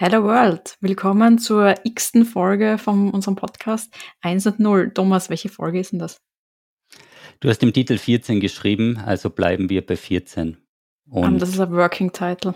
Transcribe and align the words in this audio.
Hello 0.00 0.22
World, 0.22 0.76
willkommen 0.80 1.38
zur 1.38 1.74
x-ten 1.82 2.24
Folge 2.24 2.78
von 2.78 3.10
unserem 3.10 3.34
Podcast 3.34 3.92
1 4.20 4.46
und 4.46 4.60
0. 4.60 4.92
Thomas, 4.94 5.28
welche 5.28 5.48
Folge 5.48 5.80
ist 5.80 5.90
denn 5.90 5.98
das? 5.98 6.20
Du 7.40 7.48
hast 7.48 7.64
im 7.64 7.72
Titel 7.72 7.98
14 7.98 8.38
geschrieben, 8.38 8.98
also 8.98 9.28
bleiben 9.28 9.68
wir 9.70 9.84
bei 9.84 9.96
14. 9.96 10.56
Und 11.10 11.42
das 11.42 11.48
ist 11.48 11.58
ein 11.58 11.72
Working 11.72 12.12
Title. 12.12 12.54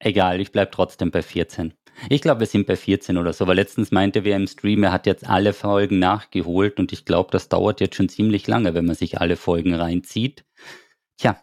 Egal, 0.00 0.40
ich 0.40 0.50
bleibe 0.50 0.72
trotzdem 0.72 1.12
bei 1.12 1.22
14. 1.22 1.72
Ich 2.08 2.20
glaube, 2.20 2.40
wir 2.40 2.48
sind 2.48 2.66
bei 2.66 2.74
14 2.74 3.16
oder 3.16 3.32
so, 3.32 3.46
weil 3.46 3.54
letztens 3.54 3.92
meinte 3.92 4.24
wer 4.24 4.34
im 4.34 4.48
Stream, 4.48 4.82
er 4.82 4.90
hat 4.90 5.06
jetzt 5.06 5.28
alle 5.28 5.52
Folgen 5.52 6.00
nachgeholt 6.00 6.80
und 6.80 6.90
ich 6.90 7.04
glaube, 7.04 7.30
das 7.30 7.48
dauert 7.48 7.80
jetzt 7.80 7.94
schon 7.94 8.08
ziemlich 8.08 8.48
lange, 8.48 8.74
wenn 8.74 8.86
man 8.86 8.96
sich 8.96 9.20
alle 9.20 9.36
Folgen 9.36 9.72
reinzieht. 9.72 10.44
Tja, 11.16 11.40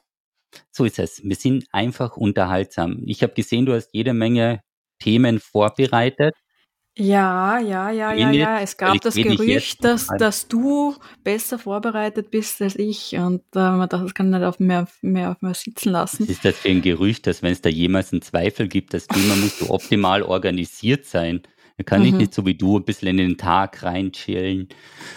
so 0.69 0.83
ist 0.83 0.99
es. 0.99 1.23
Wir 1.23 1.37
sind 1.37 1.65
einfach 1.71 2.17
unterhaltsam. 2.17 3.03
Ich 3.05 3.23
habe 3.23 3.35
gesehen, 3.35 3.65
du 3.65 3.73
hast 3.73 3.93
jede 3.93 4.13
Menge 4.13 4.59
Themen 4.99 5.39
vorbereitet. 5.39 6.33
Ja, 6.99 7.59
ja, 7.59 7.91
ja, 7.91 8.13
ja, 8.13 8.31
ja. 8.31 8.59
Es 8.59 8.75
gab 8.75 8.99
das 9.01 9.13
Gerücht, 9.13 9.83
dass, 9.83 10.07
dass 10.17 10.47
du 10.47 10.95
besser 11.23 11.59
vorbereitet 11.59 12.31
bist 12.31 12.59
als 12.59 12.75
ich 12.75 13.15
und 13.15 13.41
äh, 13.55 13.87
das 13.87 14.15
kann 14.15 14.31
nicht 14.31 14.41
auf 14.41 14.59
mehr, 14.59 14.87
mehr 15.03 15.31
auf 15.31 15.41
mir 15.41 15.53
sitzen 15.53 15.91
lassen. 15.91 16.23
Was 16.23 16.29
ist 16.29 16.45
das 16.45 16.55
für 16.55 16.69
ein 16.69 16.81
Gerücht, 16.81 17.27
dass 17.27 17.43
wenn 17.43 17.51
es 17.51 17.61
da 17.61 17.69
jemals 17.69 18.11
einen 18.11 18.23
Zweifel 18.23 18.67
gibt, 18.67 18.95
dass 18.95 19.05
du 19.05 19.19
immer 19.19 19.35
musst 19.35 19.61
du 19.61 19.69
optimal 19.69 20.23
organisiert 20.23 21.05
sein. 21.05 21.43
Da 21.77 21.83
kann 21.83 22.01
mhm. 22.01 22.07
ich 22.07 22.13
nicht 22.13 22.33
so 22.33 22.47
wie 22.47 22.55
du 22.55 22.79
ein 22.79 22.85
bisschen 22.85 23.09
in 23.09 23.17
den 23.17 23.37
Tag 23.37 23.83
reinchillen 23.83 24.69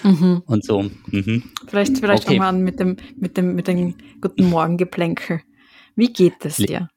mhm. 0.02 0.42
und 0.44 0.62
so. 0.62 0.82
Mhm. 0.82 1.44
Vielleicht, 1.66 1.96
vielleicht 1.96 2.24
okay. 2.24 2.36
fangen 2.36 2.40
wir 2.40 2.48
an 2.48 2.60
mit 2.60 2.78
dem, 2.78 2.96
mit 3.16 3.38
dem, 3.38 3.54
mit 3.54 3.66
dem 3.68 3.94
Guten 4.20 4.50
Morgen 4.50 4.76
Geplänkel. 4.76 5.40
Wie 5.96 6.12
geht 6.12 6.44
es 6.44 6.56
dir? 6.56 6.90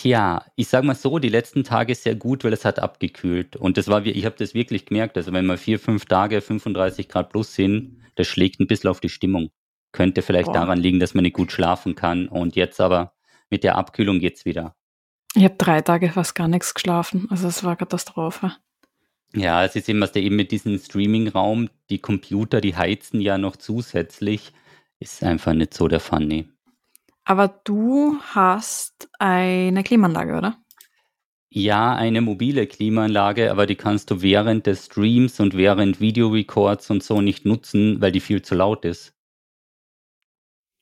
Tja, 0.00 0.46
ich 0.56 0.68
sage 0.68 0.86
mal 0.86 0.94
so, 0.94 1.18
die 1.18 1.28
letzten 1.28 1.62
Tage 1.62 1.94
sehr 1.94 2.14
gut, 2.14 2.42
weil 2.42 2.54
es 2.54 2.64
hat 2.64 2.78
abgekühlt. 2.78 3.54
Und 3.56 3.76
das 3.76 3.86
war, 3.88 4.06
ich 4.06 4.24
habe 4.24 4.34
das 4.38 4.54
wirklich 4.54 4.86
gemerkt. 4.86 5.18
Also 5.18 5.34
wenn 5.34 5.44
wir 5.44 5.58
vier, 5.58 5.78
fünf 5.78 6.06
Tage 6.06 6.40
35 6.40 7.06
Grad 7.06 7.28
plus 7.28 7.54
sind, 7.54 7.98
das 8.14 8.26
schlägt 8.26 8.60
ein 8.60 8.66
bisschen 8.66 8.88
auf 8.88 9.00
die 9.00 9.10
Stimmung. 9.10 9.50
Könnte 9.92 10.22
vielleicht 10.22 10.46
Boah. 10.46 10.54
daran 10.54 10.78
liegen, 10.78 11.00
dass 11.00 11.12
man 11.12 11.24
nicht 11.24 11.36
gut 11.36 11.52
schlafen 11.52 11.96
kann. 11.96 12.28
Und 12.28 12.56
jetzt 12.56 12.80
aber 12.80 13.12
mit 13.50 13.62
der 13.62 13.76
Abkühlung 13.76 14.20
geht's 14.20 14.46
wieder. 14.46 14.74
Ich 15.34 15.44
habe 15.44 15.56
drei 15.58 15.82
Tage 15.82 16.08
fast 16.08 16.34
gar 16.34 16.48
nichts 16.48 16.72
geschlafen. 16.72 17.26
Also 17.28 17.48
es 17.48 17.62
war 17.62 17.76
Katastrophe. 17.76 18.52
Ja, 19.34 19.66
es 19.66 19.76
ist 19.76 19.90
immer 19.90 20.16
eben 20.16 20.34
mit 20.34 20.50
diesem 20.50 20.78
Streaming-Raum, 20.78 21.68
die 21.90 21.98
Computer, 21.98 22.62
die 22.62 22.74
heizen 22.74 23.20
ja 23.20 23.36
noch 23.36 23.56
zusätzlich. 23.56 24.54
Ist 24.98 25.22
einfach 25.22 25.52
nicht 25.52 25.74
so 25.74 25.88
der 25.88 26.00
Funny. 26.00 26.48
Aber 27.24 27.48
du 27.64 28.18
hast 28.34 29.08
eine 29.18 29.82
Klimaanlage, 29.82 30.36
oder? 30.36 30.56
Ja, 31.52 31.94
eine 31.96 32.20
mobile 32.20 32.66
Klimaanlage, 32.68 33.50
aber 33.50 33.66
die 33.66 33.74
kannst 33.74 34.10
du 34.10 34.22
während 34.22 34.66
des 34.66 34.86
Streams 34.86 35.40
und 35.40 35.56
während 35.56 36.00
Videorecords 36.00 36.90
und 36.90 37.02
so 37.02 37.20
nicht 37.20 37.44
nutzen, 37.44 38.00
weil 38.00 38.12
die 38.12 38.20
viel 38.20 38.42
zu 38.42 38.54
laut 38.54 38.84
ist. 38.84 39.14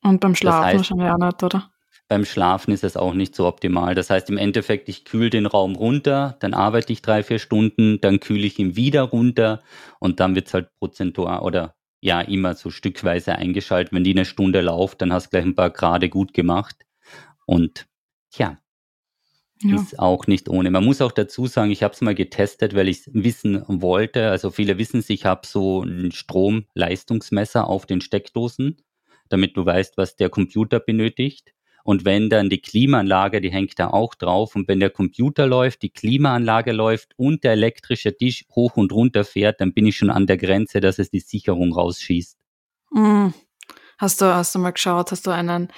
Und 0.02 0.20
beim 0.20 0.34
Schlafen 0.34 0.60
das 0.60 0.66
heißt, 0.66 0.76
wahrscheinlich 0.76 1.10
auch 1.10 1.26
nicht, 1.26 1.42
oder? 1.42 1.70
Beim 2.08 2.24
Schlafen 2.24 2.72
ist 2.72 2.84
es 2.84 2.96
auch 2.96 3.14
nicht 3.14 3.34
so 3.34 3.46
optimal. 3.46 3.94
Das 3.94 4.10
heißt 4.10 4.28
im 4.30 4.36
Endeffekt, 4.36 4.88
ich 4.88 5.04
kühle 5.04 5.30
den 5.30 5.46
Raum 5.46 5.74
runter, 5.74 6.36
dann 6.40 6.54
arbeite 6.54 6.92
ich 6.92 7.02
drei, 7.02 7.22
vier 7.22 7.38
Stunden, 7.38 8.00
dann 8.00 8.20
kühle 8.20 8.46
ich 8.46 8.58
ihn 8.58 8.76
wieder 8.76 9.02
runter 9.02 9.62
und 10.00 10.20
dann 10.20 10.34
wird 10.34 10.48
es 10.48 10.54
halt 10.54 10.68
prozentual 10.78 11.40
oder 11.40 11.77
ja 12.00 12.20
immer 12.20 12.54
so 12.54 12.70
stückweise 12.70 13.34
eingeschaltet. 13.34 13.92
Wenn 13.92 14.04
die 14.04 14.12
eine 14.12 14.24
Stunde 14.24 14.60
läuft, 14.60 15.02
dann 15.02 15.12
hast 15.12 15.26
du 15.26 15.30
gleich 15.30 15.44
ein 15.44 15.54
paar 15.54 15.70
Grade 15.70 16.08
gut 16.08 16.34
gemacht. 16.34 16.76
Und 17.46 17.86
tja, 18.30 18.58
ja. 19.62 19.76
ist 19.76 19.98
auch 19.98 20.26
nicht 20.26 20.48
ohne. 20.48 20.70
Man 20.70 20.84
muss 20.84 21.00
auch 21.00 21.12
dazu 21.12 21.46
sagen, 21.46 21.70
ich 21.70 21.82
habe 21.82 21.94
es 21.94 22.00
mal 22.00 22.14
getestet, 22.14 22.74
weil 22.74 22.88
ich 22.88 23.00
es 23.00 23.10
wissen 23.12 23.64
wollte. 23.66 24.30
Also 24.30 24.50
viele 24.50 24.78
wissen 24.78 25.00
es, 25.00 25.10
ich 25.10 25.24
habe 25.24 25.46
so 25.46 25.82
ein 25.82 26.12
Stromleistungsmesser 26.12 27.66
auf 27.66 27.86
den 27.86 28.00
Steckdosen, 28.00 28.82
damit 29.28 29.56
du 29.56 29.66
weißt, 29.66 29.96
was 29.96 30.16
der 30.16 30.30
Computer 30.30 30.80
benötigt. 30.80 31.52
Und 31.88 32.04
wenn 32.04 32.28
dann 32.28 32.50
die 32.50 32.60
Klimaanlage, 32.60 33.40
die 33.40 33.50
hängt 33.50 33.78
da 33.78 33.88
auch 33.88 34.14
drauf. 34.14 34.54
Und 34.54 34.68
wenn 34.68 34.78
der 34.78 34.90
Computer 34.90 35.46
läuft, 35.46 35.80
die 35.80 35.88
Klimaanlage 35.88 36.72
läuft 36.72 37.14
und 37.16 37.44
der 37.44 37.52
elektrische 37.52 38.14
Tisch 38.14 38.44
hoch 38.54 38.76
und 38.76 38.92
runter 38.92 39.24
fährt, 39.24 39.62
dann 39.62 39.72
bin 39.72 39.86
ich 39.86 39.96
schon 39.96 40.10
an 40.10 40.26
der 40.26 40.36
Grenze, 40.36 40.80
dass 40.80 40.98
es 40.98 41.08
die 41.08 41.20
Sicherung 41.20 41.72
rausschießt. 41.72 42.36
Mhm. 42.90 43.32
Hast 43.96 44.20
du, 44.20 44.26
hast 44.26 44.54
du 44.54 44.58
mal 44.58 44.72
geschaut, 44.72 45.12
hast 45.12 45.26
du 45.26 45.30
einen, 45.30 45.72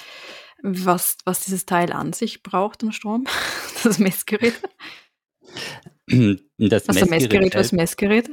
was, 0.65 1.17
was 1.27 1.45
dieses 1.45 1.65
Teil 1.65 1.93
an 1.93 2.13
sich 2.13 2.43
braucht 2.43 2.83
am 2.83 2.91
Strom? 2.91 3.29
Das 3.85 4.01
Messgerät? 4.01 4.55
Das 6.09 6.89
hast 6.89 6.97
Messgerät, 6.97 7.11
Messgerät 7.11 7.55
als 7.55 7.71
Messgerät? 7.71 8.29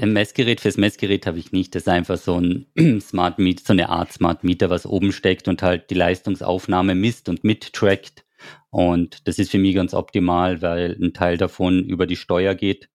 Ein 0.00 0.14
Messgerät 0.14 0.62
fürs 0.62 0.78
Messgerät 0.78 1.26
habe 1.26 1.38
ich 1.38 1.52
nicht. 1.52 1.74
Das 1.74 1.82
ist 1.82 1.88
einfach 1.88 2.16
so 2.16 2.40
ein 2.40 2.66
Smart 3.02 3.38
Meter, 3.38 3.62
so 3.66 3.74
eine 3.74 3.90
Art 3.90 4.10
Smart 4.10 4.44
Meter, 4.44 4.70
was 4.70 4.86
oben 4.86 5.12
steckt 5.12 5.46
und 5.46 5.62
halt 5.62 5.90
die 5.90 5.94
Leistungsaufnahme 5.94 6.94
misst 6.94 7.28
und 7.28 7.44
mittrackt. 7.44 8.24
Und 8.70 9.28
das 9.28 9.38
ist 9.38 9.50
für 9.50 9.58
mich 9.58 9.74
ganz 9.74 9.92
optimal, 9.92 10.62
weil 10.62 10.96
ein 10.98 11.12
Teil 11.12 11.36
davon 11.36 11.84
über 11.84 12.06
die 12.06 12.16
Steuer 12.16 12.54
geht, 12.54 12.88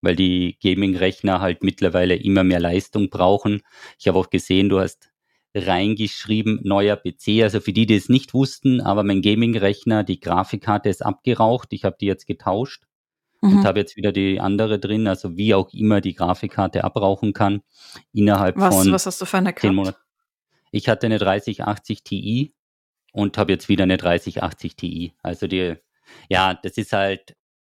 weil 0.00 0.16
die 0.16 0.56
Gaming-Rechner 0.62 1.42
halt 1.42 1.62
mittlerweile 1.62 2.16
immer 2.16 2.42
mehr 2.42 2.60
Leistung 2.60 3.10
brauchen. 3.10 3.60
Ich 3.98 4.08
habe 4.08 4.18
auch 4.18 4.30
gesehen, 4.30 4.70
du 4.70 4.80
hast 4.80 5.10
reingeschrieben, 5.54 6.60
neuer 6.62 6.96
PC. 6.96 7.42
Also 7.42 7.60
für 7.60 7.74
die, 7.74 7.84
die 7.84 7.96
es 7.96 8.08
nicht 8.08 8.32
wussten, 8.32 8.80
aber 8.80 9.02
mein 9.02 9.20
Gaming-Rechner, 9.20 10.04
die 10.04 10.20
Grafikkarte 10.20 10.88
ist 10.88 11.04
abgeraucht. 11.04 11.74
Ich 11.74 11.84
habe 11.84 11.96
die 12.00 12.06
jetzt 12.06 12.26
getauscht 12.26 12.86
mhm. 13.40 13.58
und 13.58 13.64
habe 13.64 13.80
jetzt 13.80 13.96
wieder 13.96 14.12
die 14.12 14.40
andere 14.40 14.78
drin, 14.78 15.06
also 15.06 15.36
wie 15.36 15.54
auch 15.54 15.72
immer 15.72 16.00
die 16.00 16.14
Grafikkarte 16.14 16.84
abrauchen 16.84 17.32
kann 17.32 17.62
innerhalb 18.12 18.56
was, 18.56 18.74
von 18.74 18.92
was 18.92 19.06
hast 19.06 19.20
du 19.20 19.24
für 19.26 19.38
eine 19.38 19.54
Monaten. 19.64 19.98
Ich 20.70 20.88
hatte 20.88 21.06
eine 21.06 21.18
3080 21.18 22.02
Ti 22.02 22.54
und 23.12 23.38
habe 23.38 23.52
jetzt 23.52 23.68
wieder 23.68 23.84
eine 23.84 23.96
3080 23.96 24.76
Ti. 24.76 25.14
Also 25.22 25.46
die, 25.46 25.76
ja, 26.28 26.54
das 26.54 26.76
ist 26.76 26.92
halt, 26.92 27.36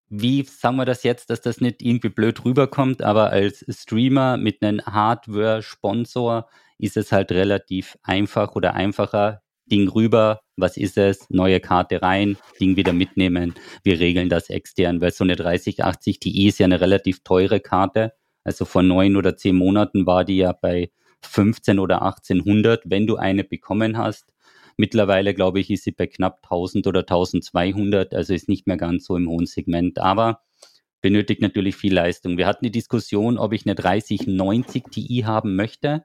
wie 0.09 0.43
sagen 0.43 0.77
wir 0.77 0.85
das 0.85 1.03
jetzt, 1.03 1.29
dass 1.29 1.41
das 1.41 1.61
nicht 1.61 1.81
irgendwie 1.81 2.09
blöd 2.09 2.43
rüberkommt, 2.45 3.01
aber 3.01 3.29
als 3.29 3.65
Streamer 3.69 4.37
mit 4.37 4.63
einem 4.63 4.81
Hardware-Sponsor 4.85 6.47
ist 6.77 6.97
es 6.97 7.11
halt 7.11 7.31
relativ 7.31 7.97
einfach 8.03 8.55
oder 8.55 8.73
einfacher, 8.73 9.41
Ding 9.65 9.89
rüber, 9.89 10.41
was 10.57 10.75
ist 10.75 10.97
es, 10.97 11.29
neue 11.29 11.59
Karte 11.59 12.01
rein, 12.01 12.37
Ding 12.59 12.75
wieder 12.75 12.93
mitnehmen. 12.93 13.53
Wir 13.83 13.99
regeln 13.99 14.27
das 14.27 14.49
extern, 14.49 14.99
weil 14.99 15.13
so 15.13 15.23
eine 15.23 15.35
3080 15.35 16.19
Ti 16.19 16.47
ist 16.47 16.59
ja 16.59 16.65
eine 16.65 16.81
relativ 16.81 17.23
teure 17.23 17.59
Karte. 17.59 18.13
Also 18.43 18.65
vor 18.65 18.83
neun 18.83 19.15
oder 19.15 19.37
zehn 19.37 19.55
Monaten 19.55 20.05
war 20.05 20.25
die 20.25 20.37
ja 20.37 20.51
bei 20.51 20.89
15 21.21 21.79
oder 21.79 22.01
1800, 22.01 22.83
wenn 22.85 23.07
du 23.07 23.17
eine 23.17 23.43
bekommen 23.43 23.97
hast. 23.97 24.33
Mittlerweile, 24.77 25.33
glaube 25.33 25.59
ich, 25.59 25.69
ist 25.69 25.83
sie 25.83 25.91
bei 25.91 26.07
knapp 26.07 26.39
1000 26.43 26.87
oder 26.87 27.01
1200, 27.01 28.13
also 28.13 28.33
ist 28.33 28.49
nicht 28.49 28.67
mehr 28.67 28.77
ganz 28.77 29.05
so 29.05 29.15
im 29.15 29.27
hohen 29.27 29.45
Segment, 29.47 29.99
aber 29.99 30.41
benötigt 31.01 31.41
natürlich 31.41 31.75
viel 31.75 31.93
Leistung. 31.93 32.37
Wir 32.37 32.47
hatten 32.47 32.65
die 32.65 32.71
Diskussion, 32.71 33.37
ob 33.37 33.53
ich 33.53 33.65
eine 33.65 33.75
3090 33.75 34.83
Ti 34.91 35.23
haben 35.25 35.55
möchte 35.55 36.03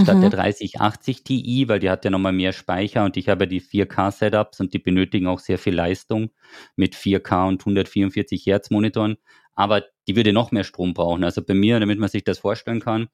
statt 0.00 0.16
mhm. 0.16 0.20
der 0.22 0.30
3080 0.30 1.24
Ti, 1.24 1.68
weil 1.68 1.80
die 1.80 1.90
hat 1.90 2.04
ja 2.04 2.10
nochmal 2.10 2.32
mehr 2.32 2.52
Speicher 2.52 3.04
und 3.04 3.16
ich 3.16 3.28
habe 3.28 3.46
die 3.46 3.60
4K-Setups 3.60 4.60
und 4.60 4.74
die 4.74 4.78
benötigen 4.78 5.26
auch 5.26 5.38
sehr 5.38 5.58
viel 5.58 5.74
Leistung 5.74 6.30
mit 6.76 6.94
4K 6.94 7.48
und 7.48 7.62
144 7.62 8.44
Hertz 8.46 8.70
Monitoren. 8.70 9.16
Aber 9.54 9.84
die 10.08 10.16
würde 10.16 10.32
noch 10.32 10.50
mehr 10.50 10.64
Strom 10.64 10.94
brauchen. 10.94 11.22
Also 11.22 11.42
bei 11.42 11.54
mir, 11.54 11.78
damit 11.78 11.98
man 11.98 12.08
sich 12.08 12.24
das 12.24 12.38
vorstellen 12.38 12.80
kann, 12.80 13.08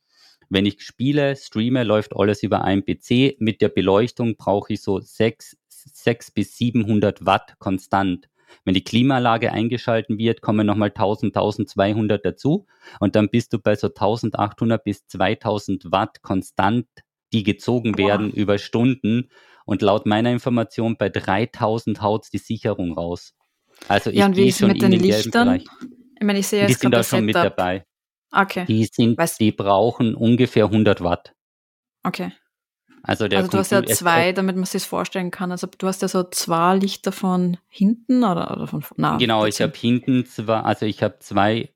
wenn 0.48 0.66
ich 0.66 0.82
spiele, 0.82 1.36
streame, 1.36 1.84
läuft 1.84 2.16
alles 2.16 2.42
über 2.42 2.64
einen 2.64 2.84
PC. 2.84 3.36
Mit 3.38 3.60
der 3.60 3.68
Beleuchtung 3.68 4.36
brauche 4.36 4.72
ich 4.72 4.82
so 4.82 5.00
6, 5.00 5.56
6 5.68 6.30
bis 6.32 6.56
700 6.56 7.24
Watt 7.24 7.54
konstant. 7.58 8.28
Wenn 8.64 8.74
die 8.74 8.84
Klimaanlage 8.84 9.52
eingeschalten 9.52 10.18
wird, 10.18 10.42
kommen 10.42 10.66
nochmal 10.66 10.88
1000, 10.88 11.36
1200 11.36 12.24
dazu 12.24 12.66
und 12.98 13.16
dann 13.16 13.28
bist 13.28 13.52
du 13.52 13.58
bei 13.58 13.74
so 13.74 13.88
1800 13.88 14.82
bis 14.82 15.06
2000 15.06 15.90
Watt 15.92 16.22
konstant, 16.22 16.86
die 17.32 17.42
gezogen 17.42 17.96
werden 17.96 18.30
über 18.32 18.58
Stunden 18.58 19.30
und 19.64 19.82
laut 19.82 20.06
meiner 20.06 20.30
Information 20.30 20.96
bei 20.96 21.08
3000 21.08 22.02
haut 22.02 22.26
die 22.32 22.38
Sicherung 22.38 22.92
raus. 22.92 23.34
Also 23.88 24.10
ich 24.10 24.16
ja, 24.16 24.26
und 24.26 24.36
wie 24.36 24.52
schon 24.52 24.68
mit 24.68 24.82
den, 24.82 24.90
den 24.90 25.00
Lichtern? 25.00 25.62
Ich 26.18 26.26
meine, 26.26 26.38
ich 26.40 26.46
sehe 26.46 26.62
jetzt 26.62 26.70
die 26.70 26.74
sind 26.74 26.92
da 26.92 27.02
schon 27.02 27.24
mit 27.24 27.36
dabei. 27.36 27.84
Okay. 28.32 28.64
Die 28.66 28.84
sind, 28.84 29.18
die 29.40 29.52
brauchen 29.52 30.14
ungefähr 30.14 30.66
100 30.66 31.02
Watt. 31.02 31.34
Okay. 32.02 32.32
Also, 33.02 33.28
der 33.28 33.40
also 33.40 33.50
du 33.50 33.58
hast 33.58 33.72
ja 33.72 33.84
zwei, 33.84 34.32
damit 34.32 34.56
man 34.56 34.64
sich 34.64 34.84
vorstellen 34.84 35.30
kann. 35.30 35.50
Also 35.50 35.66
du 35.66 35.86
hast 35.86 36.02
ja 36.02 36.08
so 36.08 36.24
zwei 36.24 36.76
Lichter 36.76 37.12
von 37.12 37.56
hinten 37.68 38.24
oder, 38.24 38.50
oder 38.56 38.66
von 38.66 38.84
na, 38.96 39.16
Genau, 39.16 39.46
ich 39.46 39.60
habe 39.60 39.72
hinten 39.76 40.26
zwei, 40.26 40.60
also 40.60 40.86
ich 40.86 41.02
habe 41.02 41.18
zwei 41.20 41.70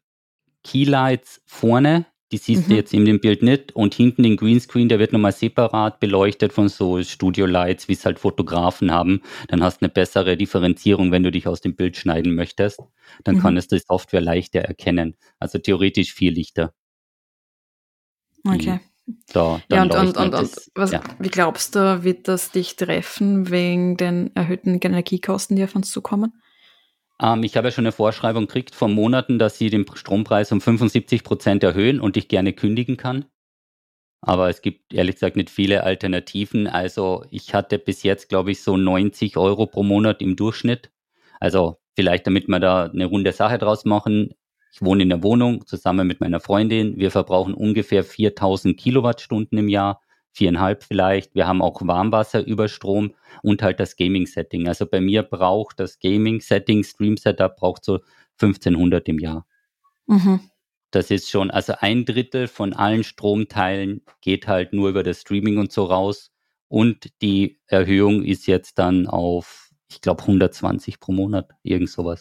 Keylights 0.64 1.42
vorne, 1.46 2.06
die 2.32 2.38
siehst 2.38 2.64
mhm. 2.64 2.70
du 2.70 2.76
jetzt 2.76 2.92
in 2.92 3.04
dem 3.04 3.20
Bild 3.20 3.42
nicht. 3.42 3.72
Und 3.76 3.94
hinten 3.94 4.22
den 4.22 4.36
Greenscreen, 4.36 4.88
der 4.88 4.98
wird 4.98 5.12
nochmal 5.12 5.32
separat 5.32 6.00
beleuchtet 6.00 6.52
von 6.52 6.68
so 6.68 7.02
Studio-Lights, 7.02 7.88
wie 7.88 7.92
es 7.92 8.04
halt 8.04 8.18
Fotografen 8.18 8.90
haben. 8.90 9.22
Dann 9.48 9.62
hast 9.62 9.80
du 9.80 9.86
eine 9.86 9.92
bessere 9.92 10.36
Differenzierung, 10.36 11.12
wenn 11.12 11.22
du 11.22 11.30
dich 11.30 11.46
aus 11.46 11.60
dem 11.60 11.76
Bild 11.76 11.96
schneiden 11.96 12.34
möchtest. 12.34 12.80
Dann 13.22 13.36
mhm. 13.36 13.40
kann 13.40 13.56
es 13.56 13.68
die 13.68 13.78
Software 13.78 14.20
leichter 14.20 14.60
erkennen. 14.60 15.16
Also 15.38 15.58
theoretisch 15.58 16.12
viel 16.12 16.32
Lichter. 16.32 16.74
Okay. 18.46 18.80
Da, 19.32 19.60
ja, 19.70 19.82
und, 19.82 19.94
und, 19.94 20.16
und, 20.16 20.34
und 20.34 20.70
was, 20.74 20.92
ja. 20.92 21.02
wie 21.18 21.28
glaubst 21.28 21.74
du, 21.74 22.04
wird 22.04 22.26
das 22.26 22.52
dich 22.52 22.76
treffen 22.76 23.50
wegen 23.50 23.96
den 23.96 24.34
erhöhten 24.34 24.78
Energiekosten, 24.80 25.56
die 25.56 25.64
auf 25.64 25.74
uns 25.74 25.90
zukommen? 25.90 26.32
Ähm, 27.20 27.42
ich 27.42 27.56
habe 27.56 27.68
ja 27.68 27.72
schon 27.72 27.84
eine 27.84 27.92
Vorschreibung 27.92 28.46
gekriegt 28.46 28.74
vor 28.74 28.88
Monaten, 28.88 29.38
dass 29.38 29.58
sie 29.58 29.70
den 29.70 29.86
Strompreis 29.92 30.52
um 30.52 30.60
75 30.60 31.22
Prozent 31.22 31.62
erhöhen 31.62 32.00
und 32.00 32.16
ich 32.16 32.28
gerne 32.28 32.52
kündigen 32.52 32.96
kann. 32.96 33.26
Aber 34.22 34.48
es 34.48 34.62
gibt 34.62 34.94
ehrlich 34.94 35.16
gesagt 35.16 35.36
nicht 35.36 35.50
viele 35.50 35.84
Alternativen. 35.84 36.66
Also 36.66 37.24
ich 37.30 37.52
hatte 37.52 37.78
bis 37.78 38.02
jetzt, 38.02 38.30
glaube 38.30 38.52
ich, 38.52 38.62
so 38.62 38.78
90 38.78 39.36
Euro 39.36 39.66
pro 39.66 39.82
Monat 39.82 40.22
im 40.22 40.34
Durchschnitt. 40.34 40.90
Also 41.40 41.76
vielleicht, 41.94 42.26
damit 42.26 42.48
wir 42.48 42.58
da 42.58 42.84
eine 42.84 43.04
runde 43.04 43.32
Sache 43.32 43.58
draus 43.58 43.84
machen. 43.84 44.34
Ich 44.74 44.82
wohne 44.82 45.04
in 45.04 45.08
der 45.08 45.22
Wohnung 45.22 45.64
zusammen 45.68 46.04
mit 46.04 46.20
meiner 46.20 46.40
Freundin. 46.40 46.96
Wir 46.96 47.12
verbrauchen 47.12 47.54
ungefähr 47.54 48.02
4000 48.02 48.76
Kilowattstunden 48.76 49.56
im 49.56 49.68
Jahr, 49.68 50.00
viereinhalb 50.32 50.82
vielleicht. 50.82 51.36
Wir 51.36 51.46
haben 51.46 51.62
auch 51.62 51.80
Warmwasser 51.86 52.44
über 52.44 52.66
Strom 52.66 53.14
und 53.44 53.62
halt 53.62 53.78
das 53.78 53.94
Gaming-Setting. 53.94 54.66
Also 54.66 54.86
bei 54.86 55.00
mir 55.00 55.22
braucht 55.22 55.78
das 55.78 56.00
Gaming-Setting, 56.00 56.82
Stream-Setup 56.82 57.54
braucht 57.54 57.84
so 57.84 58.00
1500 58.40 59.08
im 59.08 59.20
Jahr. 59.20 59.46
Mhm. 60.08 60.40
Das 60.90 61.12
ist 61.12 61.30
schon, 61.30 61.52
also 61.52 61.74
ein 61.78 62.04
Drittel 62.04 62.48
von 62.48 62.72
allen 62.72 63.04
Stromteilen 63.04 64.02
geht 64.22 64.48
halt 64.48 64.72
nur 64.72 64.88
über 64.88 65.04
das 65.04 65.20
Streaming 65.20 65.58
und 65.58 65.70
so 65.70 65.84
raus. 65.84 66.32
Und 66.66 67.12
die 67.22 67.60
Erhöhung 67.68 68.24
ist 68.24 68.48
jetzt 68.48 68.80
dann 68.80 69.06
auf, 69.06 69.70
ich 69.88 70.00
glaube, 70.00 70.22
120 70.22 70.98
pro 70.98 71.12
Monat, 71.12 71.52
irgend 71.62 71.90
sowas. 71.90 72.20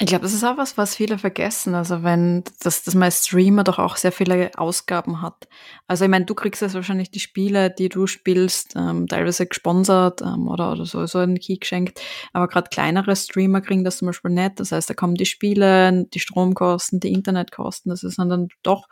Ich 0.00 0.08
glaube, 0.08 0.24
das 0.24 0.34
ist 0.34 0.42
auch 0.42 0.56
was, 0.56 0.76
was 0.76 0.96
viele 0.96 1.18
vergessen. 1.18 1.76
Also 1.76 2.02
wenn, 2.02 2.42
dass, 2.60 2.82
dass 2.82 2.96
mein 2.96 3.12
Streamer 3.12 3.62
doch 3.62 3.78
auch 3.78 3.96
sehr 3.96 4.10
viele 4.10 4.50
Ausgaben 4.56 5.22
hat. 5.22 5.46
Also 5.86 6.04
ich 6.04 6.10
meine, 6.10 6.24
du 6.24 6.34
kriegst 6.34 6.62
jetzt 6.62 6.74
wahrscheinlich 6.74 7.12
die 7.12 7.20
Spiele, 7.20 7.70
die 7.70 7.88
du 7.88 8.08
spielst, 8.08 8.74
ähm, 8.74 9.06
teilweise 9.06 9.46
gesponsert 9.46 10.20
ähm, 10.20 10.48
oder, 10.48 10.72
oder 10.72 10.84
so, 10.84 11.06
so 11.06 11.18
einen 11.20 11.38
Key 11.38 11.58
geschenkt. 11.58 12.00
Aber 12.32 12.48
gerade 12.48 12.70
kleinere 12.70 13.14
Streamer 13.14 13.60
kriegen 13.60 13.84
das 13.84 13.98
zum 13.98 14.06
Beispiel 14.06 14.32
nicht. 14.32 14.58
Das 14.58 14.72
heißt, 14.72 14.90
da 14.90 14.94
kommen 14.94 15.14
die 15.14 15.26
Spiele, 15.26 16.06
die 16.12 16.20
Stromkosten, 16.20 16.98
die 16.98 17.12
Internetkosten. 17.12 17.90
Das 17.90 18.00
sind 18.00 18.28
dann 18.28 18.48
doch 18.64 18.88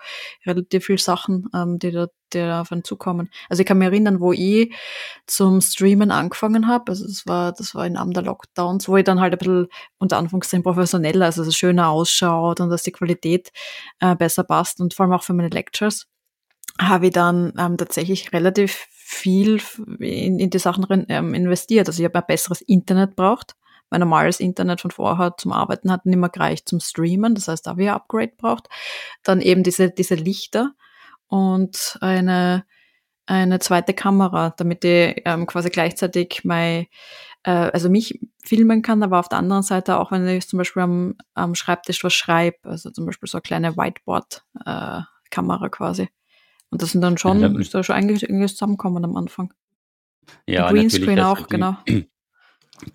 relativ 0.47 0.87
viele 0.87 0.99
Sachen, 0.99 1.49
ähm, 1.53 1.81
die 1.81 1.91
da 1.91 2.07
die 2.35 2.43
auf 2.43 2.73
einen 2.73 2.85
zukommen. 2.85 3.31
Also 3.49 3.61
ich 3.61 3.67
kann 3.67 3.79
mich 3.79 3.87
erinnern, 3.87 4.21
wo 4.21 4.33
ich 4.33 4.75
zum 5.27 5.61
Streamen 5.61 6.11
angefangen 6.11 6.69
habe. 6.69 6.85
Also 6.89 7.07
das 7.07 7.27
war, 7.27 7.53
das 7.53 7.75
war 7.75 7.87
in 7.87 7.97
einem 7.97 8.13
der 8.13 8.23
Lockdowns, 8.23 8.89
wo 8.89 8.97
ich 8.97 9.05
dann 9.05 9.21
halt 9.21 9.35
ein 9.35 9.39
bisschen 9.39 9.67
unter 9.99 10.19
Anführungszeichen 10.19 10.63
professioneller, 10.63 10.92
also 10.95 11.43
dass 11.43 11.49
es 11.49 11.57
schöner 11.57 11.89
ausschaut 11.89 12.61
und 12.61 12.71
dass 12.71 12.83
die 12.83 12.93
Qualität 12.93 13.51
äh, 14.01 14.15
besser 14.15 14.45
passt 14.45 14.81
und 14.81 14.95
vor 14.95 15.05
allem 15.05 15.15
auch 15.15 15.23
für 15.23 15.35
meine 15.35 15.49
Lectures 15.49 16.07
habe 16.81 17.07
ich 17.07 17.13
dann 17.13 17.53
ähm, 17.59 17.77
tatsächlich 17.77 18.33
relativ 18.33 18.87
viel 18.91 19.61
in, 19.99 20.39
in 20.39 20.51
die 20.51 20.59
Sachen 20.59 20.87
ähm, 21.09 21.35
investiert. 21.35 21.89
Also 21.89 22.01
ich 22.01 22.05
habe 22.05 22.19
ein 22.19 22.27
besseres 22.27 22.61
Internet 22.63 23.15
braucht. 23.15 23.55
Mein 23.91 24.01
normales 24.01 24.41
Internet 24.41 24.81
von 24.81 24.91
vorher 24.91 25.35
zum 25.37 25.53
Arbeiten 25.53 25.93
hat 25.93 26.07
nicht 26.07 26.17
mehr 26.17 26.31
gereicht 26.31 26.69
zum 26.69 26.81
Streamen. 26.81 27.35
Das 27.35 27.49
heißt, 27.49 27.67
da 27.67 27.73
habe 27.73 27.83
ich 27.83 27.89
ein 27.91 27.95
Upgrade 27.95 28.33
braucht. 28.39 28.69
Dann 29.23 29.43
eben 29.43 29.63
diese, 29.63 29.91
diese 29.91 30.15
Lichter 30.15 30.73
und 31.27 31.99
eine, 32.01 32.65
eine 33.27 33.59
zweite 33.59 33.93
Kamera, 33.93 34.55
damit 34.57 34.85
ich 34.85 35.21
ähm, 35.27 35.47
quasi 35.47 35.69
gleichzeitig 35.69 36.41
mein, 36.45 36.87
also 37.51 37.89
mich 37.89 38.21
filmen 38.45 38.83
kann, 38.83 39.03
aber 39.03 39.19
auf 39.19 39.29
der 39.29 39.39
anderen 39.39 39.63
Seite 39.63 39.99
auch, 39.99 40.13
wenn 40.13 40.27
ich 40.29 40.49
zum 40.49 40.59
Beispiel 40.59 40.83
am, 40.83 41.15
am 41.35 41.55
Schreibtisch 41.55 42.05
was 42.05 42.13
schreibe, 42.13 42.59
also 42.63 42.91
zum 42.91 43.07
Beispiel 43.07 43.29
so 43.29 43.39
eine 43.39 43.43
kleine 43.43 43.77
Whiteboard-Kamera 43.77 45.67
äh, 45.67 45.71
quasi. 45.71 46.09
Und 46.71 46.83
das 46.83 46.93
sind 46.93 47.01
dann 47.03 47.19
schon, 47.19 47.41
ja, 47.41 47.59
ist 47.59 47.75
da 47.75 47.83
schon 47.83 47.97
eigentlich 47.97 48.23
irgendwie 48.23 48.47
zusammenkommen 48.47 49.05
am 49.05 49.17
Anfang. 49.17 49.53
Ja, 50.47 50.71
Greenscreen 50.71 51.21
auch, 51.21 51.47
die, 51.47 51.49
genau. 51.49 51.77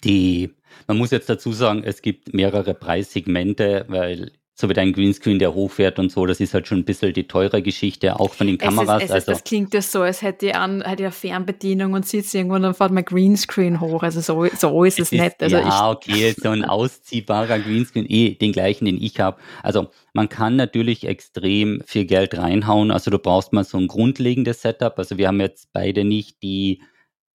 Die, 0.03 0.53
man 0.87 0.97
muss 0.97 1.11
jetzt 1.11 1.29
dazu 1.29 1.53
sagen, 1.53 1.83
es 1.85 2.01
gibt 2.01 2.33
mehrere 2.33 2.73
Preissegmente, 2.73 3.85
weil 3.87 4.33
so 4.59 4.67
wie 4.67 4.73
dein 4.73 4.91
Greenscreen, 4.91 5.37
der 5.37 5.53
hochfährt 5.53 5.99
und 5.99 6.11
so, 6.11 6.25
das 6.25 6.39
ist 6.39 6.55
halt 6.55 6.67
schon 6.67 6.79
ein 6.79 6.83
bisschen 6.83 7.13
die 7.13 7.27
teure 7.27 7.61
Geschichte, 7.61 8.19
auch 8.19 8.33
von 8.33 8.47
den 8.47 8.57
Kameras. 8.57 9.03
Es 9.03 9.03
ist, 9.03 9.09
es 9.09 9.11
also, 9.11 9.31
das 9.33 9.43
klingt 9.43 9.71
ja 9.75 9.83
so, 9.83 10.01
als 10.01 10.23
hätte 10.23 10.47
ich, 10.47 10.55
an, 10.55 10.81
hätte 10.81 11.03
ich 11.03 11.05
eine 11.05 11.11
Fernbedienung 11.11 11.93
und 11.93 12.07
sitzt 12.07 12.33
irgendwo 12.33 12.55
und 12.55 12.63
dann 12.63 12.73
fährt 12.73 12.91
mein 12.91 13.05
Greenscreen 13.05 13.79
hoch. 13.79 14.01
Also 14.01 14.19
so, 14.19 14.47
so 14.57 14.83
ist 14.83 14.99
es, 14.99 15.11
es 15.11 15.19
nicht. 15.19 15.43
Also 15.43 15.57
ja, 15.57 15.91
okay, 15.91 16.33
so 16.35 16.49
ein 16.49 16.65
ausziehbarer 16.65 17.59
Greenscreen, 17.59 18.07
eh 18.09 18.33
den 18.33 18.51
gleichen, 18.51 18.85
den 18.85 18.99
ich 18.99 19.19
habe. 19.19 19.37
Also 19.61 19.89
man 20.13 20.27
kann 20.27 20.55
natürlich 20.55 21.05
extrem 21.05 21.83
viel 21.85 22.05
Geld 22.05 22.35
reinhauen. 22.35 22.89
Also 22.89 23.11
du 23.11 23.19
brauchst 23.19 23.53
mal 23.53 23.63
so 23.63 23.77
ein 23.77 23.87
grundlegendes 23.87 24.63
Setup. 24.63 24.97
Also 24.97 25.19
wir 25.19 25.27
haben 25.27 25.39
jetzt 25.39 25.71
beide 25.71 26.03
nicht 26.03 26.41
die 26.41 26.81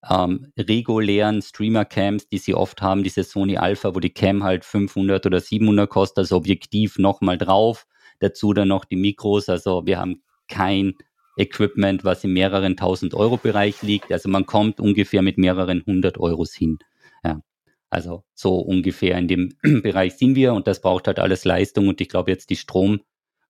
ähm, 0.08 0.52
regulären 0.58 1.42
Streamer-Cams, 1.42 2.28
die 2.28 2.38
sie 2.38 2.54
oft 2.54 2.82
haben, 2.82 3.02
diese 3.02 3.24
Sony 3.24 3.56
Alpha, 3.56 3.94
wo 3.94 4.00
die 4.00 4.10
Cam 4.10 4.42
halt 4.42 4.64
500 4.64 5.26
oder 5.26 5.40
700 5.40 5.88
kostet, 5.88 6.18
also 6.18 6.36
Objektiv 6.36 6.98
nochmal 6.98 7.38
drauf, 7.38 7.86
dazu 8.18 8.52
dann 8.52 8.68
noch 8.68 8.84
die 8.84 8.96
Mikros, 8.96 9.48
also 9.48 9.86
wir 9.86 9.98
haben 9.98 10.22
kein 10.48 10.94
Equipment, 11.36 12.04
was 12.04 12.24
im 12.24 12.34
mehreren 12.34 12.76
tausend 12.76 13.14
Euro 13.14 13.36
Bereich 13.36 13.82
liegt, 13.82 14.12
also 14.12 14.28
man 14.28 14.44
kommt 14.46 14.80
ungefähr 14.80 15.22
mit 15.22 15.38
mehreren 15.38 15.82
hundert 15.86 16.18
Euros 16.18 16.52
hin. 16.52 16.78
Ja. 17.24 17.40
Also 17.88 18.24
so 18.34 18.56
ungefähr 18.58 19.16
in 19.18 19.28
dem 19.28 19.54
Bereich 19.82 20.14
sind 20.14 20.34
wir 20.34 20.52
und 20.52 20.66
das 20.66 20.80
braucht 20.80 21.06
halt 21.06 21.18
alles 21.18 21.44
Leistung 21.44 21.88
und 21.88 22.00
ich 22.00 22.08
glaube 22.08 22.30
jetzt 22.30 22.50
die 22.50 22.56
Strom 22.56 23.00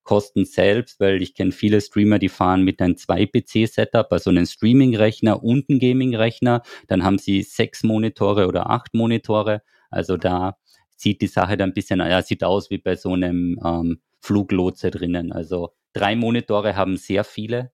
Kosten 0.03 0.45
selbst, 0.45 0.99
weil 0.99 1.21
ich 1.21 1.33
kenne 1.33 1.51
viele 1.51 1.81
Streamer, 1.81 2.19
die 2.19 2.29
fahren 2.29 2.63
mit 2.63 2.81
einem 2.81 2.95
2-PC-Setup, 2.95 4.11
also 4.11 4.29
einen 4.29 4.45
Streaming-Rechner 4.45 5.43
und 5.43 5.69
einen 5.69 5.79
Gaming-Rechner. 5.79 6.61
Dann 6.87 7.03
haben 7.03 7.17
sie 7.17 7.41
sechs 7.43 7.83
Monitore 7.83 8.47
oder 8.47 8.69
acht 8.69 8.93
Monitore. 8.93 9.61
Also 9.89 10.17
da 10.17 10.57
sieht 10.95 11.21
die 11.21 11.27
Sache 11.27 11.57
dann 11.57 11.71
ein 11.71 11.73
bisschen, 11.73 11.99
ja, 11.99 12.21
sieht 12.21 12.43
aus 12.43 12.69
wie 12.69 12.77
bei 12.77 12.95
so 12.95 13.13
einem 13.13 13.59
ähm, 13.63 14.01
Fluglotse 14.21 14.91
drinnen. 14.91 15.31
Also 15.31 15.73
drei 15.93 16.15
Monitore 16.15 16.75
haben 16.75 16.97
sehr 16.97 17.23
viele, 17.23 17.71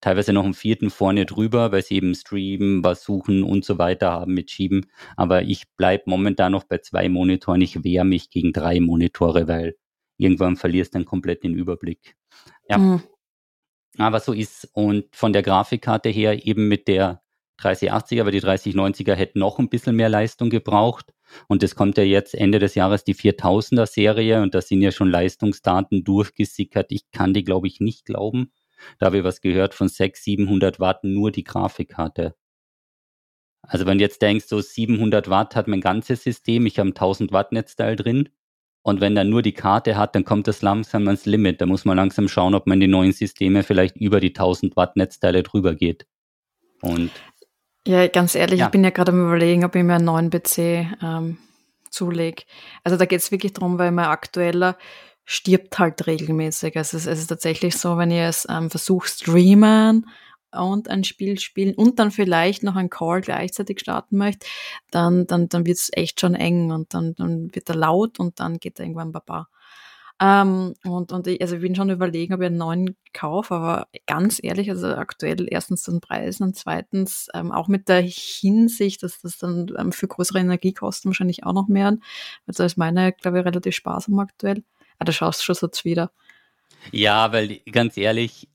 teilweise 0.00 0.32
noch 0.32 0.44
einen 0.44 0.54
vierten 0.54 0.90
vorne 0.90 1.26
drüber, 1.26 1.72
weil 1.72 1.82
sie 1.82 1.96
eben 1.96 2.14
streamen, 2.14 2.84
was 2.84 3.02
suchen 3.02 3.42
und 3.42 3.64
so 3.64 3.78
weiter 3.78 4.12
haben 4.12 4.34
mit 4.34 4.50
Schieben. 4.50 4.86
Aber 5.16 5.42
ich 5.42 5.64
bleibe 5.76 6.04
momentan 6.06 6.52
noch 6.52 6.64
bei 6.64 6.78
zwei 6.78 7.08
Monitoren. 7.08 7.60
Ich 7.60 7.82
wehre 7.84 8.04
mich 8.04 8.30
gegen 8.30 8.52
drei 8.52 8.80
Monitore, 8.80 9.48
weil 9.48 9.76
irgendwann 10.18 10.56
verlierst 10.56 10.94
du 10.94 10.98
dann 10.98 11.06
komplett 11.06 11.44
den 11.44 11.54
Überblick. 11.54 12.16
Ja. 12.68 12.78
Mhm. 12.78 13.02
Aber 13.98 14.20
so 14.20 14.32
ist 14.32 14.68
und 14.74 15.14
von 15.16 15.32
der 15.32 15.42
Grafikkarte 15.42 16.10
her 16.10 16.46
eben 16.46 16.68
mit 16.68 16.86
der 16.86 17.22
3080er, 17.60 18.20
aber 18.20 18.30
die 18.30 18.42
3090er 18.42 19.14
hätten 19.14 19.38
noch 19.38 19.58
ein 19.58 19.70
bisschen 19.70 19.96
mehr 19.96 20.10
Leistung 20.10 20.50
gebraucht. 20.50 21.14
Und 21.48 21.62
es 21.62 21.74
kommt 21.74 21.96
ja 21.96 22.04
jetzt 22.04 22.34
Ende 22.34 22.58
des 22.58 22.74
Jahres 22.74 23.04
die 23.04 23.14
4000er 23.14 23.86
Serie 23.86 24.42
und 24.42 24.54
da 24.54 24.60
sind 24.60 24.82
ja 24.82 24.92
schon 24.92 25.10
Leistungsdaten 25.10 26.04
durchgesickert. 26.04 26.86
Ich 26.90 27.10
kann 27.10 27.32
die, 27.32 27.44
glaube 27.44 27.66
ich, 27.66 27.80
nicht 27.80 28.04
glauben. 28.04 28.52
Da 28.98 29.06
habe 29.06 29.18
ich 29.18 29.24
was 29.24 29.40
gehört 29.40 29.74
von 29.74 29.88
600, 29.88 30.16
700 30.16 30.80
Watt 30.80 31.04
nur 31.04 31.30
die 31.30 31.44
Grafikkarte. 31.44 32.34
Also 33.62 33.86
wenn 33.86 33.98
du 33.98 34.04
jetzt 34.04 34.22
denkst, 34.22 34.46
so 34.46 34.60
700 34.60 35.28
Watt 35.28 35.56
hat 35.56 35.66
mein 35.66 35.80
ganzes 35.80 36.22
System, 36.22 36.66
ich 36.66 36.78
habe 36.78 36.90
ein 36.90 36.92
1000 36.92 37.32
Watt 37.32 37.52
Netzteil 37.52 37.96
drin, 37.96 38.28
und 38.86 39.00
wenn 39.00 39.16
er 39.16 39.24
nur 39.24 39.42
die 39.42 39.52
Karte 39.52 39.96
hat, 39.96 40.14
dann 40.14 40.24
kommt 40.24 40.46
das 40.46 40.62
langsam 40.62 41.08
ans 41.08 41.26
Limit. 41.26 41.60
Da 41.60 41.66
muss 41.66 41.84
man 41.84 41.96
langsam 41.96 42.28
schauen, 42.28 42.54
ob 42.54 42.68
man 42.68 42.76
in 42.76 42.82
die 42.82 42.86
neuen 42.86 43.10
Systeme 43.10 43.64
vielleicht 43.64 43.96
über 43.96 44.20
die 44.20 44.28
1000 44.28 44.76
Watt 44.76 44.94
Netzteile 44.94 45.42
drüber 45.42 45.74
geht. 45.74 46.06
Und 46.82 47.10
ja, 47.84 48.06
ganz 48.06 48.36
ehrlich, 48.36 48.60
ja. 48.60 48.66
ich 48.66 48.70
bin 48.70 48.84
ja 48.84 48.90
gerade 48.90 49.10
am 49.10 49.26
überlegen, 49.26 49.64
ob 49.64 49.74
ich 49.74 49.82
mir 49.82 49.96
einen 49.96 50.04
neuen 50.04 50.30
PC 50.30 50.86
ähm, 51.02 51.38
zulege. 51.90 52.44
Also 52.84 52.96
da 52.96 53.06
geht 53.06 53.18
es 53.18 53.32
wirklich 53.32 53.54
darum, 53.54 53.76
weil 53.80 53.90
mein 53.90 54.06
aktueller 54.06 54.76
stirbt 55.24 55.80
halt 55.80 56.06
regelmäßig. 56.06 56.76
Also 56.76 56.96
es, 56.96 57.06
es 57.06 57.18
ist 57.18 57.26
tatsächlich 57.26 57.76
so, 57.76 57.98
wenn 57.98 58.12
ich 58.12 58.20
es 58.20 58.46
ähm, 58.48 58.70
versuche 58.70 59.08
streamen, 59.08 60.06
und 60.56 60.88
ein 60.88 61.04
Spiel 61.04 61.38
spielen 61.38 61.74
und 61.74 61.98
dann 61.98 62.10
vielleicht 62.10 62.62
noch 62.62 62.76
ein 62.76 62.90
Call 62.90 63.20
gleichzeitig 63.20 63.80
starten 63.80 64.16
möchte, 64.16 64.46
dann, 64.90 65.26
dann, 65.26 65.48
dann 65.48 65.66
wird 65.66 65.78
es 65.78 65.90
echt 65.92 66.20
schon 66.20 66.34
eng 66.34 66.70
und 66.70 66.94
dann, 66.94 67.14
dann 67.14 67.54
wird 67.54 67.68
er 67.68 67.76
laut 67.76 68.18
und 68.18 68.40
dann 68.40 68.58
geht 68.58 68.78
er 68.78 68.84
irgendwann 68.84 69.12
Baba. 69.12 69.48
Ähm, 70.18 70.74
und, 70.84 71.12
und 71.12 71.26
ich, 71.26 71.42
also 71.42 71.56
ich 71.56 71.62
bin 71.62 71.74
schon 71.74 71.90
überlegen, 71.90 72.32
ob 72.32 72.40
ich 72.40 72.46
einen 72.46 72.56
neuen 72.56 72.96
kaufe, 73.12 73.54
aber 73.54 73.88
ganz 74.06 74.40
ehrlich, 74.42 74.70
also 74.70 74.88
aktuell 74.94 75.46
erstens 75.50 75.82
den 75.82 76.00
Preis 76.00 76.40
und 76.40 76.56
zweitens 76.56 77.28
ähm, 77.34 77.52
auch 77.52 77.68
mit 77.68 77.88
der 77.88 78.00
Hinsicht, 78.00 79.02
dass 79.02 79.20
das 79.20 79.36
dann 79.36 79.70
ähm, 79.78 79.92
für 79.92 80.08
größere 80.08 80.38
Energiekosten 80.38 81.10
wahrscheinlich 81.10 81.44
auch 81.44 81.52
noch 81.52 81.68
mehr, 81.68 81.98
also 82.46 82.64
ist 82.64 82.78
meine, 82.78 83.12
glaube 83.12 83.40
ich, 83.40 83.44
relativ 83.44 83.74
sparsam 83.74 84.18
aktuell. 84.18 84.64
Ah, 84.98 85.04
da 85.04 85.12
schaust 85.12 85.40
du 85.40 85.44
schon 85.44 85.70
so 85.70 85.84
wieder. 85.84 86.10
Ja, 86.92 87.32
weil 87.32 87.60
ganz 87.70 87.98
ehrlich, 87.98 88.48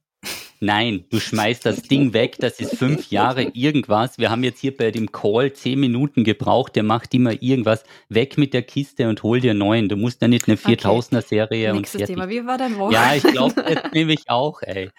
Nein, 0.63 1.05
du 1.09 1.19
schmeißt 1.19 1.65
das 1.65 1.81
Ding 1.81 2.13
weg, 2.13 2.35
das 2.37 2.59
ist 2.59 2.77
fünf 2.77 3.09
Jahre 3.09 3.45
irgendwas. 3.55 4.19
Wir 4.19 4.29
haben 4.29 4.43
jetzt 4.43 4.59
hier 4.59 4.77
bei 4.77 4.91
dem 4.91 5.11
Call 5.11 5.53
zehn 5.53 5.79
Minuten 5.79 6.23
gebraucht, 6.23 6.75
der 6.75 6.83
macht 6.83 7.15
immer 7.15 7.41
irgendwas. 7.41 7.83
Weg 8.09 8.37
mit 8.37 8.53
der 8.53 8.61
Kiste 8.61 9.09
und 9.09 9.23
hol 9.23 9.39
dir 9.39 9.55
neuen. 9.55 9.89
Du 9.89 9.95
musst 9.95 10.21
ja 10.21 10.27
nicht 10.27 10.47
eine 10.47 10.57
4000er 10.57 11.23
Serie 11.23 11.69
okay. 11.69 11.77
und 11.77 11.87
fertig. 11.87 12.15
Thema, 12.15 12.29
wie 12.29 12.45
war 12.45 12.59
dein 12.59 12.77
Woche? 12.77 12.93
Ja, 12.93 13.15
ich 13.15 13.23
glaube, 13.23 13.55
das 13.55 13.91
nehme 13.91 14.13
ich 14.13 14.29
auch, 14.29 14.61
ey. 14.61 14.91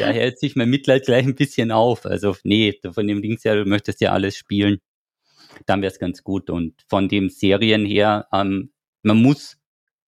Da 0.00 0.06
hält 0.06 0.40
sich 0.40 0.56
mein 0.56 0.68
Mitleid 0.68 1.04
gleich 1.04 1.24
ein 1.24 1.36
bisschen 1.36 1.70
auf. 1.70 2.06
Also, 2.06 2.34
nee, 2.42 2.76
von 2.92 3.06
dem 3.06 3.22
Ding 3.22 3.38
her, 3.40 3.54
du 3.54 3.66
möchtest 3.66 4.00
ja 4.00 4.10
alles 4.10 4.36
spielen. 4.36 4.80
Dann 5.64 5.80
wäre 5.80 5.92
es 5.92 6.00
ganz 6.00 6.24
gut. 6.24 6.50
Und 6.50 6.74
von 6.88 7.08
den 7.08 7.30
Serien 7.30 7.86
her, 7.86 8.26
ähm, 8.32 8.72
man 9.04 9.22
muss 9.22 9.58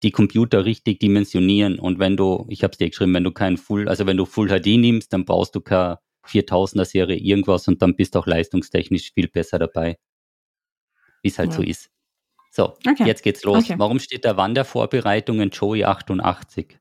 die 0.06 0.12
Computer 0.12 0.64
richtig 0.64 1.00
dimensionieren. 1.00 1.78
Und 1.78 1.98
wenn 1.98 2.16
du, 2.16 2.46
ich 2.48 2.62
habe 2.62 2.72
es 2.72 2.78
dir 2.78 2.88
geschrieben, 2.88 3.12
wenn 3.14 3.24
du 3.24 3.32
kein 3.32 3.56
Full, 3.56 3.88
also 3.88 4.06
wenn 4.06 4.16
du 4.16 4.24
Full 4.24 4.48
HD 4.48 4.78
nimmst, 4.78 5.12
dann 5.12 5.24
brauchst 5.24 5.54
du 5.54 5.60
keine 5.60 5.98
4000er 6.26 6.84
Serie 6.84 7.16
irgendwas 7.16 7.68
und 7.68 7.82
dann 7.82 7.96
bist 7.96 8.14
du 8.14 8.20
auch 8.20 8.26
leistungstechnisch 8.26 9.12
viel 9.12 9.28
besser 9.28 9.58
dabei. 9.58 9.98
Wie 11.22 11.28
es 11.28 11.38
halt 11.38 11.50
ja. 11.50 11.56
so 11.56 11.62
ist. 11.62 11.90
So, 12.50 12.74
okay. 12.88 13.04
jetzt 13.04 13.22
geht's 13.22 13.44
los. 13.44 13.64
Okay. 13.64 13.74
Warum 13.78 13.98
steht 13.98 14.24
da 14.24 14.36
Wandervorbereitung 14.36 15.40
in 15.40 15.50
Joey 15.50 15.84
88? 15.84 16.78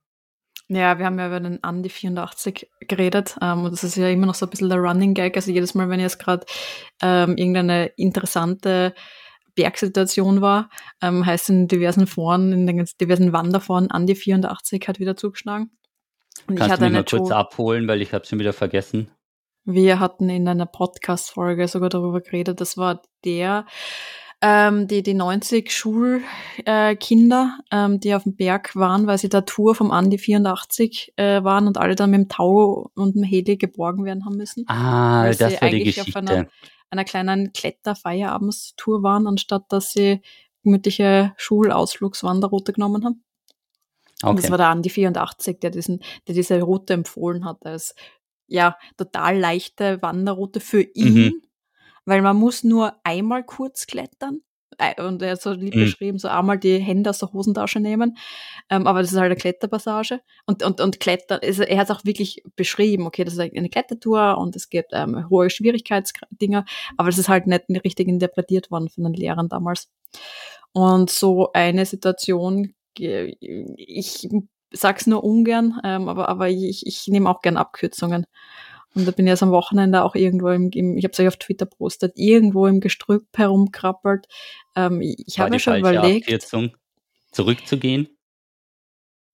Ja, 0.68 0.98
wir 0.98 1.06
haben 1.06 1.20
ja 1.20 1.28
über 1.28 1.40
den 1.40 1.60
Andy 1.64 1.90
84 1.90 2.70
geredet 2.82 3.38
ähm, 3.42 3.66
und 3.66 3.72
das 3.72 3.84
ist 3.84 3.98
ja 3.98 4.10
immer 4.10 4.26
noch 4.26 4.36
so 4.36 4.46
ein 4.46 4.50
bisschen 4.50 4.70
der 4.70 4.80
Running 4.80 5.14
Gag. 5.14 5.36
Also 5.36 5.52
jedes 5.52 5.76
Mal, 5.76 5.90
wenn 5.90 6.00
jetzt 6.00 6.18
gerade 6.18 6.46
ähm, 7.02 7.38
irgendeine 7.38 7.88
interessante 7.98 8.96
Bergsituation 9.56 10.42
war, 10.42 10.70
ähm, 11.02 11.26
heißt 11.26 11.50
in 11.50 11.68
diversen 11.68 12.08
Foren, 12.08 12.52
in 12.52 12.68
den 12.68 12.86
diversen 13.00 13.34
Wanderforen, 13.34 13.90
Andi 13.90 14.16
84 14.16 14.88
hat 14.88 15.00
wieder 15.00 15.16
zugeschlagen. 15.16 15.72
Und 16.48 16.58
Kannst 16.58 16.82
du 16.82 16.86
mich 16.86 16.94
mal 16.94 17.04
kurz 17.04 17.32
abholen, 17.32 17.88
weil 17.88 18.02
ich 18.02 18.14
habe 18.14 18.26
schon 18.26 18.40
wieder 18.40 18.54
vergessen. 18.54 19.10
Wir 19.64 20.00
hatten 20.00 20.30
in 20.30 20.48
einer 20.48 20.68
Podcast-Folge 20.68 21.68
sogar 21.68 21.90
darüber 21.90 22.22
geredet, 22.22 22.62
das 22.62 22.78
war 22.78 23.02
der, 23.24 23.66
ähm, 24.42 24.88
die, 24.88 25.02
die 25.02 25.16
90 25.16 25.72
Schulkinder, 25.72 27.58
äh, 27.72 27.76
ähm, 27.76 28.00
die 28.00 28.14
auf 28.14 28.24
dem 28.24 28.36
Berg 28.36 28.76
waren, 28.76 29.08
weil 29.08 29.18
sie 29.18 29.30
der 29.30 29.46
Tour 29.46 29.74
vom 29.74 29.90
Andi 29.90 30.20
84 30.20 31.14
äh, 31.16 31.44
waren 31.44 31.66
und 31.68 31.78
alle 31.80 31.96
dann 31.96 32.12
mit 32.12 32.20
dem 32.20 32.30
Tau 32.30 32.92
und 32.94 33.16
dem 33.16 33.24
Heli 33.24 33.58
geborgen 33.58 34.06
werden 34.06 34.24
haben 34.26 34.38
müssen. 34.38 34.66
Ah, 34.68 35.32
das 35.32 35.60
war 35.62 35.70
die 35.70 35.84
Geschichte. 35.84 36.20
Einer, 36.20 36.48
einer 36.96 37.06
kleinen 37.06 37.54
Kletter-Feierabendstour 37.54 39.04
waren, 39.04 39.28
anstatt 39.28 39.66
dass 39.70 39.92
sie 39.92 40.22
gemütliche 40.64 41.34
Schulausflugswanderroute 41.38 42.74
genommen 42.74 43.06
haben. 43.06 43.24
Okay. 44.22 44.30
Und 44.30 44.40
das 44.42 44.50
war 44.50 44.58
der 44.58 44.70
Andi 44.70 44.90
84, 44.90 45.60
der, 45.60 45.70
diesen, 45.70 46.02
der 46.28 46.36
diese 46.36 46.62
Route 46.62 46.94
empfohlen 46.94 47.46
hat 47.46 47.66
als 47.66 47.96
ja, 48.48 48.78
total 48.98 49.38
leichte 49.38 50.02
Wanderroute 50.02 50.60
für 50.60 50.82
ihn, 50.82 51.14
mhm. 51.14 51.42
weil 52.06 52.22
man 52.22 52.38
muss 52.38 52.64
nur 52.64 52.96
einmal 53.04 53.44
kurz 53.44 53.88
klettern 53.88 54.42
und 54.98 55.22
er 55.22 55.32
hat 55.32 55.42
so 55.42 55.52
lieb 55.52 55.76
mhm. 55.76 55.82
beschrieben, 55.82 56.20
so 56.20 56.28
einmal 56.28 56.58
die 56.58 56.80
Hände 56.80 57.10
aus 57.10 57.20
der 57.20 57.32
Hosentasche 57.32 57.80
nehmen. 57.80 58.18
Ähm, 58.70 58.88
aber 58.88 59.02
das 59.02 59.12
ist 59.12 59.18
halt 59.18 59.28
eine 59.28 59.36
Kletterpassage. 59.36 60.22
Und, 60.46 60.64
und, 60.64 60.82
und 60.82 61.00
Klettern, 61.00 61.40
also 61.44 61.64
er 61.64 61.78
hat 61.78 61.90
es 61.90 61.96
auch 61.96 62.06
wirklich 62.06 62.44
beschrieben, 62.56 63.06
okay, 63.06 63.24
das 63.24 63.34
ist 63.34 63.40
eine 63.40 63.70
Klettertour 63.70 64.38
und 64.38 64.56
es 64.56 64.70
gibt 64.70 64.92
ähm, 64.94 65.30
hohe 65.30 65.50
Schwierigkeitsdinger, 65.50 66.66
aber 66.98 67.10
es 67.10 67.18
ist 67.18 67.30
halt 67.30 67.48
nicht 67.48 67.64
richtig 67.70 68.08
interpretiert 68.08 68.72
worden 68.72 68.90
von 68.90 69.04
den 69.04 69.14
Lehrern 69.14 69.50
damals. 69.50 69.90
Und 70.74 71.10
so 71.10 71.52
eine 71.54 71.86
Situation, 71.86 72.74
ich 72.98 74.30
sag's 74.72 75.08
nur 75.08 75.24
ungern, 75.24 75.80
ähm, 75.84 76.10
aber, 76.10 76.30
aber 76.30 76.50
ich, 76.50 76.86
ich 76.86 77.08
nehme 77.08 77.30
auch 77.30 77.42
gern 77.42 77.58
Abkürzungen. 77.58 78.26
Und 78.96 79.06
da 79.06 79.12
bin 79.12 79.28
ich 79.28 79.32
jetzt 79.32 79.44
am 79.44 79.52
Wochenende 79.52 80.04
auch 80.04 80.16
irgendwo 80.16 80.50
im, 80.50 80.72
im 80.72 80.98
ich 80.98 81.04
habe 81.04 81.12
es 81.12 81.20
euch 81.20 81.28
auf 81.28 81.38
Twitter 81.38 81.66
postet, 81.66 82.14
irgendwo 82.16 82.66
im 82.66 82.80
Gestrüpp 82.80 83.28
herumkrabbelt. 83.36 84.28
Ähm, 84.76 85.02
ich 85.02 85.38
habe 85.40 85.52
mir 85.52 85.60
schon 85.60 85.80
überlegt. 85.80 86.28
Abkürzung, 86.28 86.72
zurückzugehen? 87.32 88.08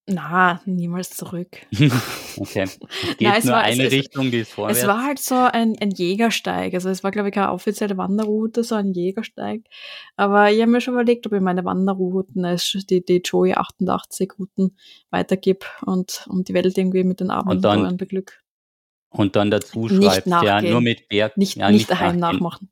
Na, 0.07 0.61
niemals 0.65 1.11
zurück. 1.11 1.59
okay. 2.37 2.63
Es 2.63 2.79
geht 2.79 3.21
Na, 3.21 3.37
es 3.37 3.45
nur 3.45 3.53
war, 3.53 3.61
eine 3.61 3.85
es, 3.85 3.91
Richtung, 3.91 4.31
die 4.31 4.39
ist 4.39 4.51
vorwärts. 4.51 4.79
Es 4.81 4.87
war 4.87 5.03
halt 5.03 5.19
so 5.19 5.35
ein, 5.35 5.77
ein 5.79 5.91
Jägersteig. 5.91 6.73
Also 6.73 6.89
es 6.89 7.03
war, 7.03 7.11
glaube 7.11 7.29
ich, 7.29 7.35
keine 7.35 7.51
offizielle 7.51 7.97
Wanderroute, 7.97 8.63
so 8.63 8.75
ein 8.75 8.93
Jägersteig. 8.93 9.61
Aber 10.15 10.51
ich 10.51 10.59
habe 10.59 10.71
mir 10.71 10.81
schon 10.81 10.95
überlegt, 10.95 11.27
ob 11.27 11.33
ich 11.33 11.41
meine 11.41 11.63
Wanderrouten, 11.65 12.57
die, 12.89 13.05
die 13.05 13.21
Joey 13.23 13.53
88 13.53 14.31
Routen 14.39 14.75
weitergib 15.11 15.65
und, 15.85 16.25
und 16.29 16.49
die 16.49 16.55
Welt 16.55 16.77
irgendwie 16.77 17.03
mit 17.03 17.19
den 17.19 17.29
Abenteuern 17.29 17.97
beglück. 17.97 18.40
Und 19.11 19.35
dann 19.35 19.51
dazu 19.51 19.89
schreibst, 19.89 20.27
ja, 20.27 20.61
nur 20.61 20.81
mit 20.81 21.09
Berg. 21.09 21.37
Nicht, 21.37 21.57
ja, 21.57 21.69
nicht, 21.69 21.89
nicht 21.89 21.91
daheim 21.91 22.17
nachmachen. 22.17 22.69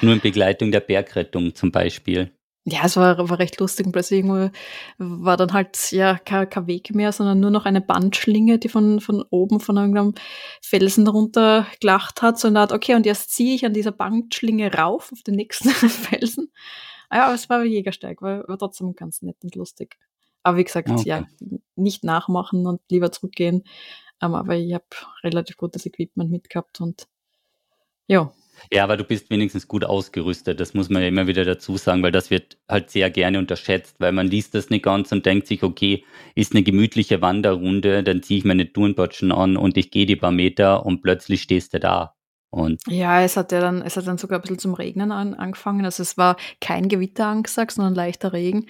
Nur 0.00 0.12
in 0.12 0.20
Begleitung 0.20 0.72
der 0.72 0.80
Bergrettung 0.80 1.54
zum 1.54 1.70
Beispiel. 1.70 2.32
Ja, 2.64 2.82
es 2.84 2.96
war, 2.96 3.28
war 3.28 3.38
recht 3.40 3.58
lustig 3.58 3.86
und 3.86 3.92
plötzlich 3.92 4.20
irgendwo 4.20 4.50
war 4.98 5.36
dann 5.36 5.52
halt 5.52 5.90
ja 5.90 6.16
kein, 6.16 6.48
kein 6.48 6.68
Weg 6.68 6.94
mehr, 6.94 7.10
sondern 7.10 7.40
nur 7.40 7.50
noch 7.50 7.64
eine 7.64 7.80
Bandschlinge, 7.80 8.58
die 8.58 8.68
von, 8.68 9.00
von 9.00 9.24
oben 9.30 9.58
von 9.58 9.76
irgendeinem 9.76 10.14
Felsen 10.60 11.08
runter 11.08 11.66
gelacht 11.80 12.22
hat. 12.22 12.38
So 12.38 12.46
eine 12.46 12.60
Art, 12.60 12.72
okay, 12.72 12.94
und 12.94 13.04
jetzt 13.04 13.30
ziehe 13.30 13.54
ich 13.56 13.66
an 13.66 13.72
dieser 13.72 13.90
Bandschlinge 13.90 14.72
rauf 14.72 15.10
auf 15.12 15.22
den 15.22 15.34
nächsten 15.34 15.70
Felsen. 15.70 16.52
Ah 17.08 17.16
ja, 17.16 17.24
aber 17.24 17.34
es 17.34 17.48
war 17.50 17.60
ein 17.60 17.70
Jägersteig, 17.70 18.22
war, 18.22 18.46
war 18.46 18.58
trotzdem 18.58 18.94
ganz 18.94 19.22
nett 19.22 19.36
und 19.42 19.56
lustig. 19.56 19.98
Aber 20.44 20.56
wie 20.56 20.64
gesagt, 20.64 20.88
okay. 20.88 21.02
ja, 21.04 21.26
nicht 21.74 22.04
nachmachen 22.04 22.66
und 22.66 22.80
lieber 22.90 23.10
zurückgehen. 23.10 23.64
Aber 24.22 24.54
ich 24.56 24.72
habe 24.72 24.84
relativ 25.24 25.56
gutes 25.56 25.84
Equipment 25.84 26.30
mitgehabt 26.30 26.80
und 26.80 27.08
ja. 28.06 28.32
Ja, 28.70 28.84
aber 28.84 28.96
du 28.96 29.02
bist 29.02 29.30
wenigstens 29.30 29.66
gut 29.66 29.84
ausgerüstet. 29.84 30.60
Das 30.60 30.74
muss 30.74 30.88
man 30.88 31.02
ja 31.02 31.08
immer 31.08 31.26
wieder 31.26 31.44
dazu 31.44 31.76
sagen, 31.76 32.02
weil 32.04 32.12
das 32.12 32.30
wird 32.30 32.58
halt 32.68 32.90
sehr 32.90 33.10
gerne 33.10 33.38
unterschätzt, 33.38 33.96
weil 33.98 34.12
man 34.12 34.28
liest 34.28 34.54
das 34.54 34.70
nicht 34.70 34.84
ganz 34.84 35.10
und 35.10 35.26
denkt 35.26 35.48
sich, 35.48 35.64
okay, 35.64 36.04
ist 36.36 36.52
eine 36.52 36.62
gemütliche 36.62 37.20
Wanderrunde, 37.20 38.04
dann 38.04 38.22
ziehe 38.22 38.38
ich 38.38 38.44
meine 38.44 38.72
Turnbotschen 38.72 39.32
an 39.32 39.56
und 39.56 39.76
ich 39.76 39.90
gehe 39.90 40.06
die 40.06 40.16
paar 40.16 40.30
Meter 40.30 40.86
und 40.86 41.02
plötzlich 41.02 41.42
stehst 41.42 41.74
du 41.74 41.80
da. 41.80 42.14
Und 42.54 42.82
ja, 42.86 43.22
es 43.22 43.38
hat 43.38 43.50
ja 43.50 43.60
dann, 43.60 43.80
es 43.80 43.96
hat 43.96 44.06
dann 44.06 44.18
sogar 44.18 44.38
ein 44.38 44.42
bisschen 44.42 44.58
zum 44.58 44.74
Regnen 44.74 45.10
an, 45.10 45.32
angefangen. 45.32 45.86
Also 45.86 46.02
es 46.02 46.18
war 46.18 46.36
kein 46.60 46.90
Gewitter 46.90 47.26
angesagt, 47.26 47.72
sondern 47.72 47.94
leichter 47.94 48.34
Regen. 48.34 48.66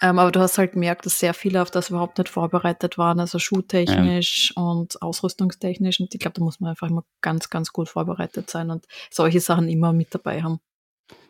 Ähm, 0.00 0.20
aber 0.20 0.30
du 0.30 0.38
hast 0.38 0.56
halt 0.56 0.74
gemerkt, 0.74 1.04
dass 1.04 1.18
sehr 1.18 1.34
viele 1.34 1.60
auf 1.60 1.72
das 1.72 1.90
überhaupt 1.90 2.16
nicht 2.18 2.28
vorbereitet 2.28 2.96
waren, 2.96 3.18
also 3.18 3.40
schuhtechnisch 3.40 4.52
ja. 4.54 4.62
und 4.62 5.02
ausrüstungstechnisch. 5.02 5.98
Und 5.98 6.14
ich 6.14 6.20
glaube, 6.20 6.38
da 6.38 6.44
muss 6.44 6.60
man 6.60 6.70
einfach 6.70 6.88
immer 6.88 7.02
ganz, 7.22 7.50
ganz 7.50 7.72
gut 7.72 7.88
vorbereitet 7.88 8.48
sein 8.48 8.70
und 8.70 8.86
solche 9.10 9.40
Sachen 9.40 9.68
immer 9.68 9.92
mit 9.92 10.14
dabei 10.14 10.40
haben. 10.40 10.60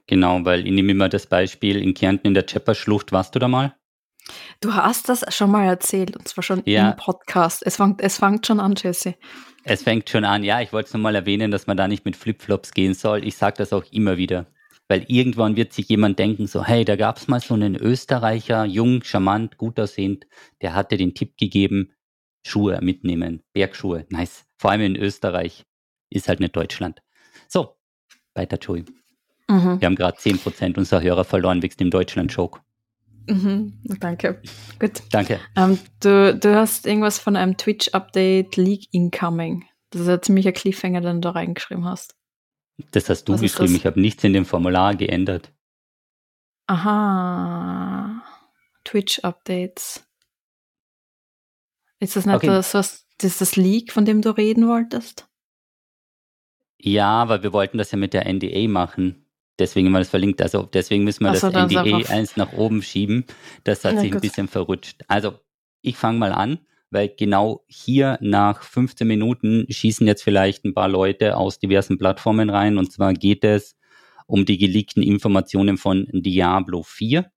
Genau, 0.06 0.44
weil 0.44 0.66
ich 0.66 0.72
nehme 0.72 0.92
immer 0.92 1.08
das 1.08 1.26
Beispiel 1.26 1.80
in 1.80 1.94
Kärnten 1.94 2.26
in 2.26 2.34
der 2.34 2.44
Chepper-Schlucht. 2.44 3.12
Warst 3.12 3.34
du 3.34 3.38
da 3.38 3.48
mal? 3.48 3.74
Du 4.60 4.74
hast 4.74 5.08
das 5.08 5.24
schon 5.34 5.50
mal 5.50 5.64
erzählt, 5.64 6.18
und 6.18 6.28
zwar 6.28 6.42
schon 6.44 6.62
ja. 6.66 6.90
im 6.90 6.96
Podcast. 6.96 7.62
Es 7.64 7.76
fängt, 7.76 8.02
es 8.02 8.18
fängt 8.18 8.46
schon 8.46 8.60
an, 8.60 8.74
Jesse. 8.76 9.14
Es 9.64 9.82
fängt 9.82 10.10
schon 10.10 10.24
an. 10.24 10.44
Ja, 10.44 10.60
ich 10.60 10.72
wollte 10.72 10.88
es 10.88 10.94
nochmal 10.94 11.14
erwähnen, 11.14 11.50
dass 11.50 11.66
man 11.66 11.76
da 11.76 11.88
nicht 11.88 12.04
mit 12.04 12.16
Flipflops 12.16 12.72
gehen 12.72 12.92
soll. 12.92 13.24
Ich 13.24 13.36
sage 13.36 13.56
das 13.56 13.72
auch 13.72 13.84
immer 13.90 14.18
wieder. 14.18 14.46
Weil 14.88 15.04
irgendwann 15.08 15.56
wird 15.56 15.72
sich 15.72 15.88
jemand 15.88 16.18
denken, 16.18 16.46
so, 16.46 16.62
hey, 16.62 16.84
da 16.84 16.96
gab 16.96 17.16
es 17.16 17.26
mal 17.26 17.40
so 17.40 17.54
einen 17.54 17.74
Österreicher, 17.74 18.66
jung, 18.66 19.02
charmant, 19.02 19.56
gut 19.56 19.80
aussehend, 19.80 20.26
der 20.60 20.74
hatte 20.74 20.98
den 20.98 21.14
Tipp 21.14 21.38
gegeben, 21.38 21.92
Schuhe 22.46 22.78
mitnehmen, 22.82 23.42
Bergschuhe, 23.54 24.04
nice. 24.10 24.44
Vor 24.58 24.70
allem 24.70 24.82
in 24.82 24.96
Österreich, 24.96 25.64
ist 26.10 26.28
halt 26.28 26.40
nicht 26.40 26.54
Deutschland. 26.54 27.00
So, 27.48 27.76
weiter, 28.34 28.58
Joey. 28.58 28.84
Mhm. 29.48 29.80
Wir 29.80 29.86
haben 29.86 29.96
gerade 29.96 30.18
10% 30.18 30.76
unserer 30.76 31.02
Hörer 31.02 31.24
verloren 31.24 31.62
wegen 31.62 31.76
dem 31.78 31.90
Deutschland-Joke. 31.90 32.60
Mhm, 33.26 33.80
danke. 34.00 34.42
Gut. 34.78 35.02
Danke. 35.10 35.40
Ähm, 35.56 35.78
du, 36.00 36.34
du 36.34 36.54
hast 36.54 36.86
irgendwas 36.86 37.18
von 37.18 37.36
einem 37.36 37.56
Twitch-Update 37.56 38.56
Leak 38.56 38.88
Incoming. 38.92 39.64
Das 39.90 40.02
ist 40.02 40.08
ja 40.08 40.20
ziemlich 40.20 40.46
ein 40.46 40.54
Cliffhanger, 40.54 41.00
den 41.00 41.20
du 41.20 41.28
da 41.28 41.30
reingeschrieben 41.30 41.84
hast. 41.84 42.16
Das 42.90 43.08
hast 43.08 43.24
du 43.24 43.34
Was 43.34 43.40
geschrieben. 43.40 43.76
Ich 43.76 43.86
habe 43.86 44.00
nichts 44.00 44.24
in 44.24 44.32
dem 44.32 44.44
Formular 44.44 44.94
geändert. 44.94 45.52
Aha. 46.66 48.22
Twitch-Updates. 48.84 50.06
Ist 52.00 52.16
das 52.16 52.26
nicht 52.26 52.34
okay. 52.34 52.46
das, 52.48 52.74
was, 52.74 53.06
das, 53.18 53.32
ist 53.32 53.40
das 53.40 53.56
Leak, 53.56 53.92
von 53.92 54.04
dem 54.04 54.20
du 54.20 54.30
reden 54.30 54.68
wolltest? 54.68 55.28
Ja, 56.78 57.28
weil 57.28 57.42
wir 57.42 57.52
wollten 57.52 57.78
das 57.78 57.92
ja 57.92 57.98
mit 57.98 58.12
der 58.12 58.30
NDA 58.30 58.68
machen. 58.68 59.23
Deswegen 59.58 59.86
haben 59.86 59.92
wir 59.92 60.00
das 60.00 60.08
verlinkt. 60.08 60.42
Also 60.42 60.62
deswegen 60.62 61.04
müssen 61.04 61.24
wir 61.24 61.34
so, 61.34 61.50
das 61.50 61.70
NDE 61.70 62.08
1 62.08 62.36
nach 62.36 62.52
oben 62.52 62.82
schieben. 62.82 63.24
Das 63.62 63.84
hat 63.84 63.94
ja, 63.94 64.00
sich 64.00 64.10
gut. 64.10 64.18
ein 64.18 64.20
bisschen 64.20 64.48
verrutscht. 64.48 65.02
Also 65.08 65.38
ich 65.82 65.96
fange 65.96 66.18
mal 66.18 66.32
an, 66.32 66.58
weil 66.90 67.08
genau 67.08 67.64
hier 67.66 68.18
nach 68.20 68.62
15 68.62 69.06
Minuten 69.06 69.66
schießen 69.68 70.06
jetzt 70.06 70.22
vielleicht 70.22 70.64
ein 70.64 70.74
paar 70.74 70.88
Leute 70.88 71.36
aus 71.36 71.58
diversen 71.58 71.98
Plattformen 71.98 72.50
rein. 72.50 72.78
Und 72.78 72.92
zwar 72.92 73.14
geht 73.14 73.44
es 73.44 73.76
um 74.26 74.44
die 74.44 74.58
geleakten 74.58 75.02
Informationen 75.02 75.76
von 75.76 76.08
Diablo 76.12 76.82
4. 76.82 77.30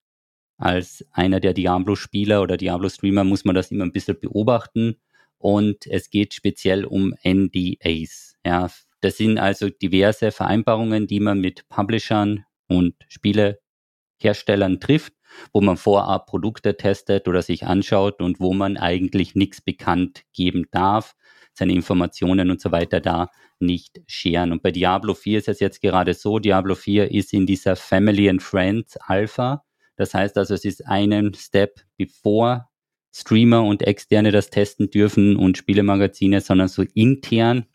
Als 0.58 1.06
einer 1.12 1.40
der 1.40 1.54
Diablo-Spieler 1.54 2.42
oder 2.42 2.58
Diablo-Streamer 2.58 3.24
muss 3.24 3.46
man 3.46 3.54
das 3.54 3.70
immer 3.70 3.86
ein 3.86 3.92
bisschen 3.92 4.20
beobachten, 4.20 4.96
und 5.40 5.86
es 5.88 6.10
geht 6.10 6.34
speziell 6.34 6.86
um 6.86 7.14
NDAs. 7.24 8.36
Ja, 8.46 8.70
das 9.02 9.18
sind 9.18 9.38
also 9.38 9.70
diverse 9.70 10.32
Vereinbarungen, 10.32 11.08
die 11.08 11.20
man 11.20 11.40
mit 11.40 11.68
Publishern 11.70 12.46
und 12.68 12.96
Spieleherstellern 13.08 14.80
trifft, 14.80 15.14
wo 15.54 15.62
man 15.62 15.78
vorab 15.78 16.28
Produkte 16.28 16.78
testet 16.78 17.28
oder 17.28 17.42
sich 17.42 17.66
anschaut 17.66 18.22
und 18.22 18.40
wo 18.40 18.54
man 18.54 18.78
eigentlich 18.78 19.36
nichts 19.36 19.62
bekannt 19.62 20.24
geben 20.34 20.66
darf, 20.72 21.16
seine 21.54 21.74
Informationen 21.74 22.52
und 22.52 22.62
so 22.62 22.72
weiter 22.72 23.00
da 23.00 23.30
nicht 23.60 24.02
scheren. 24.08 24.52
Und 24.52 24.62
bei 24.62 24.72
Diablo 24.72 25.14
4 25.14 25.40
ist 25.40 25.48
es 25.48 25.60
jetzt 25.60 25.82
gerade 25.82 26.14
so, 26.14 26.40
Diablo 26.40 26.76
4 26.76 27.12
ist 27.12 27.34
in 27.34 27.46
dieser 27.46 27.76
Family 27.76 28.30
and 28.30 28.42
Friends 28.42 28.98
Alpha. 28.98 29.64
Das 29.96 30.14
heißt 30.14 30.38
also, 30.38 30.54
es 30.54 30.66
ist 30.66 30.86
einen 30.86 31.34
Step 31.34 31.82
bevor 31.98 32.70
Streamer 33.12 33.64
und 33.64 33.82
Externe 33.82 34.32
das 34.32 34.52
testen 34.52 34.92
dürfen 34.92 35.36
und 35.36 35.58
Spielemagazine, 35.58 36.42
sondern 36.42 36.68
so 36.68 36.84
intern. 36.94 37.66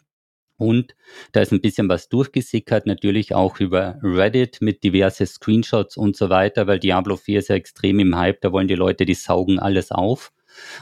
Und 0.56 0.94
da 1.32 1.40
ist 1.40 1.52
ein 1.52 1.60
bisschen 1.60 1.88
was 1.88 2.08
durchgesickert, 2.08 2.86
natürlich 2.86 3.34
auch 3.34 3.58
über 3.58 3.98
Reddit 4.02 4.58
mit 4.60 4.84
diverse 4.84 5.26
Screenshots 5.26 5.96
und 5.96 6.16
so 6.16 6.30
weiter, 6.30 6.66
weil 6.66 6.78
Diablo 6.78 7.16
4 7.16 7.40
ist 7.40 7.48
ja 7.48 7.56
extrem 7.56 7.98
im 7.98 8.16
Hype, 8.16 8.40
da 8.40 8.52
wollen 8.52 8.68
die 8.68 8.74
Leute, 8.74 9.04
die 9.04 9.14
saugen 9.14 9.58
alles 9.58 9.90
auf. 9.90 10.32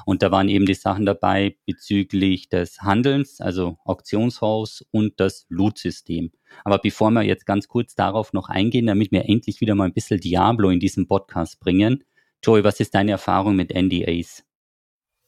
Und 0.04 0.22
da 0.22 0.30
waren 0.30 0.48
eben 0.48 0.66
die 0.66 0.74
Sachen 0.74 1.06
dabei 1.06 1.56
bezüglich 1.66 2.48
des 2.48 2.82
Handelns, 2.82 3.40
also 3.40 3.78
Auktionshaus 3.84 4.84
und 4.90 5.18
das 5.18 5.46
Loot-System. 5.48 6.32
Aber 6.64 6.78
bevor 6.78 7.10
wir 7.10 7.22
jetzt 7.22 7.46
ganz 7.46 7.68
kurz 7.68 7.94
darauf 7.94 8.32
noch 8.32 8.48
eingehen, 8.48 8.86
damit 8.86 9.12
wir 9.12 9.28
endlich 9.28 9.60
wieder 9.60 9.74
mal 9.74 9.84
ein 9.84 9.92
bisschen 9.92 10.20
Diablo 10.20 10.70
in 10.70 10.80
diesem 10.80 11.06
Podcast 11.06 11.60
bringen, 11.60 12.04
Joey, 12.42 12.64
was 12.64 12.80
ist 12.80 12.94
deine 12.94 13.12
Erfahrung 13.12 13.54
mit 13.56 13.72
NDAs? 13.74 14.44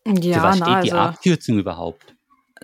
Ja, 0.07 0.39
Für 0.39 0.43
was 0.43 0.59
na, 0.59 0.67
steht 0.67 0.69
also 0.69 0.87
die 0.87 0.93
Abkürzung 0.93 1.59
überhaupt? 1.59 2.17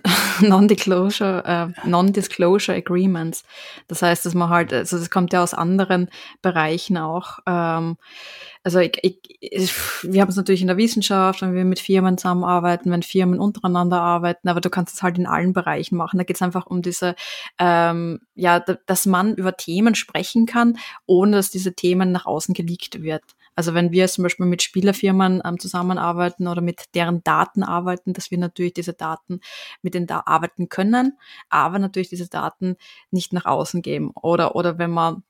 Non-Disclosure, 0.41 1.43
äh, 1.45 1.87
Non-Disclosure 1.87 2.77
Agreements. 2.77 3.43
Das 3.87 4.01
heißt, 4.01 4.25
dass 4.25 4.33
man 4.33 4.49
halt, 4.49 4.73
also 4.73 4.97
das 4.97 5.09
kommt 5.09 5.33
ja 5.33 5.43
aus 5.43 5.53
anderen 5.53 6.09
Bereichen 6.41 6.97
auch. 6.97 7.39
Ähm, 7.45 7.97
also 8.63 8.79
ich, 8.79 8.99
ich, 9.03 9.19
ich, 9.39 9.73
wir 10.03 10.21
haben 10.21 10.29
es 10.29 10.35
natürlich 10.35 10.61
in 10.61 10.67
der 10.67 10.77
Wissenschaft, 10.77 11.41
wenn 11.41 11.53
wir 11.53 11.65
mit 11.65 11.79
Firmen 11.79 12.17
zusammenarbeiten, 12.17 12.91
wenn 12.91 13.03
Firmen 13.03 13.39
untereinander 13.39 14.01
arbeiten, 14.01 14.49
aber 14.49 14.61
du 14.61 14.69
kannst 14.69 14.95
es 14.95 15.03
halt 15.03 15.17
in 15.17 15.27
allen 15.27 15.53
Bereichen 15.53 15.95
machen. 15.95 16.17
Da 16.17 16.23
geht 16.23 16.35
es 16.35 16.41
einfach 16.41 16.65
um 16.65 16.81
diese, 16.81 17.15
ähm, 17.57 18.19
ja, 18.35 18.59
dass 18.59 19.05
man 19.05 19.35
über 19.35 19.55
Themen 19.55 19.95
sprechen 19.95 20.45
kann, 20.45 20.77
ohne 21.05 21.37
dass 21.37 21.51
diese 21.51 21.73
Themen 21.73 22.11
nach 22.11 22.25
außen 22.25 22.53
geleakt 22.53 23.01
wird. 23.01 23.23
Also 23.59 23.73
wenn 23.73 23.91
wir 23.91 24.07
zum 24.07 24.23
Beispiel 24.23 24.45
mit 24.45 24.61
Spielerfirmen 24.61 25.41
ähm, 25.43 25.59
zusammenarbeiten 25.59 26.47
oder 26.47 26.61
mit 26.61 26.95
deren 26.95 27.25
Daten 27.25 27.61
arbeiten, 27.61 28.13
dass 28.13 28.31
wir 28.31 28.37
natürlich 28.37 28.71
diese 28.71 28.93
Daten 28.93 29.41
mit 29.81 29.95
denen 29.95 30.07
da 30.07 30.23
arbeiten 30.25 30.69
können, 30.69 31.17
aber 31.49 31.77
natürlich 31.77 32.07
diese 32.07 32.29
Daten 32.29 32.77
nicht 33.11 33.33
nach 33.33 33.43
außen 33.43 33.81
geben. 33.81 34.11
Oder, 34.15 34.55
oder 34.55 34.77
wenn 34.77 34.91
man 34.91 35.23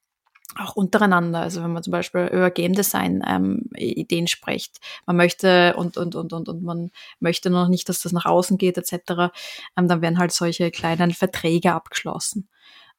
auch 0.60 0.76
untereinander, 0.76 1.40
also 1.40 1.64
wenn 1.64 1.74
man 1.74 1.82
zum 1.82 1.90
Beispiel 1.90 2.30
über 2.32 2.52
Game 2.52 2.74
Design 2.74 3.24
ähm, 3.28 3.68
Ideen 3.76 4.28
spricht, 4.28 4.78
man 5.08 5.16
möchte 5.16 5.74
und, 5.76 5.98
und, 5.98 6.14
und, 6.14 6.32
und, 6.32 6.50
und 6.50 6.62
man 6.62 6.92
möchte 7.20 7.50
noch 7.50 7.68
nicht, 7.68 7.90
dass 7.90 8.04
das 8.04 8.12
nach 8.12 8.26
außen 8.26 8.60
geht, 8.60 8.78
etc., 8.78 9.32
ähm, 9.76 9.88
dann 9.88 10.04
werden 10.04 10.20
halt 10.20 10.34
solche 10.34 10.70
kleinen 10.70 11.14
Verträge 11.14 11.74
abgeschlossen. 11.74 12.48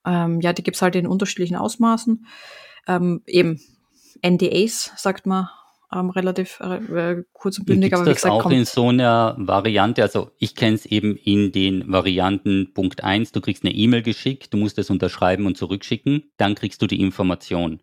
Ähm, 0.04 0.40
ja, 0.40 0.52
die 0.52 0.64
gibt's 0.64 0.82
halt 0.82 0.96
in 0.96 1.06
unterschiedlichen 1.06 1.54
Ausmaßen. 1.54 2.26
Ähm, 2.88 3.22
eben 3.28 3.60
NDAs, 4.22 4.92
sagt 4.96 5.26
man 5.26 5.48
ähm, 5.92 6.10
relativ 6.10 6.60
äh, 6.60 7.22
kurz 7.32 7.58
und 7.58 7.66
bündig. 7.66 7.92
aber 7.92 8.04
wie 8.04 8.10
das 8.10 8.22
gesagt, 8.22 8.32
auch 8.32 8.50
in 8.50 8.64
so 8.64 8.88
einer 8.88 9.34
Variante, 9.38 10.02
also 10.02 10.30
ich 10.38 10.54
kenne 10.54 10.76
es 10.76 10.86
eben 10.86 11.16
in 11.16 11.52
den 11.52 11.90
Varianten 11.90 12.72
Punkt 12.74 13.02
1, 13.02 13.32
du 13.32 13.40
kriegst 13.40 13.64
eine 13.64 13.74
E-Mail 13.74 14.02
geschickt, 14.02 14.52
du 14.52 14.58
musst 14.58 14.78
es 14.78 14.90
unterschreiben 14.90 15.46
und 15.46 15.56
zurückschicken, 15.56 16.30
dann 16.36 16.54
kriegst 16.54 16.80
du 16.82 16.86
die 16.86 17.00
Information. 17.00 17.80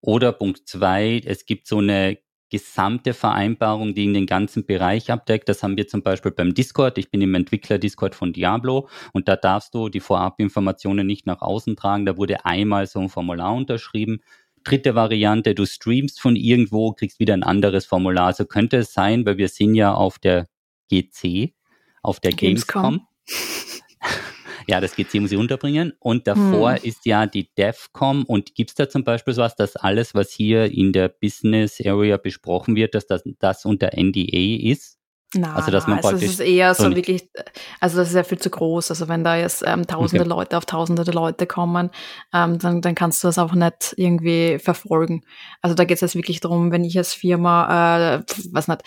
Oder 0.00 0.32
Punkt 0.32 0.68
2, 0.68 1.22
es 1.24 1.46
gibt 1.46 1.66
so 1.66 1.78
eine 1.78 2.18
gesamte 2.48 3.12
Vereinbarung, 3.12 3.94
die 3.94 4.04
in 4.04 4.14
den 4.14 4.26
ganzen 4.26 4.66
Bereich 4.66 5.10
abdeckt. 5.10 5.48
Das 5.48 5.64
haben 5.64 5.76
wir 5.76 5.88
zum 5.88 6.02
Beispiel 6.02 6.30
beim 6.30 6.54
Discord. 6.54 6.96
Ich 6.96 7.10
bin 7.10 7.20
im 7.20 7.34
Entwickler-Discord 7.34 8.14
von 8.14 8.32
Diablo 8.32 8.88
und 9.12 9.26
da 9.26 9.34
darfst 9.34 9.74
du 9.74 9.88
die 9.88 9.98
Vorabinformationen 9.98 11.04
nicht 11.04 11.26
nach 11.26 11.42
außen 11.42 11.74
tragen. 11.74 12.06
Da 12.06 12.16
wurde 12.16 12.44
einmal 12.44 12.86
so 12.86 13.00
ein 13.00 13.08
Formular 13.08 13.52
unterschrieben 13.52 14.20
dritte 14.66 14.94
Variante, 14.94 15.54
du 15.54 15.64
streamst 15.64 16.20
von 16.20 16.36
irgendwo, 16.36 16.92
kriegst 16.92 17.20
wieder 17.20 17.34
ein 17.34 17.42
anderes 17.42 17.86
Formular. 17.86 18.32
So 18.32 18.44
könnte 18.44 18.78
es 18.78 18.92
sein, 18.92 19.24
weil 19.24 19.38
wir 19.38 19.48
sind 19.48 19.74
ja 19.74 19.94
auf 19.94 20.18
der 20.18 20.46
GC, 20.90 21.54
auf 22.02 22.20
der 22.20 22.32
Gamescom. 22.32 23.06
ja, 24.66 24.80
das 24.80 24.96
GC 24.96 25.20
muss 25.20 25.32
ich 25.32 25.38
unterbringen. 25.38 25.92
Und 26.00 26.26
davor 26.26 26.74
hm. 26.74 26.80
ist 26.82 27.06
ja 27.06 27.26
die 27.26 27.48
DEFCOM. 27.54 28.24
Und 28.24 28.54
gibt 28.54 28.70
es 28.70 28.76
da 28.76 28.88
zum 28.88 29.04
Beispiel 29.04 29.34
sowas, 29.34 29.54
dass 29.54 29.76
alles, 29.76 30.14
was 30.14 30.30
hier 30.32 30.70
in 30.70 30.92
der 30.92 31.08
Business 31.08 31.80
Area 31.84 32.16
besprochen 32.16 32.74
wird, 32.76 32.94
dass 32.94 33.06
das, 33.06 33.22
das 33.38 33.64
unter 33.64 33.90
NDA 33.96 34.70
ist? 34.70 34.98
Na, 35.38 35.54
also, 35.54 35.70
dass 35.70 35.86
man 35.86 35.98
also 35.98 36.16
es 36.16 36.22
ist 36.22 36.40
eher 36.40 36.74
so, 36.74 36.84
so 36.84 36.96
wirklich, 36.96 37.28
also 37.80 37.98
das 37.98 38.08
ist 38.08 38.14
ja 38.14 38.24
viel 38.24 38.38
zu 38.38 38.50
groß. 38.50 38.90
Also 38.90 39.08
wenn 39.08 39.24
da 39.24 39.36
jetzt 39.36 39.62
ähm, 39.66 39.86
tausende 39.86 40.22
okay. 40.24 40.30
Leute 40.30 40.56
auf 40.56 40.64
tausende 40.64 41.10
Leute 41.10 41.46
kommen, 41.46 41.90
ähm, 42.32 42.58
dann, 42.58 42.80
dann 42.80 42.94
kannst 42.94 43.22
du 43.22 43.28
das 43.28 43.38
auch 43.38 43.52
nicht 43.52 43.94
irgendwie 43.96 44.58
verfolgen. 44.58 45.22
Also 45.60 45.74
da 45.74 45.84
geht 45.84 45.96
es 45.96 46.00
jetzt 46.00 46.14
wirklich 46.14 46.40
darum, 46.40 46.72
wenn 46.72 46.84
ich 46.84 46.96
als 46.96 47.14
Firma, 47.14 48.16
äh, 48.16 48.22
was 48.52 48.68
nicht, 48.68 48.82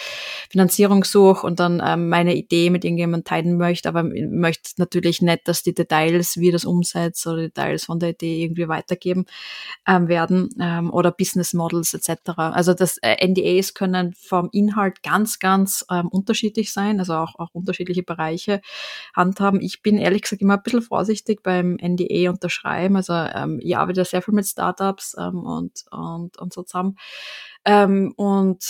Finanzierung 0.50 1.04
suche 1.04 1.46
und 1.46 1.60
dann 1.60 1.82
ähm, 1.86 2.10
meine 2.10 2.36
Idee 2.36 2.70
mit 2.70 2.84
irgendjemandem 2.84 3.24
teilen 3.24 3.58
möchte, 3.58 3.90
aber 3.90 4.04
möchte 4.04 4.72
natürlich 4.78 5.22
nicht, 5.22 5.48
dass 5.48 5.64
die 5.64 5.74
Details, 5.74 6.38
wie 6.38 6.52
das 6.52 6.66
umsetzt 6.66 7.26
oder 7.28 7.38
Details 7.38 7.86
von 7.86 8.00
der 8.00 8.10
Idee 8.10 8.44
irgendwie 8.44 8.68
weitergeben 8.68 9.26
ähm, 9.88 10.08
werden 10.08 10.50
ähm, 10.60 10.92
oder 10.92 11.12
Business 11.12 11.54
Models 11.54 11.94
etc. 11.94 12.32
Also 12.36 12.74
das 12.74 12.98
äh, 13.00 13.26
NDAs 13.26 13.74
können 13.74 14.14
vom 14.14 14.50
Inhalt 14.52 15.04
ganz, 15.04 15.40
ganz 15.40 15.86
ähm, 15.92 16.08
unterschiedlich 16.08 16.39
unterschiedlich 16.40 16.72
sein, 16.72 17.00
also 17.00 17.14
auch, 17.14 17.36
auch 17.38 17.50
unterschiedliche 17.54 18.04
Bereiche 18.04 18.62
handhaben. 19.16 19.62
Ich 19.62 19.82
bin 19.82 19.98
ehrlich 19.98 20.22
gesagt 20.24 20.42
immer 20.42 20.56
ein 20.56 20.64
bisschen 20.64 20.82
vorsichtig 20.82 21.44
beim 21.44 21.78
NDA 21.82 22.30
unterschreiben. 22.30 22.96
Also 22.96 23.14
ähm, 23.14 23.60
ich 23.62 23.76
arbeite 23.76 24.06
sehr 24.06 24.22
viel 24.22 24.34
mit 24.34 24.46
Startups 24.46 25.16
ähm, 25.20 25.44
und, 25.44 25.86
und, 25.92 26.38
und 26.38 26.54
so 26.54 26.64
zusammen. 26.64 26.98
Ähm, 27.66 28.14
und 28.16 28.64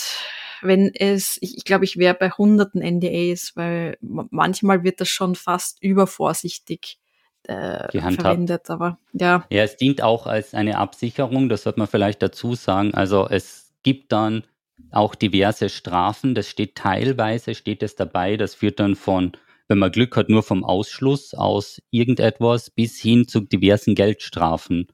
wenn 0.62 0.90
es, 0.94 1.38
ich, 1.40 1.56
ich 1.58 1.64
glaube, 1.64 1.84
ich 1.84 1.96
wäre 1.96 2.14
bei 2.14 2.30
hunderten 2.30 2.82
NDAs, 2.82 3.52
weil 3.54 3.96
manchmal 4.00 4.82
wird 4.82 5.00
das 5.00 5.08
schon 5.08 5.34
fast 5.34 5.82
übervorsichtig 5.82 6.98
äh, 7.44 7.88
verwendet, 7.90 8.68
aber 8.68 8.98
ja. 9.12 9.46
Ja, 9.48 9.62
es 9.62 9.76
dient 9.76 10.02
auch 10.02 10.26
als 10.26 10.54
eine 10.54 10.76
Absicherung, 10.76 11.48
das 11.48 11.62
sollte 11.62 11.78
man 11.78 11.88
vielleicht 11.88 12.22
dazu 12.22 12.54
sagen. 12.54 12.92
Also 12.94 13.26
es 13.28 13.72
gibt 13.82 14.12
dann 14.12 14.44
auch 14.90 15.14
diverse 15.14 15.68
Strafen. 15.68 16.34
Das 16.34 16.48
steht 16.48 16.74
teilweise, 16.74 17.54
steht 17.54 17.82
es 17.82 17.96
dabei, 17.96 18.36
das 18.36 18.54
führt 18.54 18.80
dann 18.80 18.96
von, 18.96 19.32
wenn 19.68 19.78
man 19.78 19.92
Glück 19.92 20.16
hat, 20.16 20.28
nur 20.28 20.42
vom 20.42 20.64
Ausschluss 20.64 21.34
aus 21.34 21.80
irgendetwas 21.90 22.70
bis 22.70 22.98
hin 22.98 23.28
zu 23.28 23.40
diversen 23.40 23.94
Geldstrafen. 23.94 24.88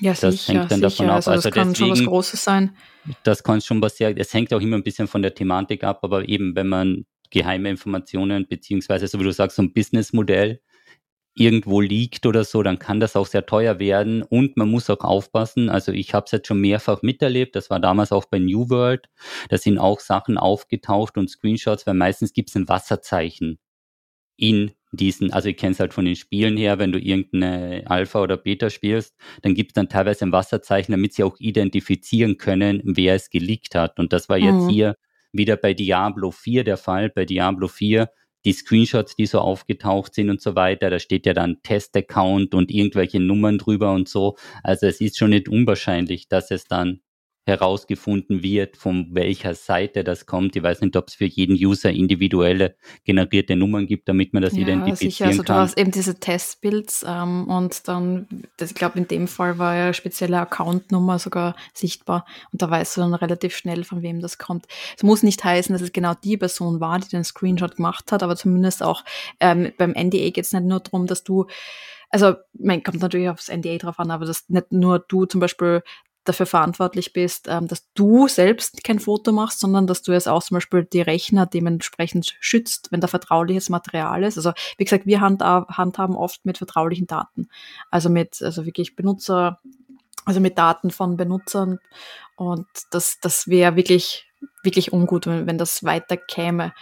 Ja, 0.00 0.12
das 0.12 0.46
sicher, 0.46 0.52
hängt 0.60 0.70
dann 0.70 0.80
sicher. 0.80 0.90
davon 0.90 1.10
ab. 1.10 1.16
Also 1.16 1.30
das 1.30 1.46
also 1.46 1.50
kann 1.50 1.68
deswegen, 1.72 1.96
schon 1.96 2.06
was 2.06 2.10
Großes 2.10 2.44
sein. 2.44 2.76
Das 3.22 3.42
kann 3.42 3.60
schon 3.60 3.80
was 3.80 3.96
sehr, 3.96 4.16
es 4.16 4.34
hängt 4.34 4.52
auch 4.52 4.60
immer 4.60 4.76
ein 4.76 4.82
bisschen 4.82 5.06
von 5.06 5.22
der 5.22 5.34
Thematik 5.34 5.84
ab, 5.84 6.00
aber 6.02 6.28
eben, 6.28 6.54
wenn 6.54 6.68
man 6.68 7.06
geheime 7.30 7.70
Informationen, 7.70 8.46
beziehungsweise, 8.46 9.06
so 9.06 9.18
wie 9.18 9.24
du 9.24 9.32
sagst, 9.32 9.56
so 9.56 9.62
ein 9.62 9.72
Businessmodell 9.72 10.60
irgendwo 11.36 11.82
liegt 11.82 12.24
oder 12.24 12.44
so, 12.44 12.62
dann 12.62 12.78
kann 12.78 12.98
das 12.98 13.14
auch 13.14 13.26
sehr 13.26 13.44
teuer 13.44 13.78
werden 13.78 14.22
und 14.22 14.56
man 14.56 14.70
muss 14.70 14.88
auch 14.88 15.00
aufpassen. 15.00 15.68
Also 15.68 15.92
ich 15.92 16.14
habe 16.14 16.24
es 16.24 16.32
jetzt 16.32 16.48
schon 16.48 16.60
mehrfach 16.60 17.02
miterlebt, 17.02 17.54
das 17.54 17.68
war 17.68 17.78
damals 17.78 18.10
auch 18.10 18.24
bei 18.24 18.38
New 18.38 18.70
World, 18.70 19.08
da 19.50 19.58
sind 19.58 19.78
auch 19.78 20.00
Sachen 20.00 20.38
aufgetaucht 20.38 21.18
und 21.18 21.28
Screenshots, 21.28 21.86
weil 21.86 21.94
meistens 21.94 22.32
gibt 22.32 22.48
es 22.48 22.56
ein 22.56 22.68
Wasserzeichen 22.68 23.58
in 24.38 24.72
diesen, 24.92 25.30
also 25.30 25.50
ich 25.50 25.58
kenne 25.58 25.72
es 25.72 25.80
halt 25.80 25.92
von 25.92 26.06
den 26.06 26.16
Spielen 26.16 26.56
her, 26.56 26.78
wenn 26.78 26.92
du 26.92 26.98
irgendeine 26.98 27.82
Alpha 27.86 28.22
oder 28.22 28.38
Beta 28.38 28.70
spielst, 28.70 29.14
dann 29.42 29.54
gibt 29.54 29.72
es 29.72 29.74
dann 29.74 29.90
teilweise 29.90 30.24
ein 30.24 30.32
Wasserzeichen, 30.32 30.92
damit 30.92 31.12
sie 31.12 31.22
auch 31.22 31.36
identifizieren 31.38 32.38
können, 32.38 32.80
wer 32.84 33.14
es 33.14 33.28
geleakt 33.28 33.74
hat. 33.74 33.98
Und 33.98 34.14
das 34.14 34.30
war 34.30 34.38
jetzt 34.38 34.64
mhm. 34.64 34.68
hier 34.70 34.96
wieder 35.32 35.56
bei 35.56 35.74
Diablo 35.74 36.30
4 36.30 36.64
der 36.64 36.78
Fall. 36.78 37.10
Bei 37.10 37.26
Diablo 37.26 37.68
4 37.68 38.08
die 38.46 38.52
Screenshots, 38.52 39.16
die 39.16 39.26
so 39.26 39.40
aufgetaucht 39.40 40.14
sind 40.14 40.30
und 40.30 40.40
so 40.40 40.54
weiter, 40.54 40.88
da 40.88 40.98
steht 41.00 41.26
ja 41.26 41.34
dann 41.34 41.58
Test-Account 41.62 42.54
und 42.54 42.70
irgendwelche 42.70 43.20
Nummern 43.20 43.58
drüber 43.58 43.92
und 43.92 44.08
so. 44.08 44.36
Also 44.62 44.86
es 44.86 45.00
ist 45.00 45.18
schon 45.18 45.30
nicht 45.30 45.48
unwahrscheinlich, 45.48 46.28
dass 46.28 46.50
es 46.52 46.64
dann 46.64 47.00
herausgefunden 47.46 48.42
wird, 48.42 48.76
von 48.76 49.06
welcher 49.12 49.54
Seite 49.54 50.02
das 50.02 50.26
kommt. 50.26 50.56
Ich 50.56 50.62
weiß 50.64 50.80
nicht, 50.80 50.96
ob 50.96 51.06
es 51.06 51.14
für 51.14 51.24
jeden 51.24 51.54
User 51.54 51.90
individuelle 51.90 52.74
generierte 53.04 53.54
Nummern 53.54 53.86
gibt, 53.86 54.08
damit 54.08 54.34
man 54.34 54.42
das 54.42 54.54
ja, 54.54 54.62
identifizieren 54.62 55.10
sicher. 55.10 55.26
Also, 55.26 55.42
kann. 55.44 55.56
Du 55.56 55.62
hast 55.62 55.78
eben 55.78 55.92
diese 55.92 56.18
Testbuilds 56.18 57.04
ähm, 57.08 57.48
und 57.48 57.86
dann, 57.86 58.26
das, 58.56 58.70
ich 58.70 58.74
glaube, 58.74 58.98
in 58.98 59.06
dem 59.06 59.28
Fall 59.28 59.58
war 59.58 59.76
ja 59.76 59.92
spezielle 59.92 60.40
Accountnummer 60.40 61.20
sogar 61.20 61.54
sichtbar 61.72 62.26
und 62.50 62.62
da 62.62 62.68
weißt 62.68 62.96
du 62.96 63.02
dann 63.02 63.14
relativ 63.14 63.56
schnell, 63.56 63.84
von 63.84 64.02
wem 64.02 64.20
das 64.20 64.38
kommt. 64.38 64.66
Es 64.96 65.04
muss 65.04 65.22
nicht 65.22 65.44
heißen, 65.44 65.72
dass 65.72 65.82
es 65.82 65.92
genau 65.92 66.14
die 66.14 66.36
Person 66.36 66.80
war, 66.80 66.98
die 66.98 67.08
den 67.08 67.22
Screenshot 67.22 67.76
gemacht 67.76 68.10
hat, 68.10 68.24
aber 68.24 68.34
zumindest 68.34 68.82
auch 68.82 69.04
ähm, 69.38 69.72
beim 69.78 69.92
NDA 69.92 70.30
geht 70.30 70.46
es 70.46 70.52
nicht 70.52 70.64
nur 70.64 70.80
darum, 70.80 71.06
dass 71.06 71.22
du 71.22 71.46
also, 72.10 72.34
man 72.54 72.82
kommt 72.82 73.02
natürlich 73.02 73.28
aufs 73.28 73.48
NDA 73.48 73.78
drauf 73.78 73.98
an, 73.98 74.10
aber 74.10 74.26
dass 74.26 74.48
nicht 74.48 74.70
nur 74.70 75.00
du 75.00 75.26
zum 75.26 75.40
Beispiel 75.40 75.82
dafür 76.28 76.46
verantwortlich 76.46 77.12
bist, 77.12 77.46
ähm, 77.48 77.68
dass 77.68 77.90
du 77.94 78.28
selbst 78.28 78.84
kein 78.84 78.98
Foto 78.98 79.32
machst, 79.32 79.60
sondern 79.60 79.86
dass 79.86 80.02
du 80.02 80.12
es 80.12 80.26
auch 80.26 80.42
zum 80.42 80.56
Beispiel 80.56 80.84
die 80.84 81.00
Rechner 81.00 81.46
dementsprechend 81.46 82.36
schützt, 82.40 82.90
wenn 82.90 83.00
da 83.00 83.06
vertrauliches 83.06 83.70
Material 83.70 84.24
ist. 84.24 84.36
Also 84.36 84.52
wie 84.76 84.84
gesagt, 84.84 85.06
wir 85.06 85.20
handhaben 85.20 86.16
oft 86.16 86.44
mit 86.44 86.58
vertraulichen 86.58 87.06
Daten, 87.06 87.48
also 87.90 88.08
mit 88.10 88.42
also 88.42 88.66
wirklich 88.66 88.96
Benutzer, 88.96 89.60
also 90.24 90.40
mit 90.40 90.58
Daten 90.58 90.90
von 90.90 91.16
Benutzern 91.16 91.78
und 92.36 92.66
das 92.90 93.18
das 93.20 93.48
wäre 93.48 93.76
wirklich 93.76 94.26
wirklich 94.62 94.92
ungut, 94.92 95.26
wenn, 95.26 95.46
wenn 95.46 95.58
das 95.58 95.84
weiter 95.84 96.16
käme. 96.16 96.74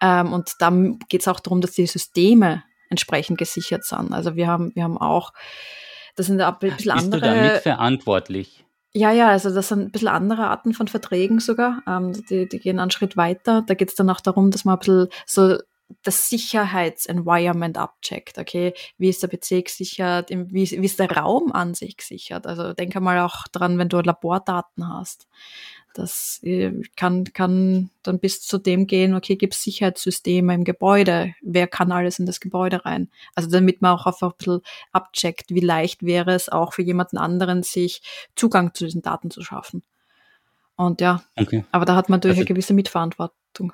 Ähm, 0.00 0.32
und 0.32 0.54
dann 0.58 0.98
geht 1.08 1.22
es 1.22 1.28
auch 1.28 1.40
darum, 1.40 1.60
dass 1.60 1.72
die 1.72 1.86
Systeme 1.86 2.64
entsprechend 2.90 3.38
gesichert 3.38 3.84
sind. 3.84 4.12
Also 4.12 4.36
wir 4.36 4.46
haben 4.46 4.72
wir 4.74 4.84
haben 4.84 4.98
auch 4.98 5.32
das 6.18 6.26
sind 6.26 6.40
ein 6.40 6.58
bisschen 6.58 6.76
Bist 6.76 6.90
andere. 6.90 7.20
Bist 7.20 7.22
du 7.22 7.36
damit 7.36 7.62
verantwortlich? 7.62 8.64
Ja, 8.94 9.12
ja, 9.12 9.28
also 9.28 9.54
das 9.54 9.68
sind 9.68 9.80
ein 9.80 9.90
bisschen 9.90 10.08
andere 10.08 10.48
Arten 10.48 10.72
von 10.72 10.88
Verträgen 10.88 11.40
sogar. 11.40 11.82
Ähm, 11.86 12.12
die, 12.30 12.48
die 12.48 12.58
gehen 12.58 12.80
einen 12.80 12.90
Schritt 12.90 13.16
weiter. 13.16 13.62
Da 13.66 13.74
geht 13.74 13.90
es 13.90 13.94
dann 13.94 14.08
auch 14.10 14.20
darum, 14.20 14.50
dass 14.50 14.64
man 14.64 14.76
ein 14.76 14.78
bisschen 14.78 15.08
so 15.26 15.58
das 16.02 16.28
Sicherheitsenvironment 16.28 17.78
abcheckt. 17.78 18.38
Okay, 18.38 18.74
wie 18.98 19.08
ist 19.08 19.22
der 19.22 19.28
PC 19.28 19.64
gesichert? 19.64 20.30
Wie, 20.30 20.70
wie 20.70 20.84
ist 20.84 20.98
der 20.98 21.10
Raum 21.10 21.52
an 21.52 21.74
sich 21.74 21.96
gesichert? 21.96 22.46
Also 22.46 22.72
denke 22.72 23.00
mal 23.00 23.20
auch 23.20 23.46
dran, 23.52 23.78
wenn 23.78 23.88
du 23.88 24.00
Labordaten 24.00 24.88
hast. 24.88 25.26
Das 25.94 26.40
äh, 26.42 26.72
kann, 26.96 27.24
kann 27.32 27.90
dann 28.02 28.20
bis 28.20 28.42
zu 28.42 28.58
dem 28.58 28.86
gehen, 28.86 29.14
okay, 29.14 29.36
gibt 29.36 29.54
es 29.54 29.62
Sicherheitssysteme 29.62 30.54
im 30.54 30.64
Gebäude? 30.64 31.34
Wer 31.42 31.66
kann 31.66 31.90
alles 31.92 32.18
in 32.18 32.26
das 32.26 32.40
Gebäude 32.40 32.84
rein? 32.84 33.10
Also 33.34 33.50
damit 33.50 33.82
man 33.82 33.92
auch 33.96 34.06
einfach 34.06 34.32
ein 34.32 34.36
bisschen 34.38 34.60
abcheckt, 34.92 35.50
wie 35.50 35.60
leicht 35.60 36.02
wäre 36.04 36.32
es 36.32 36.48
auch 36.48 36.72
für 36.72 36.82
jemanden 36.82 37.18
anderen, 37.18 37.62
sich 37.62 38.02
Zugang 38.36 38.74
zu 38.74 38.84
diesen 38.84 39.02
Daten 39.02 39.30
zu 39.30 39.42
schaffen. 39.42 39.82
Und 40.76 41.00
ja, 41.00 41.22
okay. 41.36 41.64
aber 41.72 41.84
da 41.84 41.96
hat 41.96 42.08
man 42.08 42.18
natürlich 42.18 42.36
also, 42.36 42.46
eine 42.46 42.54
gewisse 42.54 42.74
Mitverantwortung. 42.74 43.72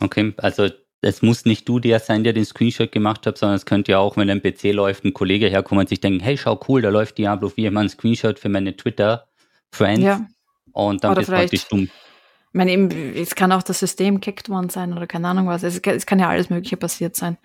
Okay, 0.00 0.32
also 0.38 0.70
es 1.02 1.20
muss 1.20 1.44
nicht 1.44 1.68
du 1.68 1.80
der 1.80 2.00
sein, 2.00 2.24
der 2.24 2.32
den 2.32 2.44
Screenshot 2.44 2.92
gemacht 2.92 3.26
hat, 3.26 3.36
sondern 3.36 3.56
es 3.56 3.66
könnte 3.66 3.92
ja 3.92 3.98
auch, 3.98 4.16
wenn 4.16 4.30
ein 4.30 4.40
PC 4.40 4.72
läuft, 4.72 5.04
ein 5.04 5.12
Kollege 5.12 5.48
herkommen 5.48 5.82
und 5.82 5.88
sich 5.88 6.00
denken, 6.00 6.20
hey, 6.20 6.38
schau 6.38 6.58
cool, 6.68 6.80
da 6.80 6.88
läuft 6.88 7.18
Diablo 7.18 7.48
4, 7.48 7.66
ich 7.66 7.72
mache 7.72 7.80
einen 7.80 7.88
Screenshot 7.90 8.38
für 8.38 8.48
meine 8.48 8.76
Twitter-Friends. 8.76 10.02
Ja. 10.02 10.26
Und 10.72 11.04
dann 11.04 11.12
oder 11.12 11.20
bist 11.20 11.30
praktisch 11.30 11.68
dumm. 11.68 11.82
Ich 11.84 12.58
meine, 12.58 12.70
eben, 12.70 12.90
es 12.90 13.34
kann 13.34 13.50
auch 13.52 13.62
das 13.62 13.78
System 13.78 14.20
gehackt 14.20 14.48
worden 14.50 14.68
sein 14.68 14.92
oder 14.92 15.06
keine 15.06 15.28
Ahnung 15.28 15.46
was. 15.46 15.62
Es, 15.62 15.78
es 15.78 16.06
kann 16.06 16.18
ja 16.18 16.28
alles 16.28 16.50
Mögliche 16.50 16.76
passiert 16.76 17.16
sein. 17.16 17.38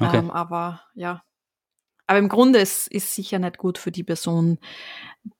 Okay. 0.00 0.18
Ähm, 0.18 0.30
aber 0.30 0.82
ja. 0.94 1.22
Aber 2.06 2.18
im 2.18 2.28
Grunde 2.28 2.58
ist 2.58 2.88
es 2.92 3.14
sicher 3.14 3.38
nicht 3.38 3.58
gut 3.58 3.78
für 3.78 3.92
die 3.92 4.02
Person, 4.02 4.58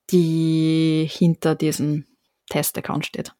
die 0.09 1.05
hinter 1.11 1.55
diesem 1.55 2.05
Test-Account 2.49 3.05
steht. 3.05 3.33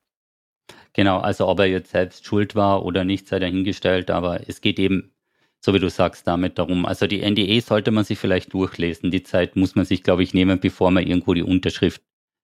Genau, 0.94 1.20
also 1.20 1.48
ob 1.48 1.60
er 1.60 1.68
jetzt 1.68 1.92
selbst 1.92 2.26
schuld 2.26 2.56
war 2.56 2.84
oder 2.84 3.06
nicht, 3.06 3.28
sei 3.28 3.40
dahingestellt, 3.40 4.12
aber 4.12 4.50
es 4.50 4.60
geht 4.60 4.78
eben, 4.80 5.14
so 5.62 5.74
wie 5.74 5.80
du 5.80 5.90
sagst, 5.90 6.28
damit 6.28 6.60
darum. 6.60 6.86
Also 6.86 7.08
die 7.08 7.22
NDE 7.22 7.62
sollte 7.62 7.92
man 7.92 8.04
sich 8.04 8.20
vielleicht 8.20 8.54
durchlesen. 8.54 9.12
Die 9.12 9.24
Zeit 9.24 9.56
muss 9.56 9.76
man 9.76 9.86
sich, 9.86 10.04
glaube 10.04 10.24
ich, 10.24 10.34
nehmen, 10.34 10.60
bevor 10.60 10.92
man 10.92 11.08
irgendwo 11.08 11.34
die 11.34 11.44
Unterschrift 11.44 12.02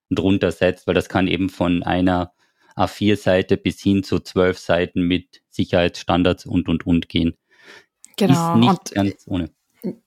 drunter 0.10 0.52
setzt, 0.52 0.88
weil 0.88 0.96
das 0.96 1.10
kann 1.10 1.28
eben 1.28 1.50
von 1.50 1.84
einer 1.84 2.34
A4-Seite 2.76 3.58
bis 3.58 3.82
hin 3.82 4.04
zu 4.04 4.20
zwölf 4.20 4.58
Seiten 4.58 5.02
mit 5.02 5.42
Sicherheitsstandards 5.50 6.46
und 6.46 6.70
und 6.70 6.86
und 6.86 7.10
gehen. 7.10 7.36
Genau. 8.18 8.54
Ist 8.54 8.60
nicht 8.60 8.70
und, 8.70 8.92
ganz 8.94 9.24
ohne. 9.28 9.50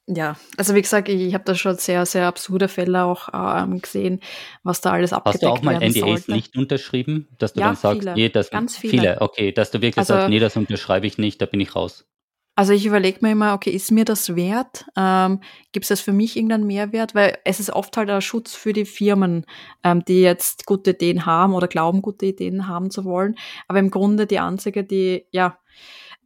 Ja, 0.06 0.36
also 0.56 0.74
wie 0.74 0.82
gesagt, 0.82 1.08
ich, 1.08 1.32
habe 1.32 1.44
da 1.44 1.54
schon 1.54 1.76
sehr, 1.76 2.04
sehr 2.04 2.26
absurde 2.26 2.68
Fälle 2.68 3.04
auch 3.04 3.28
ähm, 3.32 3.80
gesehen, 3.80 4.20
was 4.62 4.80
da 4.80 4.90
alles 4.90 5.12
abgedeckt 5.12 5.44
Hast 5.44 5.48
du 5.48 5.48
auch 5.48 5.62
mal 5.62 5.76
NDAs 5.76 5.94
sollte. 5.94 6.32
nicht 6.32 6.56
unterschrieben, 6.56 7.28
dass 7.38 7.52
du 7.52 7.60
ja, 7.60 7.66
dann 7.68 7.76
sagst, 7.76 8.00
viele, 8.00 8.14
nee, 8.14 8.28
das 8.28 8.50
ganz 8.50 8.76
viele. 8.76 8.90
viele. 8.90 9.20
okay, 9.20 9.52
dass 9.52 9.70
du 9.70 9.80
wirklich 9.80 9.98
also, 9.98 10.14
sagst, 10.14 10.28
nee, 10.28 10.40
das 10.40 10.56
unterschreibe 10.56 11.06
ich 11.06 11.18
nicht, 11.18 11.40
da 11.40 11.46
bin 11.46 11.60
ich 11.60 11.76
raus. 11.76 12.06
Also 12.60 12.74
ich 12.74 12.84
überlege 12.84 13.20
mir 13.22 13.32
immer, 13.32 13.54
okay, 13.54 13.70
ist 13.70 13.90
mir 13.90 14.04
das 14.04 14.36
wert? 14.36 14.84
Ähm, 14.94 15.40
Gibt 15.72 15.84
es 15.84 15.88
das 15.88 16.02
für 16.02 16.12
mich 16.12 16.36
irgendeinen 16.36 16.66
Mehrwert? 16.66 17.14
Weil 17.14 17.38
es 17.46 17.58
ist 17.58 17.70
oft 17.70 17.96
halt 17.96 18.10
ein 18.10 18.20
Schutz 18.20 18.54
für 18.54 18.74
die 18.74 18.84
Firmen, 18.84 19.46
ähm, 19.82 20.04
die 20.04 20.20
jetzt 20.20 20.66
gute 20.66 20.90
Ideen 20.90 21.24
haben 21.24 21.54
oder 21.54 21.68
glauben, 21.68 22.02
gute 22.02 22.26
Ideen 22.26 22.68
haben 22.68 22.90
zu 22.90 23.06
wollen. 23.06 23.36
Aber 23.66 23.78
im 23.78 23.90
Grunde 23.90 24.26
die 24.26 24.40
einzige, 24.40 24.84
die, 24.84 25.24
ja, 25.30 25.58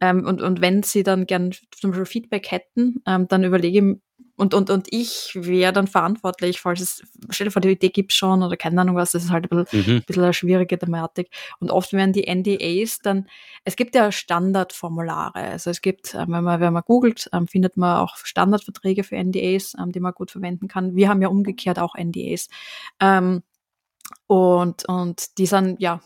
ähm, 0.01 0.25
und, 0.25 0.41
und 0.41 0.59
wenn 0.59 0.83
sie 0.83 1.03
dann 1.03 1.25
gern 1.25 1.51
zum 1.71 1.91
Beispiel 1.91 2.05
Feedback 2.05 2.51
hätten, 2.51 3.01
ähm, 3.07 3.29
dann 3.29 3.45
überlege 3.45 3.77
ich 3.77 3.97
und, 4.37 4.53
und, 4.53 4.69
und 4.69 4.87
ich 4.91 5.31
wäre 5.33 5.71
dann 5.71 5.87
verantwortlich, 5.87 6.59
falls 6.59 6.81
es, 6.81 7.03
stell 7.29 7.45
dir 7.45 7.51
vor, 7.51 7.61
die 7.61 7.71
Idee 7.71 7.89
gibt 7.89 8.11
schon 8.11 8.43
oder 8.43 8.57
keine 8.57 8.81
Ahnung 8.81 8.95
was, 8.95 9.11
das 9.11 9.25
ist 9.25 9.31
halt 9.31 9.51
ein 9.51 9.63
bisschen, 9.63 9.79
mhm. 9.79 9.97
ein 9.97 10.03
bisschen 10.03 10.23
eine 10.23 10.33
schwierige 10.33 10.77
Thematik. 10.77 11.29
Und 11.59 11.71
oft 11.71 11.93
werden 11.93 12.11
die 12.11 12.27
NDAs 12.27 12.99
dann, 12.99 13.27
es 13.63 13.75
gibt 13.77 13.95
ja 13.95 14.11
Standardformulare, 14.11 15.39
also 15.39 15.69
es 15.69 15.81
gibt, 15.81 16.13
ähm, 16.15 16.27
wenn 16.33 16.43
man, 16.43 16.59
wenn 16.59 16.73
man 16.73 16.83
googelt, 16.85 17.29
ähm, 17.31 17.47
findet 17.47 17.77
man 17.77 17.97
auch 17.97 18.17
Standardverträge 18.17 19.03
für 19.03 19.15
NDAs, 19.15 19.75
ähm, 19.79 19.91
die 19.91 20.01
man 20.01 20.13
gut 20.13 20.31
verwenden 20.31 20.67
kann. 20.67 20.95
Wir 20.95 21.07
haben 21.07 21.21
ja 21.21 21.29
umgekehrt 21.29 21.79
auch 21.79 21.95
NDAs. 21.95 22.49
und, 24.27 24.85
und 24.87 25.37
die 25.37 25.45
sind 25.45 25.79
ja 25.79 26.01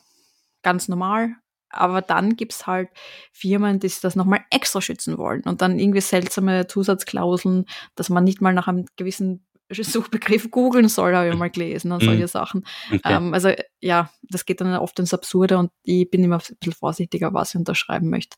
ganz 0.61 0.87
normal, 0.87 1.35
aber 1.69 2.01
dann 2.01 2.35
gibt's 2.35 2.67
halt 2.67 2.89
Firmen, 3.31 3.79
die 3.79 3.91
das 4.01 4.15
nochmal 4.15 4.41
extra 4.51 4.81
schützen 4.81 5.17
wollen 5.17 5.43
und 5.43 5.61
dann 5.61 5.79
irgendwie 5.79 6.01
seltsame 6.01 6.67
Zusatzklauseln, 6.67 7.65
dass 7.95 8.09
man 8.09 8.23
nicht 8.23 8.41
mal 8.41 8.53
nach 8.53 8.67
einem 8.67 8.85
gewissen 8.95 9.45
Suchbegriff 9.71 10.49
googeln 10.49 10.89
soll, 10.89 11.15
habe 11.15 11.29
ich 11.29 11.35
mal 11.35 11.49
gelesen 11.49 11.91
und 11.91 12.01
solche 12.01 12.23
mhm. 12.23 12.27
Sachen. 12.27 12.65
Okay. 12.87 13.01
Ähm, 13.05 13.33
also 13.33 13.51
ja, 13.79 14.09
das 14.23 14.45
geht 14.45 14.61
dann 14.61 14.75
oft 14.75 14.97
ins 14.99 15.13
Absurde 15.13 15.57
und 15.57 15.71
ich 15.83 16.09
bin 16.09 16.23
immer 16.23 16.37
ein 16.37 16.55
bisschen 16.59 16.73
vorsichtiger, 16.73 17.33
was 17.33 17.51
ich 17.51 17.59
unterschreiben 17.59 18.09
möchte. 18.09 18.37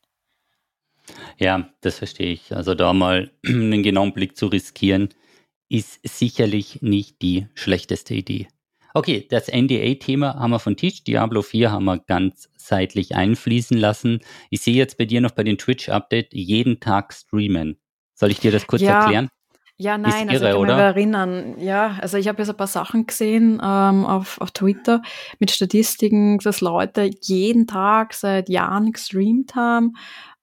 Ja, 1.38 1.70
das 1.82 1.98
verstehe 1.98 2.34
ich. 2.34 2.56
Also 2.56 2.76
da 2.76 2.94
mal 2.94 3.32
einen 3.46 3.84
genauen 3.84 4.14
Blick 4.14 4.38
zu 4.38 4.48
riskieren, 4.48 5.10
ist 5.70 6.06
sicherlich 6.06 6.82
nicht 6.82 7.22
die 7.22 7.48
schlechteste 7.56 8.14
Idee. 8.14 8.48
Okay, 8.94 9.26
das 9.30 9.48
NDA-Thema 9.48 10.36
haben 10.36 10.52
wir 10.52 10.60
von 10.60 10.76
Tisch. 10.76 11.04
Diablo 11.04 11.42
4 11.42 11.72
haben 11.72 11.86
wir 11.86 12.00
ganz 12.00 12.50
seitlich 12.58 13.16
einfließen 13.16 13.78
lassen. 13.78 14.20
Ich 14.50 14.62
sehe 14.62 14.76
jetzt 14.76 14.98
bei 14.98 15.06
dir 15.06 15.22
noch 15.22 15.32
bei 15.32 15.44
den 15.44 15.58
Twitch-Update 15.58 16.34
jeden 16.34 16.80
Tag 16.80 17.14
streamen. 17.14 17.78
Soll 18.14 18.32
ich 18.32 18.40
dir 18.40 18.52
das 18.52 18.68
kurz 18.68 18.82
ja. 18.82 19.02
erklären? 19.02 19.30
Ja, 19.78 19.98
nein, 19.98 20.30
irre, 20.30 20.46
also 20.46 20.62
ich 20.62 20.68
kann 20.68 20.78
mich 20.78 20.86
erinnern. 20.86 21.56
Ja, 21.60 21.98
also 22.02 22.18
ich 22.18 22.28
habe 22.28 22.40
jetzt 22.40 22.50
ein 22.50 22.58
paar 22.58 22.68
Sachen 22.68 23.08
gesehen 23.08 23.60
ähm, 23.64 24.06
auf, 24.06 24.40
auf 24.40 24.52
Twitter 24.52 25.02
mit 25.40 25.50
Statistiken, 25.50 26.38
dass 26.38 26.62
Leute 26.62 27.10
jeden 27.22 27.66
Tag 27.66 28.14
seit 28.14 28.48
Jahren 28.48 28.92
gestreamt 28.92 29.56
haben 29.56 29.94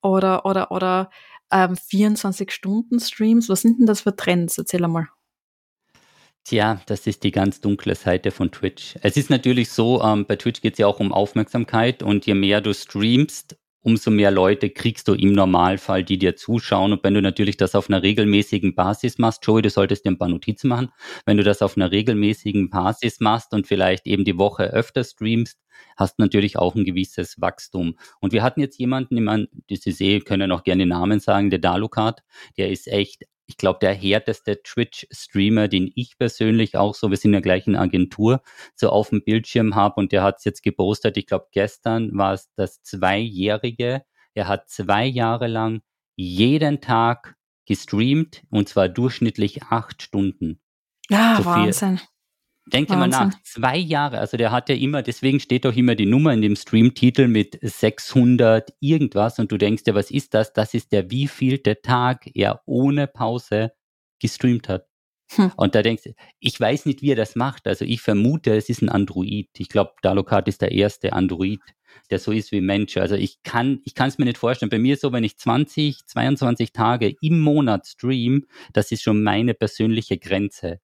oder, 0.02 0.44
oder, 0.44 0.72
oder 0.72 1.10
ähm, 1.52 1.76
24 1.76 2.50
Stunden 2.50 2.98
Streams. 2.98 3.48
Was 3.48 3.60
sind 3.60 3.78
denn 3.78 3.86
das 3.86 4.00
für 4.00 4.16
Trends? 4.16 4.58
Erzähl 4.58 4.84
einmal. 4.84 5.06
Tja, 6.48 6.80
das 6.86 7.06
ist 7.06 7.24
die 7.24 7.30
ganz 7.30 7.60
dunkle 7.60 7.94
Seite 7.94 8.30
von 8.30 8.50
Twitch. 8.50 8.94
Es 9.02 9.18
ist 9.18 9.28
natürlich 9.28 9.68
so, 9.68 10.02
ähm, 10.02 10.24
bei 10.24 10.36
Twitch 10.36 10.62
geht 10.62 10.72
es 10.72 10.78
ja 10.78 10.86
auch 10.86 10.98
um 10.98 11.12
Aufmerksamkeit 11.12 12.02
und 12.02 12.24
je 12.24 12.32
mehr 12.32 12.62
du 12.62 12.72
streamst, 12.72 13.58
umso 13.82 14.10
mehr 14.10 14.30
Leute 14.30 14.70
kriegst 14.70 15.08
du 15.08 15.12
im 15.12 15.34
Normalfall, 15.34 16.04
die 16.04 16.16
dir 16.16 16.36
zuschauen. 16.36 16.92
Und 16.92 17.04
wenn 17.04 17.12
du 17.12 17.20
natürlich 17.20 17.58
das 17.58 17.74
auf 17.74 17.90
einer 17.90 18.02
regelmäßigen 18.02 18.74
Basis 18.74 19.18
machst, 19.18 19.44
Joey, 19.44 19.60
du 19.60 19.68
solltest 19.68 20.06
dir 20.06 20.12
ein 20.12 20.16
paar 20.16 20.30
Notizen 20.30 20.68
machen, 20.68 20.88
wenn 21.26 21.36
du 21.36 21.42
das 21.42 21.60
auf 21.60 21.76
einer 21.76 21.92
regelmäßigen 21.92 22.70
Basis 22.70 23.20
machst 23.20 23.52
und 23.52 23.66
vielleicht 23.66 24.06
eben 24.06 24.24
die 24.24 24.38
Woche 24.38 24.72
öfter 24.72 25.04
streamst, 25.04 25.58
hast 25.98 26.18
natürlich 26.18 26.56
auch 26.56 26.74
ein 26.74 26.86
gewisses 26.86 27.38
Wachstum. 27.42 27.98
Und 28.20 28.32
wir 28.32 28.42
hatten 28.42 28.62
jetzt 28.62 28.78
jemanden, 28.78 29.18
ich 29.18 29.22
meine, 29.22 29.48
die 29.68 29.76
Sie 29.76 29.92
sehen, 29.92 30.24
können 30.24 30.50
auch 30.50 30.62
gerne 30.62 30.86
Namen 30.86 31.20
sagen, 31.20 31.50
der 31.50 31.58
Dalukat, 31.58 32.22
der 32.56 32.70
ist 32.70 32.88
echt 32.88 33.26
ich 33.48 33.56
glaube, 33.56 33.78
der 33.80 33.94
härteste 33.94 34.62
Twitch-Streamer, 34.62 35.68
den 35.68 35.90
ich 35.94 36.18
persönlich 36.18 36.76
auch 36.76 36.94
so, 36.94 37.10
wir 37.10 37.16
sind 37.16 37.32
ja 37.32 37.40
gleich 37.40 37.66
in 37.66 37.76
Agentur, 37.76 38.42
so 38.76 38.90
auf 38.90 39.08
dem 39.08 39.24
Bildschirm 39.24 39.74
habe 39.74 39.96
und 39.96 40.12
der 40.12 40.22
hat 40.22 40.36
es 40.38 40.44
jetzt 40.44 40.62
gepostet. 40.62 41.16
Ich 41.16 41.26
glaube, 41.26 41.48
gestern 41.50 42.16
war 42.16 42.34
es 42.34 42.50
das 42.56 42.82
Zweijährige. 42.82 44.02
Er 44.34 44.48
hat 44.48 44.68
zwei 44.68 45.06
Jahre 45.06 45.46
lang 45.46 45.80
jeden 46.14 46.82
Tag 46.82 47.36
gestreamt 47.64 48.42
und 48.50 48.68
zwar 48.68 48.88
durchschnittlich 48.88 49.62
acht 49.64 50.02
Stunden. 50.02 50.60
Ja, 51.08 51.36
so 51.38 51.46
Wahnsinn. 51.46 52.00
Denkt 52.72 52.90
mal 52.90 53.08
nach, 53.08 53.32
zwei 53.42 53.76
Jahre, 53.76 54.18
also 54.18 54.36
der 54.36 54.50
hat 54.50 54.68
ja 54.68 54.74
immer, 54.74 55.02
deswegen 55.02 55.40
steht 55.40 55.64
doch 55.64 55.74
immer 55.74 55.94
die 55.94 56.06
Nummer 56.06 56.32
in 56.32 56.42
dem 56.42 56.56
Stream-Titel 56.56 57.28
mit 57.28 57.58
600 57.62 58.74
irgendwas 58.80 59.38
und 59.38 59.50
du 59.52 59.58
denkst 59.58 59.84
dir, 59.84 59.94
was 59.94 60.10
ist 60.10 60.34
das? 60.34 60.52
Das 60.52 60.74
ist 60.74 60.92
der 60.92 61.10
wievielte 61.10 61.80
Tag 61.80 62.28
er 62.34 62.62
ohne 62.66 63.06
Pause 63.06 63.72
gestreamt 64.20 64.68
hat. 64.68 64.86
Hm. 65.32 65.52
Und 65.56 65.74
da 65.74 65.82
denkst 65.82 66.04
du, 66.04 66.14
ich 66.40 66.58
weiß 66.58 66.86
nicht, 66.86 67.02
wie 67.02 67.12
er 67.12 67.16
das 67.16 67.36
macht. 67.36 67.66
Also 67.66 67.84
ich 67.84 68.00
vermute, 68.00 68.56
es 68.56 68.68
ist 68.68 68.82
ein 68.82 68.88
Android. 68.88 69.48
Ich 69.58 69.68
glaube, 69.68 69.92
Dalokart 70.02 70.48
ist 70.48 70.62
der 70.62 70.72
erste 70.72 71.12
Android, 71.12 71.60
der 72.10 72.18
so 72.18 72.32
ist 72.32 72.50
wie 72.50 72.60
Mensch. 72.60 72.96
Also 72.96 73.14
ich 73.14 73.42
kann, 73.42 73.80
ich 73.84 73.94
kann 73.94 74.08
es 74.08 74.18
mir 74.18 74.24
nicht 74.24 74.38
vorstellen. 74.38 74.70
Bei 74.70 74.78
mir 74.78 74.94
ist 74.94 75.02
so, 75.02 75.12
wenn 75.12 75.24
ich 75.24 75.36
20, 75.36 76.06
22 76.06 76.72
Tage 76.72 77.14
im 77.20 77.40
Monat 77.40 77.86
stream, 77.86 78.46
das 78.72 78.90
ist 78.90 79.02
schon 79.02 79.22
meine 79.22 79.54
persönliche 79.54 80.18
Grenze. 80.18 80.80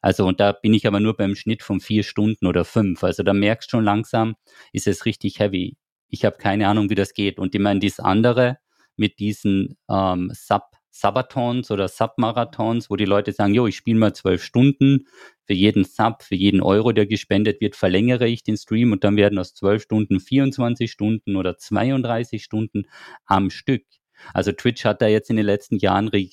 Also 0.00 0.26
und 0.26 0.40
da 0.40 0.52
bin 0.52 0.74
ich 0.74 0.86
aber 0.86 1.00
nur 1.00 1.16
beim 1.16 1.34
Schnitt 1.34 1.62
von 1.62 1.80
vier 1.80 2.02
Stunden 2.02 2.46
oder 2.46 2.64
fünf. 2.64 3.02
Also 3.04 3.22
da 3.22 3.32
merkst 3.32 3.68
du 3.68 3.78
schon 3.78 3.84
langsam, 3.84 4.36
ist 4.72 4.86
es 4.86 5.06
richtig 5.06 5.38
heavy. 5.40 5.76
Ich 6.08 6.24
habe 6.24 6.38
keine 6.38 6.68
Ahnung, 6.68 6.90
wie 6.90 6.94
das 6.94 7.14
geht. 7.14 7.38
Und 7.38 7.54
ich 7.54 7.60
meine, 7.60 7.80
dieses 7.80 8.00
andere 8.00 8.58
mit 8.96 9.18
diesen 9.18 9.76
ähm, 9.88 10.30
Sub 10.34 10.62
Sabatons 10.90 11.70
oder 11.70 11.86
Submarathons, 11.86 12.90
wo 12.90 12.96
die 12.96 13.04
Leute 13.04 13.32
sagen, 13.32 13.54
jo, 13.54 13.66
ich 13.66 13.76
spiele 13.76 13.98
mal 13.98 14.14
zwölf 14.14 14.42
Stunden, 14.42 15.06
für 15.44 15.52
jeden 15.52 15.84
Sub, 15.84 16.22
für 16.22 16.34
jeden 16.34 16.60
Euro, 16.60 16.92
der 16.92 17.06
gespendet 17.06 17.60
wird, 17.60 17.76
verlängere 17.76 18.26
ich 18.26 18.42
den 18.42 18.56
Stream 18.56 18.90
und 18.90 19.04
dann 19.04 19.16
werden 19.16 19.38
aus 19.38 19.54
zwölf 19.54 19.82
Stunden 19.82 20.18
24 20.18 20.90
Stunden 20.90 21.36
oder 21.36 21.56
32 21.56 22.42
Stunden 22.42 22.86
am 23.26 23.50
Stück. 23.50 23.84
Also 24.34 24.50
Twitch 24.52 24.84
hat 24.84 25.00
da 25.00 25.06
jetzt 25.06 25.30
in 25.30 25.36
den 25.36 25.46
letzten 25.46 25.78
Jahren 25.78 26.08
re 26.08 26.28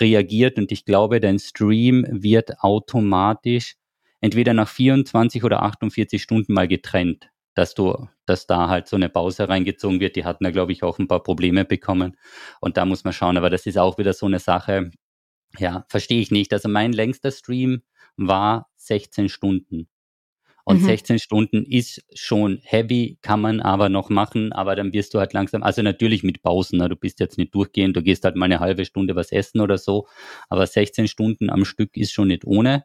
reagiert 0.00 0.58
und 0.58 0.72
ich 0.72 0.84
glaube, 0.84 1.20
dein 1.20 1.38
Stream 1.38 2.06
wird 2.10 2.60
automatisch 2.60 3.76
entweder 4.20 4.54
nach 4.54 4.68
24 4.68 5.44
oder 5.44 5.62
48 5.62 6.22
Stunden 6.22 6.54
mal 6.54 6.68
getrennt 6.68 7.30
dass 7.54 7.74
du, 7.74 8.08
dass 8.26 8.46
da 8.46 8.68
halt 8.68 8.88
so 8.88 8.96
eine 8.96 9.08
Pause 9.08 9.48
reingezogen 9.48 10.00
wird. 10.00 10.16
Die 10.16 10.24
hatten 10.24 10.44
da, 10.44 10.50
glaube 10.50 10.72
ich, 10.72 10.82
auch 10.82 10.98
ein 10.98 11.08
paar 11.08 11.22
Probleme 11.22 11.64
bekommen. 11.64 12.16
Und 12.60 12.76
da 12.76 12.84
muss 12.84 13.04
man 13.04 13.12
schauen. 13.12 13.36
Aber 13.36 13.50
das 13.50 13.66
ist 13.66 13.78
auch 13.78 13.96
wieder 13.98 14.12
so 14.12 14.26
eine 14.26 14.40
Sache. 14.40 14.90
Ja, 15.58 15.84
verstehe 15.88 16.20
ich 16.20 16.30
nicht. 16.30 16.52
Also 16.52 16.68
mein 16.68 16.92
längster 16.92 17.30
Stream 17.30 17.82
war 18.16 18.68
16 18.76 19.28
Stunden. 19.28 19.88
Und 20.64 20.80
mhm. 20.80 20.86
16 20.86 21.18
Stunden 21.18 21.64
ist 21.64 22.02
schon 22.14 22.58
heavy, 22.62 23.18
kann 23.20 23.40
man 23.40 23.60
aber 23.60 23.90
noch 23.90 24.08
machen, 24.08 24.52
aber 24.52 24.74
dann 24.76 24.92
wirst 24.94 25.12
du 25.12 25.18
halt 25.18 25.34
langsam, 25.34 25.62
also 25.62 25.82
natürlich 25.82 26.22
mit 26.22 26.42
Pausen, 26.42 26.78
ne? 26.78 26.88
du 26.88 26.96
bist 26.96 27.20
jetzt 27.20 27.36
nicht 27.36 27.54
durchgehend, 27.54 27.96
du 27.96 28.02
gehst 28.02 28.24
halt 28.24 28.34
mal 28.34 28.46
eine 28.46 28.60
halbe 28.60 28.86
Stunde 28.86 29.14
was 29.14 29.30
essen 29.30 29.60
oder 29.60 29.76
so, 29.76 30.06
aber 30.48 30.66
16 30.66 31.06
Stunden 31.06 31.50
am 31.50 31.66
Stück 31.66 31.96
ist 31.96 32.12
schon 32.12 32.28
nicht 32.28 32.46
ohne. 32.46 32.84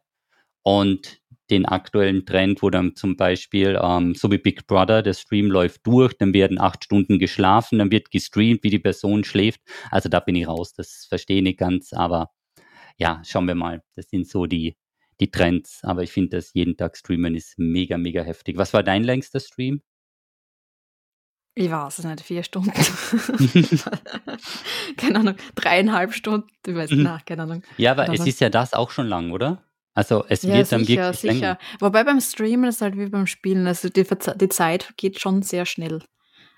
Und 0.62 1.22
den 1.50 1.66
aktuellen 1.66 2.26
Trend, 2.26 2.62
wo 2.62 2.70
dann 2.70 2.96
zum 2.96 3.16
Beispiel, 3.16 3.80
ähm, 3.82 4.14
so 4.14 4.32
wie 4.32 4.38
Big 4.38 4.68
Brother, 4.68 5.02
der 5.02 5.14
Stream 5.14 5.50
läuft 5.50 5.86
durch, 5.88 6.14
dann 6.18 6.34
werden 6.34 6.60
acht 6.60 6.84
Stunden 6.84 7.18
geschlafen, 7.18 7.80
dann 7.80 7.92
wird 7.92 8.12
gestreamt, 8.12 8.64
wie 8.64 8.70
die 8.70 8.80
Person 8.80 9.24
schläft. 9.24 9.62
Also 9.90 10.10
da 10.10 10.20
bin 10.20 10.36
ich 10.36 10.48
raus, 10.48 10.74
das 10.74 11.06
verstehe 11.10 11.38
ich 11.38 11.44
nicht 11.44 11.60
ganz, 11.60 11.94
aber 11.94 12.30
ja, 12.98 13.22
schauen 13.26 13.48
wir 13.48 13.56
mal. 13.56 13.82
Das 13.96 14.10
sind 14.10 14.28
so 14.28 14.46
die, 14.46 14.76
die 15.20 15.32
Trends. 15.32 15.80
Aber 15.84 16.04
ich 16.04 16.12
finde, 16.12 16.38
dass 16.38 16.54
jeden 16.54 16.78
Tag 16.78 16.96
streamen 16.98 17.36
ist 17.36 17.58
mega, 17.58 17.98
mega 17.98 18.24
heftig. 18.24 18.58
Was 18.58 18.74
war 18.74 18.84
dein 18.84 19.04
längster 19.04 19.40
Stream? 19.40 19.82
Ich 21.56 21.70
weiß 21.70 22.00
es 22.00 22.06
nicht, 22.06 22.22
vier 22.22 22.44
Stunden. 22.44 22.72
keine 24.98 25.20
Ahnung, 25.20 25.36
dreieinhalb 25.56 26.14
Stunden, 26.14 26.48
ich 26.66 26.76
weiß 26.76 26.92
nicht, 26.92 27.04
mhm. 27.04 27.20
keine 27.26 27.44
Ahnung. 27.44 27.64
Ja, 27.78 27.92
aber 27.92 28.08
es 28.14 28.26
ist 28.26 28.40
ja 28.40 28.50
das 28.50 28.74
auch 28.74 28.92
schon 28.92 29.08
lang, 29.08 29.32
oder? 29.32 29.66
Also 29.94 30.24
es 30.30 30.44
ja, 30.44 30.54
wird 30.54 30.72
dann 30.72 30.86
sicher, 30.86 31.02
wirklich 31.02 31.20
sicher. 31.20 31.34
länger. 31.34 31.58
Wobei 31.80 32.06
beim 32.06 32.22
Streamen 32.22 32.70
ist 32.70 32.82
halt 32.82 32.98
wie 32.98 33.08
beim 33.08 33.28
Spielen, 33.28 33.68
also 33.68 33.90
die, 33.90 34.06
die 34.06 34.50
Zeit 34.50 34.94
geht 34.96 35.20
schon 35.20 35.42
sehr 35.42 35.66
schnell. 35.66 36.02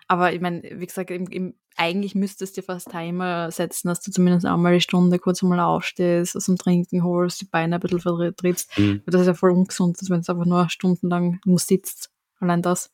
Aber 0.08 0.34
ich 0.34 0.41
meine, 0.41 0.62
wie 0.62 0.86
gesagt, 0.86 1.10
im, 1.10 1.26
im, 1.28 1.56
eigentlich 1.78 2.16
müsstest 2.16 2.56
du 2.56 2.62
dir 2.62 2.66
fast 2.66 2.92
Timer 2.92 3.52
setzen, 3.52 3.88
dass 3.88 4.02
du 4.02 4.12
zumindest 4.12 4.46
einmal 4.46 4.74
eine 4.74 4.82
Stunde 4.82 5.20
kurz 5.20 5.42
mal 5.42 5.60
aufstehst, 5.60 6.36
was 6.36 6.46
zum 6.46 6.58
Trinken 6.58 7.04
holst, 7.04 7.42
die 7.42 7.46
Beine 7.46 7.76
ein 7.76 7.82
bisschen 7.82 8.00
vertrittst. 8.00 8.78
Mhm. 8.78 9.02
Das 9.06 9.22
ist 9.22 9.28
ja 9.28 9.34
voll 9.34 9.52
ungesund, 9.52 9.98
wenn 10.10 10.22
du 10.22 10.32
einfach 10.32 10.46
nur 10.46 10.70
stundenlang 10.70 11.40
nur 11.46 11.60
sitzt. 11.60 12.12
Allein 12.40 12.62
das. 12.62 12.92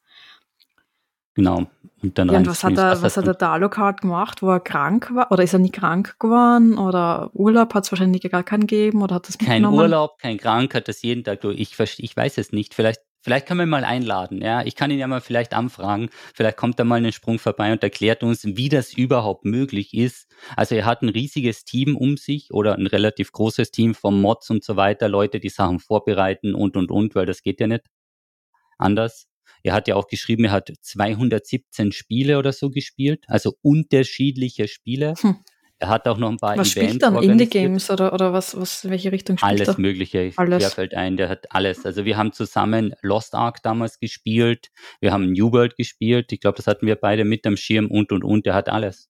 Genau. 1.36 1.68
Und 2.04 2.18
dann 2.18 2.30
ja, 2.30 2.38
und 2.38 2.48
was 2.48 2.64
hat 2.64 2.78
er, 2.78 3.02
was 3.02 3.18
hat 3.18 3.26
der 3.26 3.34
Dalokart 3.34 4.02
gemacht, 4.02 4.42
wo 4.44 4.50
er 4.50 4.60
krank 4.60 5.10
war? 5.14 5.32
Oder 5.32 5.44
ist 5.44 5.54
er 5.54 5.60
nie 5.60 5.72
krank 5.72 6.16
geworden? 6.20 6.78
Oder 6.78 7.32
Urlaub 7.34 7.74
hat 7.74 7.86
es 7.86 7.92
wahrscheinlich 7.92 8.22
gar 8.24 8.44
keinen 8.44 8.62
gegeben? 8.62 9.02
Oder 9.02 9.16
hat 9.16 9.28
das 9.28 9.38
Kein 9.38 9.66
Urlaub, 9.66 10.20
kein 10.20 10.38
Krank, 10.38 10.76
hat 10.76 10.88
das 10.88 11.02
jeden 11.02 11.24
Tag 11.24 11.42
durch. 11.42 11.60
Ich, 11.60 11.80
ich 11.80 12.16
weiß 12.16 12.38
es 12.38 12.52
nicht. 12.52 12.76
Vielleicht, 12.76 13.02
vielleicht 13.22 13.46
kann 13.46 13.58
man 13.58 13.68
ihn 13.68 13.72
mal 13.72 13.84
einladen. 13.84 14.42
Ja, 14.42 14.64
ich 14.64 14.76
kann 14.76 14.92
ihn 14.92 15.00
ja 15.00 15.08
mal 15.08 15.22
vielleicht 15.22 15.54
anfragen. 15.54 16.10
Vielleicht 16.34 16.58
kommt 16.58 16.80
er 16.80 16.86
mal 16.86 16.96
einen 16.96 17.12
Sprung 17.12 17.40
vorbei 17.40 17.72
und 17.72 17.84
erklärt 17.84 18.24
uns, 18.24 18.46
wie 18.46 18.70
das 18.70 18.94
überhaupt 18.94 19.46
möglich 19.46 19.94
ist. 19.94 20.28
Also 20.56 20.76
er 20.76 20.86
hat 20.86 21.02
ein 21.02 21.10
riesiges 21.10 21.66
Team 21.66 21.96
um 21.98 22.18
sich 22.18 22.54
oder 22.54 22.76
ein 22.76 22.88
relativ 22.88 23.32
großes 23.32 23.72
Team 23.72 23.96
von 23.96 24.20
Mods 24.20 24.50
und 24.50 24.64
so 24.64 24.76
weiter, 24.76 25.10
Leute, 25.10 25.40
die 25.40 25.50
Sachen 25.50 25.80
vorbereiten 25.80 26.56
und 26.56 26.78
und 26.78 26.92
und, 26.92 27.16
weil 27.16 27.26
das 27.26 27.42
geht 27.42 27.60
ja 27.60 27.68
nicht 27.68 27.86
anders. 28.78 29.28
Er 29.64 29.74
hat 29.74 29.88
ja 29.88 29.96
auch 29.96 30.08
geschrieben, 30.08 30.46
er 30.46 30.52
hat 30.52 30.72
217 30.82 31.92
Spiele 31.92 32.38
oder 32.38 32.54
so 32.54 32.70
gespielt, 32.70 33.26
also 33.28 33.56
unterschiedliche 33.62 34.68
Spiele. 34.68 35.16
Hm. 35.20 35.38
Er 35.80 35.90
hat 35.90 36.08
auch 36.08 36.18
noch 36.18 36.30
ein 36.30 36.38
paar 36.38 36.58
was 36.58 36.76
Events 36.76 36.96
spielt 36.96 37.04
dann 37.04 37.22
Indie-Games 37.22 37.92
oder, 37.92 38.12
oder 38.12 38.34
was, 38.34 38.60
was, 38.60 38.90
welche 38.90 39.12
Richtung 39.12 39.38
spielt 39.38 39.52
Alles 39.52 39.68
er? 39.68 39.80
Mögliche. 39.80 40.32
Alles. 40.36 40.74
fällt 40.74 40.96
ein, 40.96 41.18
der 41.18 41.30
hat 41.30 41.52
alles. 41.52 41.86
Also 41.86 42.04
wir 42.04 42.18
haben 42.18 42.34
zusammen 42.34 42.96
Lost 43.02 43.36
Ark 43.36 43.62
damals 43.62 44.00
gespielt, 44.00 44.70
wir 45.02 45.12
haben 45.12 45.32
New 45.32 45.52
World 45.52 45.76
gespielt, 45.76 46.32
ich 46.32 46.40
glaube, 46.40 46.58
das 46.58 46.66
hatten 46.66 46.88
wir 46.88 46.96
beide 46.96 47.26
mit 47.26 47.46
am 47.46 47.58
Schirm 47.58 47.92
und 47.92 48.12
und 48.12 48.24
und, 48.24 48.48
der 48.48 48.56
hat 48.56 48.70
alles. 48.70 49.10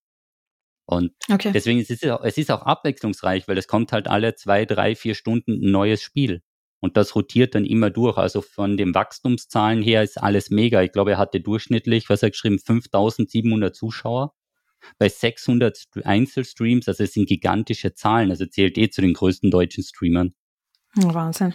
Und 0.90 1.14
okay. 1.32 1.52
deswegen 1.54 1.80
ist 1.80 1.92
es, 1.92 2.02
es 2.02 2.38
ist 2.38 2.52
auch 2.52 2.62
abwechslungsreich, 2.62 3.48
weil 3.48 3.58
es 3.58 3.68
kommt 3.68 3.94
halt 3.94 4.08
alle 4.08 4.36
zwei, 4.36 4.66
drei, 4.66 4.96
vier 4.96 5.16
Stunden 5.16 5.54
ein 5.54 5.72
neues 5.72 6.02
Spiel. 6.02 6.42
Und 6.80 6.96
das 6.96 7.16
rotiert 7.16 7.56
dann 7.56 7.66
immer 7.66 7.90
durch. 7.90 8.18
Also 8.18 8.42
von 8.42 8.78
den 8.78 8.94
Wachstumszahlen 8.94 9.82
her 9.82 10.04
ist 10.04 10.22
alles 10.22 10.50
mega. 10.50 10.82
Ich 10.84 10.92
glaube, 10.92 11.12
er 11.12 11.18
hatte 11.18 11.42
durchschnittlich, 11.42 12.10
was 12.10 12.24
er 12.24 12.30
geschrieben, 12.30 12.60
5700 12.60 13.76
Zuschauer 13.76 14.34
bei 14.98 15.10
600 15.10 15.86
Einzelstreams. 16.04 16.88
Also 16.88 17.04
es 17.04 17.14
sind 17.14 17.28
gigantische 17.28 17.94
Zahlen. 17.94 18.30
Also 18.30 18.46
zählt 18.46 18.78
eh 18.78 18.90
zu 18.90 19.02
den 19.02 19.14
größten 19.14 19.52
deutschen 19.52 19.84
Streamern. 19.84 20.34
Wahnsinn. 20.96 21.54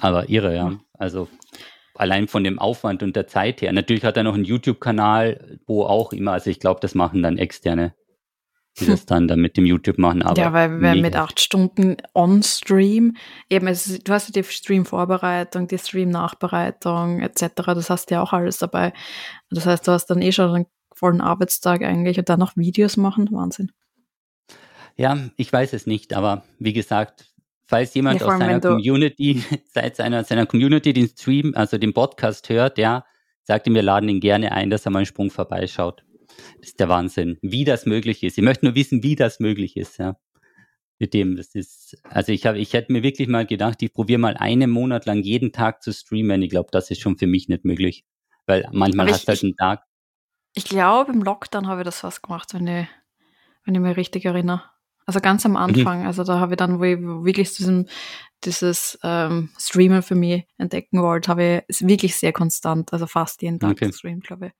Aber 0.00 0.28
irre, 0.28 0.54
ja. 0.54 0.78
Also 0.94 1.28
allein 1.94 2.28
von 2.28 2.44
dem 2.44 2.58
Aufwand 2.58 3.02
und 3.02 3.16
der 3.16 3.26
Zeit 3.26 3.62
her. 3.62 3.72
Natürlich 3.72 4.04
hat 4.04 4.16
er 4.16 4.22
noch 4.22 4.34
einen 4.34 4.44
YouTube-Kanal, 4.44 5.58
wo 5.66 5.84
auch 5.84 6.12
immer, 6.12 6.32
also 6.32 6.50
ich 6.50 6.60
glaube, 6.60 6.80
das 6.80 6.94
machen 6.94 7.22
dann 7.22 7.38
externe 7.38 7.94
die 8.78 8.86
das 8.86 9.06
dann, 9.06 9.26
dann 9.26 9.40
mit 9.40 9.56
dem 9.56 9.64
YouTube 9.64 9.98
machen. 9.98 10.22
Aber 10.22 10.40
ja, 10.40 10.52
weil 10.52 10.80
wir 10.80 10.94
mit 10.96 11.16
acht 11.16 11.40
Stunden 11.40 11.96
on-Stream, 12.14 13.16
eben, 13.48 13.66
es, 13.68 13.98
du 14.02 14.12
hast 14.12 14.28
ja 14.28 14.42
die 14.42 14.48
Stream-Vorbereitung, 14.48 15.66
die 15.68 15.78
Stream-Nachbereitung 15.78 17.20
etc., 17.20 17.50
das 17.56 17.90
hast 17.90 18.10
du 18.10 18.16
ja 18.16 18.22
auch 18.22 18.32
alles 18.32 18.58
dabei. 18.58 18.92
Das 19.50 19.66
heißt, 19.66 19.86
du 19.86 19.92
hast 19.92 20.06
dann 20.06 20.20
eh 20.20 20.32
schon 20.32 20.54
einen 20.54 20.66
vollen 20.96 21.20
Arbeitstag 21.20 21.82
eigentlich 21.82 22.18
und 22.18 22.28
dann 22.28 22.40
noch 22.40 22.56
Videos 22.56 22.96
machen, 22.96 23.28
Wahnsinn. 23.30 23.70
Ja, 24.96 25.18
ich 25.36 25.52
weiß 25.52 25.74
es 25.74 25.86
nicht, 25.86 26.14
aber 26.14 26.44
wie 26.58 26.72
gesagt, 26.72 27.26
falls 27.66 27.94
jemand 27.94 28.20
ja, 28.20 28.26
aus 28.26 28.38
seiner 28.38 28.60
Community, 28.60 29.42
seit 29.72 29.96
seiner, 29.96 30.24
seiner 30.24 30.46
Community 30.46 30.92
den 30.92 31.08
Stream, 31.08 31.52
also 31.54 31.76
den 31.76 31.92
Podcast 31.92 32.48
hört, 32.48 32.78
ja, 32.78 33.04
sagt 33.42 33.66
ihm, 33.66 33.74
wir 33.74 33.82
laden 33.82 34.08
ihn 34.08 34.20
gerne 34.20 34.52
ein, 34.52 34.70
dass 34.70 34.86
er 34.86 34.90
mal 34.90 35.00
einen 35.00 35.06
Sprung 35.06 35.30
vorbeischaut. 35.30 36.02
Das 36.58 36.70
ist 36.70 36.80
der 36.80 36.88
Wahnsinn, 36.88 37.38
wie 37.42 37.64
das 37.64 37.86
möglich 37.86 38.22
ist. 38.22 38.38
Ich 38.38 38.44
möchte 38.44 38.64
nur 38.64 38.74
wissen, 38.74 39.02
wie 39.02 39.16
das 39.16 39.38
möglich 39.38 39.76
ist, 39.76 39.98
ja. 39.98 40.16
Mit 40.98 41.12
dem, 41.12 41.36
das 41.36 41.54
ist, 41.54 41.98
also 42.04 42.32
ich 42.32 42.46
habe, 42.46 42.58
ich 42.58 42.72
hätte 42.72 42.90
mir 42.90 43.02
wirklich 43.02 43.28
mal 43.28 43.44
gedacht, 43.44 43.82
ich 43.82 43.92
probiere 43.92 44.18
mal 44.18 44.34
einen 44.38 44.70
Monat 44.70 45.04
lang 45.04 45.22
jeden 45.22 45.52
Tag 45.52 45.82
zu 45.82 45.92
streamen. 45.92 46.40
Ich 46.40 46.48
glaube, 46.48 46.70
das 46.72 46.90
ist 46.90 47.02
schon 47.02 47.18
für 47.18 47.26
mich 47.26 47.48
nicht 47.48 47.66
möglich. 47.66 48.06
Weil 48.46 48.66
manchmal 48.72 49.10
hast 49.10 49.24
du 49.24 49.28
halt 49.28 49.42
einen 49.42 49.56
Tag. 49.56 49.82
Ich 50.56 50.64
glaube, 50.64 51.12
im 51.12 51.22
Lockdown 51.22 51.68
habe 51.68 51.82
ich 51.82 51.84
das 51.84 52.00
fast 52.00 52.22
gemacht, 52.22 52.54
wenn 52.54 52.66
ich, 52.66 52.86
wenn 53.64 53.74
ich 53.74 53.80
mich 53.80 53.96
richtig 53.98 54.24
erinnere. 54.24 54.62
Also 55.04 55.20
ganz 55.20 55.44
am 55.44 55.52
mhm. 55.52 55.58
Anfang, 55.58 56.00
mhm. 56.00 56.06
also 56.06 56.24
da 56.24 56.40
habe 56.40 56.54
ich 56.54 56.56
dann, 56.56 56.80
wo 56.80 56.84
ich 56.84 56.98
wirklich 56.98 57.54
diesen, 57.54 57.90
dieses 58.42 58.98
ähm, 59.02 59.50
Streamen 59.58 60.02
für 60.02 60.14
mich 60.14 60.44
entdecken 60.56 61.02
wollte, 61.02 61.30
habe 61.30 61.62
ich 61.68 61.86
wirklich 61.86 62.16
sehr 62.16 62.32
konstant, 62.32 62.90
also 62.94 63.06
fast 63.06 63.42
jeden 63.42 63.60
Tag 63.60 63.72
okay. 63.72 63.88
gestreamt, 63.88 64.26
glaube 64.26 64.46
ich. 64.46 64.52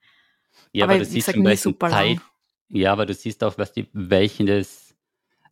Ja, 0.73 0.85
aber, 0.85 0.95
aber 0.95 1.05
du 1.05 1.07
siehst 1.07 1.33
gesagt, 1.33 1.59
super 1.59 1.89
Zeit, 1.89 2.17
lang. 2.17 2.21
Ja, 2.69 2.93
aber 2.93 3.07
du 3.07 3.15
siehst 3.15 3.43
auch, 3.43 3.57
was 3.57 3.73
die, 3.73 3.89
welchen 3.95 4.47
das, 4.47 4.95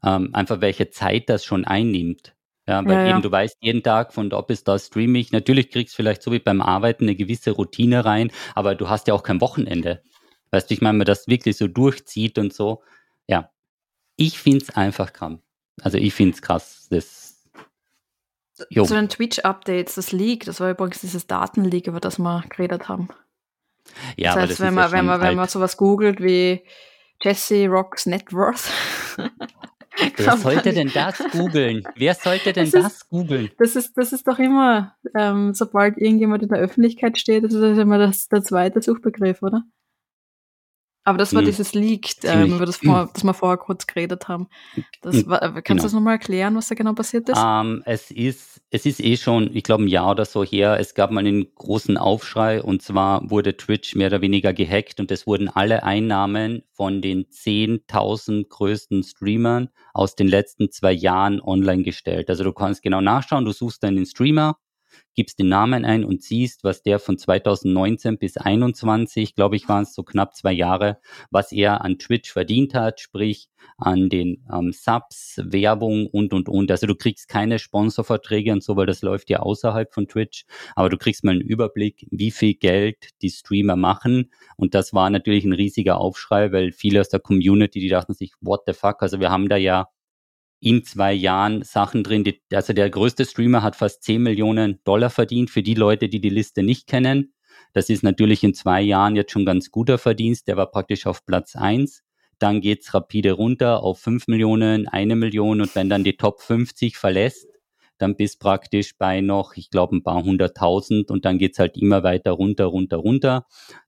ähm, 0.02 0.28
einfach 0.34 0.60
welche 0.60 0.90
Zeit 0.90 1.30
das 1.30 1.44
schon 1.44 1.64
einnimmt. 1.64 2.34
Ja, 2.66 2.84
weil 2.84 2.92
ja, 2.92 3.02
eben 3.02 3.16
ja. 3.16 3.20
du 3.20 3.30
weißt, 3.30 3.56
jeden 3.60 3.82
Tag 3.82 4.12
von 4.12 4.30
da 4.30 4.40
bis 4.42 4.64
da 4.64 4.78
streame 4.78 5.18
ich. 5.18 5.32
Natürlich 5.32 5.70
kriegst 5.70 5.94
du 5.94 5.96
vielleicht 5.96 6.22
so 6.22 6.32
wie 6.32 6.38
beim 6.38 6.60
Arbeiten 6.62 7.04
eine 7.04 7.16
gewisse 7.16 7.50
Routine 7.50 8.04
rein, 8.04 8.30
aber 8.54 8.74
du 8.74 8.88
hast 8.88 9.06
ja 9.06 9.14
auch 9.14 9.22
kein 9.22 9.40
Wochenende. 9.40 10.02
Weißt 10.50 10.70
du, 10.70 10.74
ich 10.74 10.80
meine, 10.80 10.92
wenn 10.92 10.98
man 10.98 11.06
das 11.06 11.26
wirklich 11.28 11.56
so 11.56 11.68
durchzieht 11.68 12.38
und 12.38 12.52
so. 12.52 12.82
Ja, 13.26 13.50
ich 14.16 14.38
finde 14.38 14.58
es 14.58 14.70
einfach 14.70 15.12
krass. 15.12 15.38
Also 15.82 15.98
ich 15.98 16.14
finde 16.14 16.34
es 16.34 16.42
krass. 16.42 16.86
Das 16.90 17.24
Jo. 18.68 18.84
Zu 18.84 18.94
den 18.94 19.08
Twitch-Updates, 19.08 19.96
das 19.96 20.12
Leak, 20.12 20.44
das 20.44 20.60
war 20.60 20.70
übrigens 20.70 21.00
dieses 21.00 21.26
Datenleak, 21.26 21.88
über 21.88 21.98
das 21.98 22.18
wir 22.18 22.44
geredet 22.48 22.88
haben. 22.88 23.08
Ja, 24.16 24.34
das 24.34 24.50
heißt, 24.50 24.60
wenn, 24.60 24.74
man, 24.74 24.84
ja 24.84 24.92
wenn, 24.92 25.06
man, 25.06 25.20
wenn 25.20 25.34
man 25.34 25.48
sowas 25.48 25.76
googelt 25.76 26.22
wie 26.22 26.62
Jesse 27.20 27.66
Rocks 27.66 28.06
Net 28.06 28.32
Worth. 28.32 28.70
Wer 30.16 30.36
sollte 30.36 30.72
denn 30.72 30.90
das 30.92 31.18
googeln? 31.30 31.86
Wer 31.94 32.14
sollte 32.14 32.52
denn 32.52 32.70
das, 32.70 32.82
das 32.82 33.08
googeln? 33.08 33.50
Das 33.58 33.76
ist, 33.76 33.96
das 33.96 34.12
ist 34.12 34.26
doch 34.26 34.38
immer, 34.38 34.96
ähm, 35.16 35.54
sobald 35.54 35.98
irgendjemand 35.98 36.42
in 36.42 36.48
der 36.48 36.58
Öffentlichkeit 36.58 37.18
steht, 37.18 37.44
das 37.44 37.54
ist 37.54 37.78
immer 37.78 37.98
das, 37.98 38.28
der 38.28 38.42
zweite 38.42 38.82
Suchbegriff, 38.82 39.42
oder? 39.42 39.62
Aber 41.06 41.18
das 41.18 41.34
war 41.34 41.42
hm. 41.42 41.46
dieses 41.46 41.74
Leak, 41.74 42.16
ähm, 42.24 42.54
über 42.54 42.64
das, 42.64 42.78
vor, 42.78 43.10
das 43.12 43.24
wir 43.24 43.34
vorher 43.34 43.58
kurz 43.58 43.86
geredet 43.86 44.26
haben. 44.26 44.48
Das 45.02 45.16
hm. 45.16 45.28
war, 45.28 45.42
äh, 45.42 45.46
kannst 45.46 45.66
genau. 45.66 45.76
du 45.76 45.82
das 45.82 45.92
nochmal 45.92 46.14
erklären, 46.14 46.56
was 46.56 46.68
da 46.68 46.74
genau 46.74 46.94
passiert 46.94 47.28
ist? 47.28 47.36
Um, 47.36 47.44
ähm, 47.44 47.82
es 47.84 48.10
ist? 48.10 48.62
Es 48.70 48.86
ist 48.86 49.00
eh 49.00 49.16
schon, 49.16 49.54
ich 49.54 49.62
glaube, 49.62 49.84
ein 49.84 49.88
Jahr 49.88 50.10
oder 50.10 50.24
so 50.24 50.42
her. 50.42 50.78
Es 50.80 50.94
gab 50.94 51.10
mal 51.10 51.20
einen 51.20 51.54
großen 51.54 51.96
Aufschrei 51.96 52.60
und 52.62 52.82
zwar 52.82 53.30
wurde 53.30 53.56
Twitch 53.56 53.94
mehr 53.94 54.08
oder 54.08 54.20
weniger 54.20 54.52
gehackt 54.52 54.98
und 54.98 55.12
es 55.12 55.26
wurden 55.26 55.48
alle 55.48 55.84
Einnahmen 55.84 56.62
von 56.72 57.00
den 57.00 57.26
10.000 57.26 58.48
größten 58.48 59.04
Streamern 59.04 59.68
aus 59.92 60.16
den 60.16 60.26
letzten 60.26 60.72
zwei 60.72 60.92
Jahren 60.92 61.40
online 61.40 61.82
gestellt. 61.82 62.30
Also 62.30 62.42
du 62.42 62.52
kannst 62.52 62.82
genau 62.82 63.00
nachschauen, 63.00 63.44
du 63.44 63.52
suchst 63.52 63.84
deinen 63.84 64.06
Streamer 64.06 64.56
gibst 65.14 65.38
den 65.38 65.48
Namen 65.48 65.84
ein 65.84 66.04
und 66.04 66.22
siehst, 66.22 66.64
was 66.64 66.82
der 66.82 66.98
von 66.98 67.18
2019 67.18 68.18
bis 68.18 68.36
21, 68.36 69.34
glaube 69.34 69.56
ich, 69.56 69.68
waren 69.68 69.84
es 69.84 69.94
so 69.94 70.02
knapp 70.02 70.34
zwei 70.34 70.52
Jahre, 70.52 70.98
was 71.30 71.52
er 71.52 71.82
an 71.82 71.98
Twitch 71.98 72.32
verdient 72.32 72.74
hat, 72.74 73.00
sprich 73.00 73.48
an 73.76 74.08
den 74.08 74.44
ähm, 74.52 74.72
Subs, 74.72 75.40
Werbung 75.42 76.06
und, 76.06 76.32
und, 76.32 76.48
und. 76.48 76.70
Also 76.70 76.86
du 76.86 76.94
kriegst 76.94 77.28
keine 77.28 77.58
Sponsorverträge 77.58 78.52
und 78.52 78.62
so, 78.62 78.76
weil 78.76 78.86
das 78.86 79.02
läuft 79.02 79.30
ja 79.30 79.40
außerhalb 79.40 79.92
von 79.92 80.08
Twitch, 80.08 80.44
aber 80.74 80.88
du 80.88 80.98
kriegst 80.98 81.24
mal 81.24 81.32
einen 81.32 81.40
Überblick, 81.40 82.06
wie 82.10 82.30
viel 82.30 82.54
Geld 82.54 83.10
die 83.22 83.30
Streamer 83.30 83.76
machen. 83.76 84.30
Und 84.56 84.74
das 84.74 84.92
war 84.92 85.10
natürlich 85.10 85.44
ein 85.44 85.52
riesiger 85.52 85.98
Aufschrei, 85.98 86.52
weil 86.52 86.72
viele 86.72 87.00
aus 87.00 87.08
der 87.08 87.20
Community, 87.20 87.80
die 87.80 87.88
dachten 87.88 88.14
sich, 88.14 88.32
what 88.40 88.62
the 88.66 88.72
fuck, 88.72 89.02
also 89.02 89.20
wir 89.20 89.30
haben 89.30 89.48
da 89.48 89.56
ja 89.56 89.88
in 90.64 90.82
zwei 90.82 91.12
Jahren 91.12 91.62
Sachen 91.62 92.02
drin. 92.02 92.24
Die, 92.24 92.40
also 92.52 92.72
der 92.72 92.88
größte 92.88 93.26
Streamer 93.26 93.62
hat 93.62 93.76
fast 93.76 94.02
10 94.02 94.22
Millionen 94.22 94.80
Dollar 94.84 95.10
verdient 95.10 95.50
für 95.50 95.62
die 95.62 95.74
Leute, 95.74 96.08
die 96.08 96.20
die 96.20 96.30
Liste 96.30 96.62
nicht 96.62 96.86
kennen. 96.86 97.34
Das 97.74 97.90
ist 97.90 98.02
natürlich 98.02 98.42
in 98.42 98.54
zwei 98.54 98.80
Jahren 98.80 99.14
jetzt 99.14 99.32
schon 99.32 99.44
ganz 99.44 99.70
guter 99.70 99.98
Verdienst. 99.98 100.48
Der 100.48 100.56
war 100.56 100.70
praktisch 100.70 101.06
auf 101.06 101.26
Platz 101.26 101.54
eins. 101.54 102.02
Dann 102.38 102.62
geht's 102.62 102.94
rapide 102.94 103.32
runter 103.32 103.82
auf 103.82 104.00
5 104.00 104.26
Millionen, 104.26 104.88
eine 104.88 105.16
Million 105.16 105.60
und 105.60 105.74
wenn 105.74 105.90
dann 105.90 106.02
die 106.02 106.16
Top 106.16 106.40
50 106.40 106.96
verlässt, 106.96 107.46
dann 108.04 108.16
bist 108.16 108.38
praktisch 108.38 108.96
bei 108.98 109.22
noch, 109.22 109.56
ich 109.56 109.70
glaube, 109.70 109.96
ein 109.96 110.02
paar 110.02 110.22
hunderttausend 110.22 111.10
und 111.10 111.24
dann 111.24 111.38
geht's 111.38 111.58
halt 111.58 111.78
immer 111.78 112.02
weiter 112.02 112.32
runter, 112.32 112.66
runter, 112.66 112.98
runter, 112.98 113.46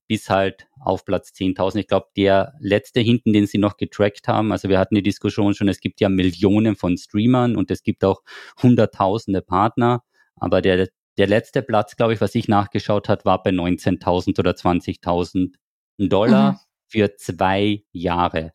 bis 0.08 0.30
halt 0.30 0.66
auf 0.80 1.04
Platz 1.04 1.32
10.000. 1.34 1.80
Ich 1.80 1.86
glaube, 1.86 2.06
der 2.16 2.54
letzte 2.58 3.00
hinten, 3.00 3.34
den 3.34 3.46
sie 3.46 3.58
noch 3.58 3.76
getrackt 3.76 4.26
haben, 4.26 4.52
also 4.52 4.70
wir 4.70 4.78
hatten 4.78 4.94
die 4.94 5.02
Diskussion 5.02 5.52
schon, 5.52 5.68
es 5.68 5.80
gibt 5.80 6.00
ja 6.00 6.08
Millionen 6.08 6.76
von 6.76 6.96
Streamern 6.96 7.56
und 7.56 7.70
es 7.70 7.82
gibt 7.82 8.04
auch 8.04 8.22
hunderttausende 8.62 9.42
Partner, 9.42 10.02
aber 10.36 10.62
der, 10.62 10.88
der 11.18 11.26
letzte 11.26 11.60
Platz, 11.60 11.96
glaube 11.96 12.14
ich, 12.14 12.20
was 12.22 12.34
ich 12.34 12.48
nachgeschaut 12.48 13.10
hat, 13.10 13.26
war 13.26 13.42
bei 13.42 13.50
19.000 13.50 14.38
oder 14.38 14.52
20.000 14.52 15.52
Dollar 15.98 16.52
mhm. 16.52 16.58
für 16.88 17.16
zwei 17.16 17.84
Jahre. 17.92 18.52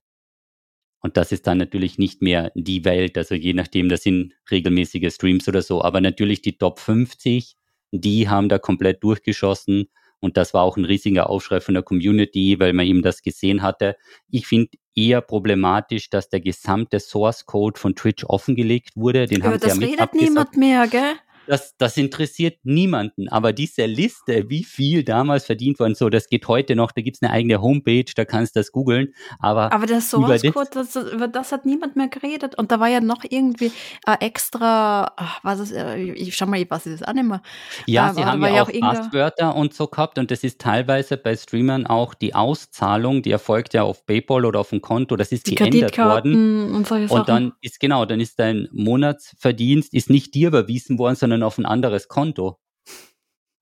Und 1.01 1.17
das 1.17 1.31
ist 1.31 1.47
dann 1.47 1.57
natürlich 1.57 1.97
nicht 1.97 2.21
mehr 2.21 2.51
die 2.55 2.85
Welt, 2.85 3.17
also 3.17 3.33
je 3.35 3.53
nachdem, 3.53 3.89
das 3.89 4.03
sind 4.03 4.33
regelmäßige 4.49 5.13
Streams 5.13 5.47
oder 5.47 5.61
so. 5.61 5.83
Aber 5.83 5.99
natürlich 5.99 6.41
die 6.41 6.57
Top 6.57 6.79
50, 6.79 7.55
die 7.91 8.29
haben 8.29 8.49
da 8.49 8.59
komplett 8.59 9.03
durchgeschossen. 9.03 9.87
Und 10.19 10.37
das 10.37 10.53
war 10.53 10.61
auch 10.61 10.77
ein 10.77 10.85
riesiger 10.85 11.29
Aufschrei 11.29 11.59
von 11.59 11.73
der 11.73 11.81
Community, 11.81 12.59
weil 12.59 12.73
man 12.73 12.85
eben 12.85 13.01
das 13.01 13.23
gesehen 13.23 13.63
hatte. 13.63 13.95
Ich 14.29 14.45
finde 14.45 14.69
eher 14.95 15.21
problematisch, 15.21 16.11
dass 16.11 16.29
der 16.29 16.41
gesamte 16.41 16.99
Source 16.99 17.47
Code 17.47 17.79
von 17.79 17.95
Twitch 17.95 18.23
offengelegt 18.25 18.95
wurde. 18.95 19.25
Den 19.25 19.41
Aber 19.41 19.53
haben 19.53 19.59
das 19.59 19.79
ja 19.79 19.87
redet 19.87 20.13
niemand 20.13 20.55
mehr, 20.57 20.87
gell? 20.87 21.15
Das, 21.47 21.75
das 21.77 21.97
interessiert 21.97 22.59
niemanden. 22.63 23.27
Aber 23.29 23.53
diese 23.53 23.85
Liste, 23.85 24.49
wie 24.49 24.63
viel 24.63 25.03
damals 25.03 25.45
verdient 25.45 25.79
worden, 25.79 25.95
so, 25.95 26.09
das 26.09 26.27
geht 26.27 26.47
heute 26.47 26.75
noch, 26.75 26.91
da 26.91 27.01
gibt's 27.01 27.21
eine 27.21 27.31
eigene 27.31 27.61
Homepage, 27.61 28.05
da 28.15 28.25
kannst 28.25 28.55
du 28.55 28.59
das 28.59 28.71
googeln. 28.71 29.13
Aber, 29.39 29.71
aber 29.71 29.85
der 29.85 30.01
Source 30.01 30.41
Code, 30.53 30.69
das, 30.73 30.95
über 30.95 31.27
das 31.27 31.51
hat 31.51 31.65
niemand 31.65 31.95
mehr 31.95 32.07
geredet. 32.07 32.57
Und 32.57 32.71
da 32.71 32.79
war 32.79 32.87
ja 32.87 33.01
noch 33.01 33.23
irgendwie 33.27 33.71
äh, 34.07 34.17
extra, 34.19 35.13
ach, 35.17 35.39
was 35.43 35.59
ist, 35.59 35.71
äh, 35.71 35.97
ich 35.97 36.35
schau 36.35 36.45
mal, 36.45 36.59
ich 36.59 36.69
weiß 36.69 36.83
das 36.85 37.03
auch 37.03 37.13
nicht 37.13 37.27
mehr. 37.27 37.41
Ja, 37.85 38.11
äh, 38.11 38.13
sie 38.13 38.25
haben 38.25 38.41
ja 38.43 38.63
auch, 38.63 38.71
Passwörter 38.71 39.55
und 39.55 39.73
so 39.73 39.87
gehabt 39.87 40.17
und 40.17 40.31
das 40.31 40.43
ist 40.43 40.59
teilweise 40.59 41.17
bei 41.17 41.35
Streamern 41.35 41.85
auch 41.85 42.13
die 42.13 42.35
Auszahlung, 42.35 43.21
die 43.21 43.31
erfolgt 43.31 43.73
ja 43.73 43.83
auf 43.83 44.05
PayPal 44.05 44.45
oder 44.45 44.59
auf 44.59 44.69
dem 44.69 44.81
Konto, 44.81 45.15
das 45.15 45.31
ist 45.31 45.47
die 45.47 45.55
geändert 45.55 45.97
worden. 45.97 46.71
Und, 46.73 46.87
solche 46.87 47.13
und 47.13 47.29
dann 47.29 47.53
ist 47.61 47.79
genau, 47.79 48.05
dann 48.05 48.19
ist 48.19 48.39
dein 48.39 48.67
Monatsverdienst 48.71 49.93
ist 49.93 50.09
nicht 50.09 50.33
dir 50.33 50.49
überwiesen 50.49 50.97
worden, 50.97 51.15
sondern 51.15 51.30
sondern 51.31 51.43
auf 51.47 51.57
ein 51.57 51.65
anderes 51.65 52.09
Konto. 52.09 52.57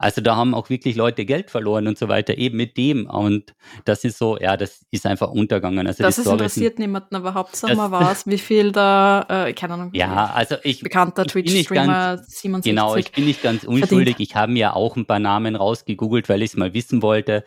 Also 0.02 0.22
da 0.22 0.38
haben 0.38 0.56
auch 0.56 0.70
wirklich 0.70 0.96
Leute 0.96 1.26
Geld 1.26 1.52
verloren 1.52 1.86
und 1.86 1.98
so 1.98 2.08
weiter, 2.08 2.38
eben 2.38 2.56
mit 2.56 2.78
dem. 2.78 3.06
Und 3.06 3.54
das 3.84 4.06
ist 4.06 4.18
so, 4.18 4.40
ja, 4.40 4.56
das 4.56 4.86
ist 4.92 5.06
einfach 5.06 5.30
untergegangen. 5.30 5.86
Also 5.86 6.04
das 6.04 6.18
interessiert 6.18 6.78
sind, 6.78 6.80
niemanden, 6.80 7.16
aber 7.18 7.34
Hauptsache 7.34 7.76
mal 7.76 7.92
was, 7.92 8.26
wie 8.26 8.38
viel 8.38 8.72
da, 8.72 9.26
äh, 9.28 9.54
keine 9.54 9.74
Ahnung, 9.74 9.90
ja, 9.94 10.32
also 10.34 10.56
ich, 10.64 10.82
bekannter 10.82 11.26
Twitch-Streamer 11.26 12.18
77 12.26 12.64
Genau, 12.64 12.96
ich 12.96 13.12
bin 13.12 13.26
nicht 13.26 13.44
ganz 13.44 13.66
unschuldig. 13.66 13.90
Verdient. 13.90 14.20
Ich 14.22 14.36
habe 14.36 14.54
mir 14.54 14.76
auch 14.76 14.96
ein 14.96 15.06
paar 15.06 15.20
Namen 15.20 15.58
rausgegoogelt, 15.58 16.30
weil 16.30 16.42
ich 16.44 16.52
es 16.52 16.58
mal 16.58 16.74
wissen 16.74 17.02
wollte. 17.02 17.44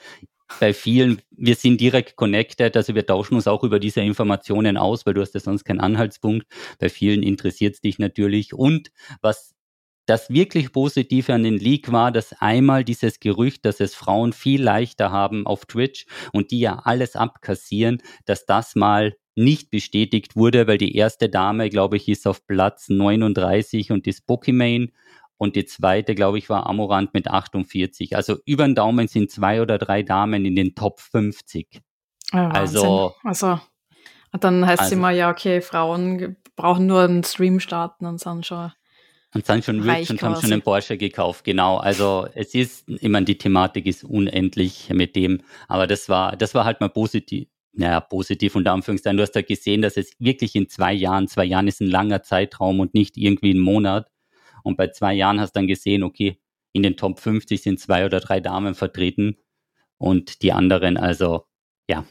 Bei 0.60 0.74
vielen, 0.74 1.22
wir 1.30 1.54
sind 1.54 1.80
direkt 1.80 2.16
connected, 2.16 2.76
also 2.76 2.94
wir 2.94 3.06
tauschen 3.06 3.36
uns 3.36 3.46
auch 3.48 3.64
über 3.64 3.80
diese 3.80 4.02
Informationen 4.02 4.76
aus, 4.76 5.06
weil 5.06 5.14
du 5.14 5.22
hast 5.22 5.32
ja 5.32 5.40
sonst 5.40 5.64
keinen 5.64 5.80
Anhaltspunkt. 5.80 6.46
Bei 6.78 6.90
vielen 6.90 7.22
interessiert 7.22 7.76
es 7.76 7.80
dich 7.80 7.98
natürlich. 7.98 8.52
Und 8.52 8.90
was 9.22 9.54
das 10.12 10.28
wirklich 10.28 10.72
Positive 10.72 11.32
an 11.32 11.42
den 11.42 11.56
Leak 11.56 11.90
war, 11.90 12.12
dass 12.12 12.34
einmal 12.34 12.84
dieses 12.84 13.18
Gerücht, 13.18 13.64
dass 13.64 13.80
es 13.80 13.94
Frauen 13.94 14.34
viel 14.34 14.62
leichter 14.62 15.10
haben 15.10 15.46
auf 15.46 15.64
Twitch 15.64 16.04
und 16.34 16.50
die 16.50 16.60
ja 16.60 16.80
alles 16.84 17.16
abkassieren, 17.16 18.02
dass 18.26 18.44
das 18.44 18.74
mal 18.74 19.16
nicht 19.36 19.70
bestätigt 19.70 20.36
wurde, 20.36 20.66
weil 20.66 20.76
die 20.76 20.94
erste 20.94 21.30
Dame, 21.30 21.70
glaube 21.70 21.96
ich, 21.96 22.10
ist 22.10 22.26
auf 22.26 22.46
Platz 22.46 22.90
39 22.90 23.90
und 23.90 24.06
ist 24.06 24.26
Pokimane 24.26 24.88
und 25.38 25.56
die 25.56 25.64
zweite, 25.64 26.14
glaube 26.14 26.36
ich, 26.36 26.50
war 26.50 26.66
Amorant 26.66 27.14
mit 27.14 27.28
48. 27.28 28.14
Also 28.14 28.36
über 28.44 28.66
den 28.66 28.74
Daumen 28.74 29.08
sind 29.08 29.30
zwei 29.30 29.62
oder 29.62 29.78
drei 29.78 30.02
Damen 30.02 30.44
in 30.44 30.54
den 30.54 30.74
Top 30.74 31.00
50. 31.00 31.80
Ja, 32.34 32.48
also, 32.50 33.14
also 33.24 33.58
dann 34.38 34.66
heißt 34.66 34.82
also, 34.82 34.92
es 34.92 34.92
immer, 34.92 35.10
ja, 35.10 35.30
okay, 35.30 35.62
Frauen 35.62 36.36
brauchen 36.54 36.86
nur 36.86 37.00
einen 37.00 37.24
Stream 37.24 37.60
starten 37.60 38.04
und 38.04 38.20
sind 38.20 38.44
schon 38.44 38.72
und 39.34 39.46
sind 39.46 39.64
schon 39.64 39.80
rich 39.80 40.10
und 40.10 40.22
haben 40.22 40.40
schon 40.40 40.52
einen 40.52 40.62
Porsche 40.62 40.98
gekauft, 40.98 41.44
genau. 41.44 41.78
Also 41.78 42.26
es 42.34 42.54
ist, 42.54 42.88
ich 42.88 43.08
meine, 43.08 43.24
die 43.24 43.38
Thematik 43.38 43.86
ist 43.86 44.04
unendlich 44.04 44.90
mit 44.90 45.16
dem, 45.16 45.40
aber 45.68 45.86
das 45.86 46.08
war, 46.08 46.36
das 46.36 46.54
war 46.54 46.64
halt 46.64 46.80
mal 46.80 46.88
positiv. 46.88 47.48
Naja, 47.74 48.00
positiv 48.00 48.54
unter 48.54 48.72
Anführungszeichen. 48.72 49.16
Du 49.16 49.22
hast 49.22 49.34
ja 49.34 49.40
gesehen, 49.40 49.80
dass 49.80 49.96
es 49.96 50.14
wirklich 50.18 50.54
in 50.54 50.68
zwei 50.68 50.92
Jahren, 50.92 51.26
zwei 51.26 51.46
Jahren 51.46 51.68
ist 51.68 51.80
ein 51.80 51.88
langer 51.88 52.22
Zeitraum 52.22 52.80
und 52.80 52.92
nicht 52.92 53.16
irgendwie 53.16 53.54
ein 53.54 53.60
Monat. 53.60 54.10
Und 54.62 54.76
bei 54.76 54.88
zwei 54.88 55.14
Jahren 55.14 55.40
hast 55.40 55.56
du 55.56 55.60
dann 55.60 55.66
gesehen, 55.66 56.02
okay, 56.02 56.38
in 56.72 56.82
den 56.82 56.98
Top 56.98 57.18
50 57.18 57.62
sind 57.62 57.80
zwei 57.80 58.04
oder 58.04 58.20
drei 58.20 58.40
Damen 58.40 58.74
vertreten 58.74 59.38
und 59.96 60.42
die 60.42 60.52
anderen, 60.52 60.98
also 60.98 61.46
ja, 61.88 62.04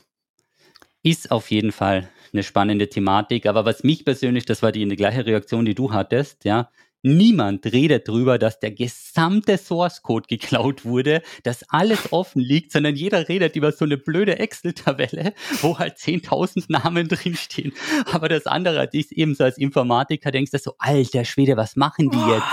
ist 1.04 1.32
auf 1.32 1.52
jeden 1.52 1.72
Fall 1.72 2.10
eine 2.34 2.44
spannende 2.44 2.90
Thematik. 2.90 3.46
Aber 3.46 3.66
was 3.66 3.84
mich 3.84 4.06
persönlich, 4.06 4.46
das 4.46 4.64
war 4.64 4.72
die, 4.72 4.88
die 4.88 4.96
gleiche 4.96 5.26
Reaktion, 5.26 5.66
die 5.66 5.76
du 5.76 5.92
hattest, 5.92 6.46
ja, 6.46 6.72
Niemand 7.04 7.66
redet 7.66 8.08
darüber, 8.08 8.38
dass 8.38 8.60
der 8.60 8.72
gesamte 8.72 9.58
Source 9.58 10.04
Code 10.04 10.28
geklaut 10.28 10.86
wurde, 10.86 11.24
dass 11.44 11.64
alles 11.70 12.14
offen 12.14 12.42
liegt, 12.42 12.72
sondern 12.72 12.96
jeder 12.96 13.28
redet 13.28 13.56
über 13.56 13.72
so 13.72 13.86
eine 13.86 13.98
blöde 13.98 14.38
Excel-Tabelle, 14.38 15.34
wo 15.62 15.80
halt 15.80 15.98
10.000 15.98 16.66
Namen 16.68 17.08
drinstehen. 17.08 17.74
Aber 18.12 18.30
das 18.30 18.46
andere 18.46 18.88
ist 18.92 19.12
eben 19.12 19.34
so 19.34 19.44
als 19.44 19.58
Informatiker 19.58 20.32
denkst 20.32 20.52
du 20.52 20.60
so, 20.60 20.76
alter 20.78 21.26
Schwede, 21.26 21.58
was 21.58 21.76
machen 21.76 22.12
die 22.12 22.18
jetzt? 22.18 22.46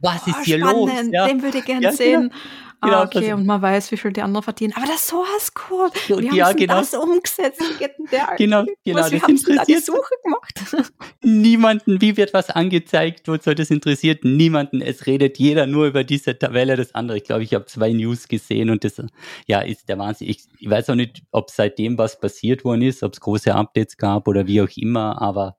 Was 0.00 0.26
ist 0.26 0.36
oh, 0.38 0.42
hier 0.42 0.58
spannend. 0.58 0.88
los? 0.88 1.08
Ja. 1.12 1.26
Den 1.26 1.42
würde 1.42 1.58
ich 1.58 1.64
gerne 1.64 1.84
ja, 1.84 1.92
sehen. 1.92 2.22
Genau. 2.22 2.34
Genau, 2.82 2.96
ah, 2.96 3.02
okay, 3.04 3.34
und 3.34 3.44
man 3.44 3.60
weiß, 3.60 3.92
wie 3.92 3.98
viel 3.98 4.10
die 4.10 4.22
anderen 4.22 4.42
verdienen. 4.42 4.72
Aber 4.74 4.86
das 4.86 5.06
Source 5.06 5.52
Code, 5.52 5.92
wie 6.08 6.36
ja, 6.38 6.48
haben 6.48 6.56
genau. 6.56 6.78
das 6.78 6.94
umgesetzt? 6.94 7.62
Der, 8.10 8.34
genau, 8.38 8.64
genau. 8.84 9.00
Was, 9.00 9.10
das 9.10 9.22
haben 9.22 9.30
interessiert 9.32 9.58
da 9.58 9.64
die 9.64 9.76
Suche 9.76 10.14
gemacht? 10.24 10.92
Niemanden, 11.22 12.00
wie 12.00 12.16
wird 12.16 12.32
was 12.32 12.48
angezeigt? 12.48 13.28
Wozu 13.28 13.54
das 13.54 13.70
interessiert 13.70 14.24
niemanden. 14.24 14.80
Es 14.80 15.06
redet 15.06 15.38
jeder 15.38 15.66
nur 15.66 15.88
über 15.88 16.04
diese 16.04 16.38
Tabelle. 16.38 16.76
Das 16.76 16.94
andere, 16.94 17.18
ich 17.18 17.24
glaube, 17.24 17.42
ich 17.42 17.52
habe 17.52 17.66
zwei 17.66 17.92
News 17.92 18.28
gesehen 18.28 18.70
und 18.70 18.82
das 18.82 19.02
ja, 19.46 19.60
ist 19.60 19.90
der 19.90 19.98
Wahnsinn. 19.98 20.30
Ich, 20.30 20.44
ich 20.58 20.70
weiß 20.70 20.88
auch 20.88 20.94
nicht, 20.94 21.22
ob 21.32 21.50
seitdem 21.50 21.98
was 21.98 22.18
passiert 22.18 22.64
worden 22.64 22.80
ist, 22.80 23.02
ob 23.02 23.12
es 23.12 23.20
große 23.20 23.54
Updates 23.54 23.98
gab 23.98 24.26
oder 24.26 24.46
wie 24.46 24.62
auch 24.62 24.70
immer, 24.74 25.20
aber 25.20 25.58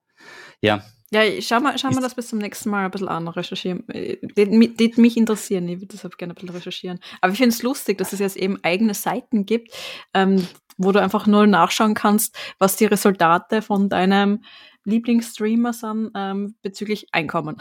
ja, 0.60 0.84
Ja, 1.14 1.24
schau 1.42 1.60
mal, 1.60 1.78
schau 1.78 1.90
mal 1.92 2.02
das 2.02 2.16
bis 2.16 2.30
zum 2.30 2.40
nächsten 2.40 2.70
Mal 2.70 2.86
ein 2.86 2.92
bisschen 2.92 3.10
an, 3.10 3.28
recherchieren. 3.28 3.88
Äh, 3.90 4.18
die, 4.22 4.74
die 4.76 4.94
mich 5.02 5.18
interessieren, 5.18 5.68
ich 5.68 5.82
würde 5.82 5.88
deshalb 5.88 6.18
gerne 6.18 6.34
ein 6.34 6.36
bisschen 6.36 6.56
recherchieren. 6.56 7.00
Aber 7.20 7.34
ich 7.34 7.38
finde 7.38 7.54
es 7.54 7.64
lustig, 7.64 7.98
dass 7.98 8.14
es 8.14 8.20
jetzt 8.20 8.38
eben 8.38 8.64
eigene 8.64 8.94
Seiten 8.94 9.46
gibt, 9.46 9.72
ähm, 10.14 10.48
wo 10.78 10.94
du 10.94 11.02
einfach 11.02 11.28
nur 11.28 11.48
nachschauen 11.48 11.96
kannst, 11.96 12.38
was 12.60 12.78
die 12.78 12.86
Resultate 12.86 13.62
von 13.62 13.90
deinem 13.90 14.44
Lieblingsstreamer 14.86 15.74
sind 15.74 16.12
ähm, 16.16 16.56
bezüglich 16.62 17.08
Einkommen. 17.12 17.58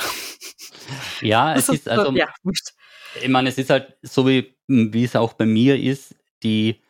Ja, 1.21 1.53
es 1.57 1.69
ist 1.69 1.89
also, 1.89 2.13
ja, 2.13 2.29
ich 3.21 3.29
meine, 3.29 3.49
es 3.49 3.59
ist 3.59 3.71
halt 3.71 3.97
so 4.03 4.29
wie, 4.29 4.55
wie 4.69 5.05
es 5.05 5.17
auch 5.17 5.33
bei 5.33 5.45
mir 5.45 5.77
ist, 5.77 6.15
die 6.45 6.81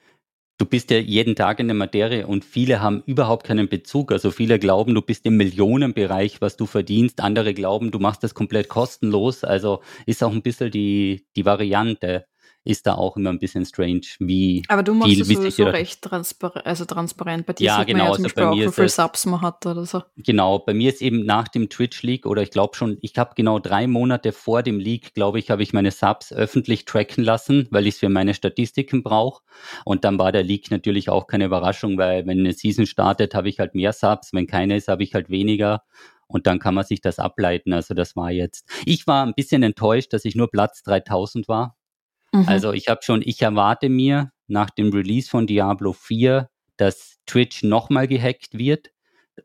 du 0.61 0.67
bist 0.67 0.91
ja 0.91 0.99
jeden 0.99 1.37
Tag 1.37 1.59
in 1.59 1.69
der 1.69 1.75
Materie 1.75 2.27
und 2.27 2.45
viele 2.45 2.83
haben 2.83 3.03
überhaupt 3.07 3.47
keinen 3.47 3.69
Bezug. 3.69 4.13
Also 4.13 4.31
viele 4.31 4.59
glauben, 4.59 4.95
du 4.95 5.01
bist 5.01 5.25
im 5.25 5.39
Millionenbereich, 5.39 6.43
was 6.43 6.57
du 6.59 6.67
verdienst. 6.67 7.21
Andere 7.21 7.55
glauben, 7.55 7.91
du 7.91 7.99
machst 7.99 8.23
das 8.23 8.35
komplett 8.35 8.69
kostenlos. 8.69 9.43
Also 9.43 9.81
ist 10.05 10.23
auch 10.23 10.33
ein 10.33 10.43
bisschen 10.43 10.71
die, 10.71 11.27
die 11.35 11.47
Variante 11.47 12.27
ist 12.65 12.87
da 12.87 12.95
auch 12.95 13.17
immer 13.17 13.31
ein 13.31 13.39
bisschen 13.39 13.65
strange, 13.65 14.03
wie 14.19 14.63
Aber 14.69 14.83
du 14.83 14.93
machst 14.93 15.19
es 15.19 15.29
sowieso 15.29 15.65
recht 15.65 16.03
transpar 16.03 16.67
also 16.67 16.85
transparent. 16.85 17.47
Bei 17.47 17.55
dir 17.55 17.65
ja, 17.65 17.85
genau, 17.85 18.07
ja 18.07 18.13
zum 18.13 18.25
also 18.25 18.35
bei 18.37 18.51
mir 18.51 18.69
wie 18.69 18.73
viele 18.73 18.89
Subs 18.89 19.25
man 19.27 19.41
hat 19.41 19.65
oder 19.65 19.87
so. 19.87 20.03
Genau, 20.17 20.59
bei 20.59 20.75
mir 20.75 20.91
ist 20.91 21.01
eben 21.01 21.25
nach 21.25 21.49
dem 21.49 21.71
Twitch-Leak 21.71 22.27
oder 22.27 22.43
ich 22.43 22.51
glaube 22.51 22.77
schon, 22.77 22.99
ich 23.01 23.17
habe 23.17 23.33
genau 23.35 23.59
drei 23.59 23.87
Monate 23.87 24.33
vor 24.33 24.63
dem 24.63 24.79
Leak, 24.79 25.15
glaube 25.15 25.39
ich, 25.39 25.51
habe 25.51 25.63
ich 25.63 25.73
meine 25.73 25.91
Subs 25.91 26.33
öffentlich 26.33 26.85
tracken 26.85 27.25
lassen, 27.25 27.67
weil 27.71 27.87
ich 27.87 27.95
es 27.95 28.01
für 28.01 28.11
meine 28.11 28.35
Statistiken 28.35 29.03
brauche. 29.03 29.43
Und 29.85 30.05
dann 30.05 30.19
war 30.19 30.31
der 30.31 30.43
Leak 30.43 30.71
natürlich 30.71 31.09
auch 31.09 31.27
keine 31.27 31.47
Überraschung, 31.47 31.97
weil 31.97 32.27
wenn 32.27 32.41
eine 32.41 32.53
Season 32.53 32.87
startet, 32.87 33.35
habe 33.35 33.49
ich 33.49 33.59
halt 33.59 33.75
mehr 33.75 33.93
Subs, 33.93 34.33
wenn 34.33 34.47
keine 34.47 34.77
ist, 34.77 34.89
habe 34.89 35.03
ich 35.03 35.15
halt 35.15 35.31
weniger 35.31 35.83
und 36.31 36.47
dann 36.47 36.61
kann 36.61 36.75
man 36.75 36.85
sich 36.85 37.01
das 37.01 37.19
ableiten. 37.19 37.73
Also 37.73 37.95
das 37.95 38.15
war 38.17 38.31
jetzt. 38.31 38.69
Ich 38.87 39.07
war 39.07 39.27
ein 39.27 39.35
bisschen 39.35 39.63
enttäuscht, 39.63 40.13
dass 40.13 40.25
ich 40.25 40.37
nur 40.37 40.51
Platz 40.51 40.83
3000 40.85 41.49
war. 41.49 41.77
Mhm. 42.33 42.49
Also 42.49 42.73
ich 42.73 42.89
habe 42.89 43.01
schon, 43.03 43.23
ich 43.25 43.43
erwarte 43.43 43.89
mir 43.89 44.31
nach 44.47 44.71
dem 44.71 44.93
Release 44.93 45.29
von 45.29 45.47
Diablo 45.47 45.93
4, 45.93 46.49
dass 46.77 47.19
Twitch 47.27 47.63
nochmal 47.63 48.09
gehackt 48.09 48.57
wird, 48.57 48.91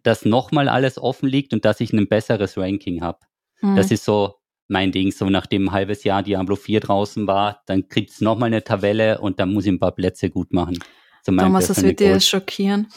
dass 0.03 0.25
nochmal 0.25 0.69
alles 0.69 0.97
offen 0.97 1.29
liegt 1.29 1.53
und 1.53 1.65
dass 1.65 1.79
ich 1.79 1.93
ein 1.93 2.07
besseres 2.07 2.57
Ranking 2.57 3.01
habe. 3.01 3.19
Mhm. 3.61 3.75
Das 3.75 3.91
ist 3.91 4.05
so 4.05 4.35
mein 4.67 4.91
Ding, 4.91 5.11
so 5.11 5.29
nachdem 5.29 5.67
ein 5.67 5.71
halbes 5.71 6.03
Jahr 6.03 6.23
Diablo 6.23 6.55
4 6.55 6.79
draußen 6.79 7.27
war, 7.27 7.61
dann 7.67 7.87
kriegt 7.87 8.11
es 8.11 8.21
nochmal 8.21 8.47
eine 8.47 8.63
Tabelle 8.63 9.19
und 9.21 9.39
dann 9.39 9.53
muss 9.53 9.65
ich 9.65 9.71
ein 9.71 9.79
paar 9.79 9.91
Plätze 9.91 10.29
gut 10.29 10.53
machen. 10.53 10.79
So 11.23 11.35
Thomas, 11.35 11.67
das 11.67 11.83
wird 11.83 11.99
dir 11.99 12.19
schockieren, 12.19 12.87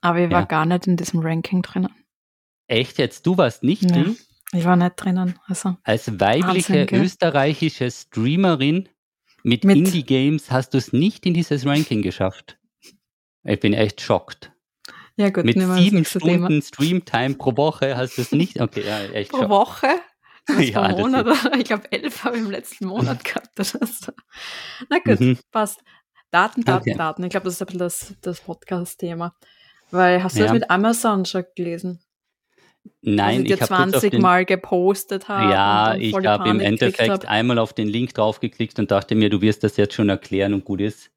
aber 0.00 0.20
ich 0.20 0.30
war 0.30 0.40
ja. 0.40 0.46
gar 0.46 0.66
nicht 0.66 0.86
in 0.86 0.96
diesem 0.96 1.20
Ranking 1.20 1.62
drinnen. 1.62 1.90
Echt 2.68 2.98
jetzt? 2.98 3.26
Du 3.26 3.36
warst 3.36 3.62
nicht 3.62 3.82
ja. 3.82 3.88
drin? 3.88 4.16
Ich 4.52 4.64
war 4.64 4.76
nicht 4.76 4.96
drinnen. 4.96 5.38
Also, 5.46 5.76
Als 5.82 6.20
weibliche 6.20 6.80
Wahnsinn, 6.80 7.02
österreichische 7.02 7.90
Streamerin 7.90 8.88
mit, 9.46 9.64
mit 9.64 9.76
Indie-Games 9.76 10.50
hast 10.50 10.74
du 10.74 10.78
es 10.78 10.92
nicht 10.92 11.24
in 11.24 11.32
dieses 11.32 11.64
Ranking 11.64 12.02
geschafft. 12.02 12.58
Ich 13.44 13.60
bin 13.60 13.74
echt 13.74 14.00
schockt. 14.00 14.52
Ja 15.16 15.30
gut, 15.30 15.44
mit 15.44 15.56
sieben 15.58 16.04
Stunden 16.04 16.60
Streamtime 16.60 17.36
pro 17.36 17.56
Woche 17.56 17.96
hast 17.96 18.18
du 18.18 18.22
es 18.22 18.32
nicht. 18.32 18.60
Okay, 18.60 18.84
ja, 18.84 19.04
echt 19.04 19.30
Pro 19.30 19.38
schockt. 19.38 19.50
Woche? 19.50 19.86
ja, 20.60 20.88
pro 20.88 21.02
Monat, 21.02 21.26
ich 21.56 21.64
glaube 21.64 21.90
elf 21.92 22.24
habe 22.24 22.36
ich 22.36 22.42
im 22.42 22.50
letzten 22.50 22.86
Monat 22.86 23.22
gehabt. 23.24 23.50
Na 24.90 24.98
gut, 24.98 25.20
mhm. 25.20 25.38
passt. 25.52 25.80
Daten, 26.32 26.64
Daten, 26.64 26.90
okay. 26.90 26.98
Daten. 26.98 27.22
Ich 27.22 27.30
glaube, 27.30 27.44
das 27.44 27.54
ist 27.54 27.62
ein 27.62 27.66
bisschen 27.66 27.78
das, 27.78 28.14
das 28.20 28.40
Podcast-Thema. 28.40 29.32
Weil, 29.92 30.24
hast 30.24 30.34
du 30.34 30.40
ja. 30.40 30.46
das 30.46 30.54
mit 30.54 30.68
Amazon 30.70 31.24
schon 31.24 31.44
gelesen? 31.54 32.00
Nein, 33.02 33.44
ich 33.44 33.52
habe 33.52 33.64
20 33.64 34.10
den, 34.10 34.22
Mal 34.22 34.44
gepostet 34.44 35.28
habe. 35.28 35.52
Ja, 35.52 35.94
ich 35.94 36.14
habe 36.14 36.48
im 36.48 36.60
Endeffekt 36.60 37.10
hab. 37.10 37.30
einmal 37.30 37.58
auf 37.58 37.72
den 37.72 37.88
Link 37.88 38.14
draufgeklickt 38.14 38.78
und 38.78 38.90
dachte 38.90 39.14
mir, 39.14 39.30
du 39.30 39.40
wirst 39.40 39.64
das 39.64 39.76
jetzt 39.76 39.94
schon 39.94 40.08
erklären 40.08 40.54
und 40.54 40.64
gut 40.64 40.80
ist. 40.80 41.10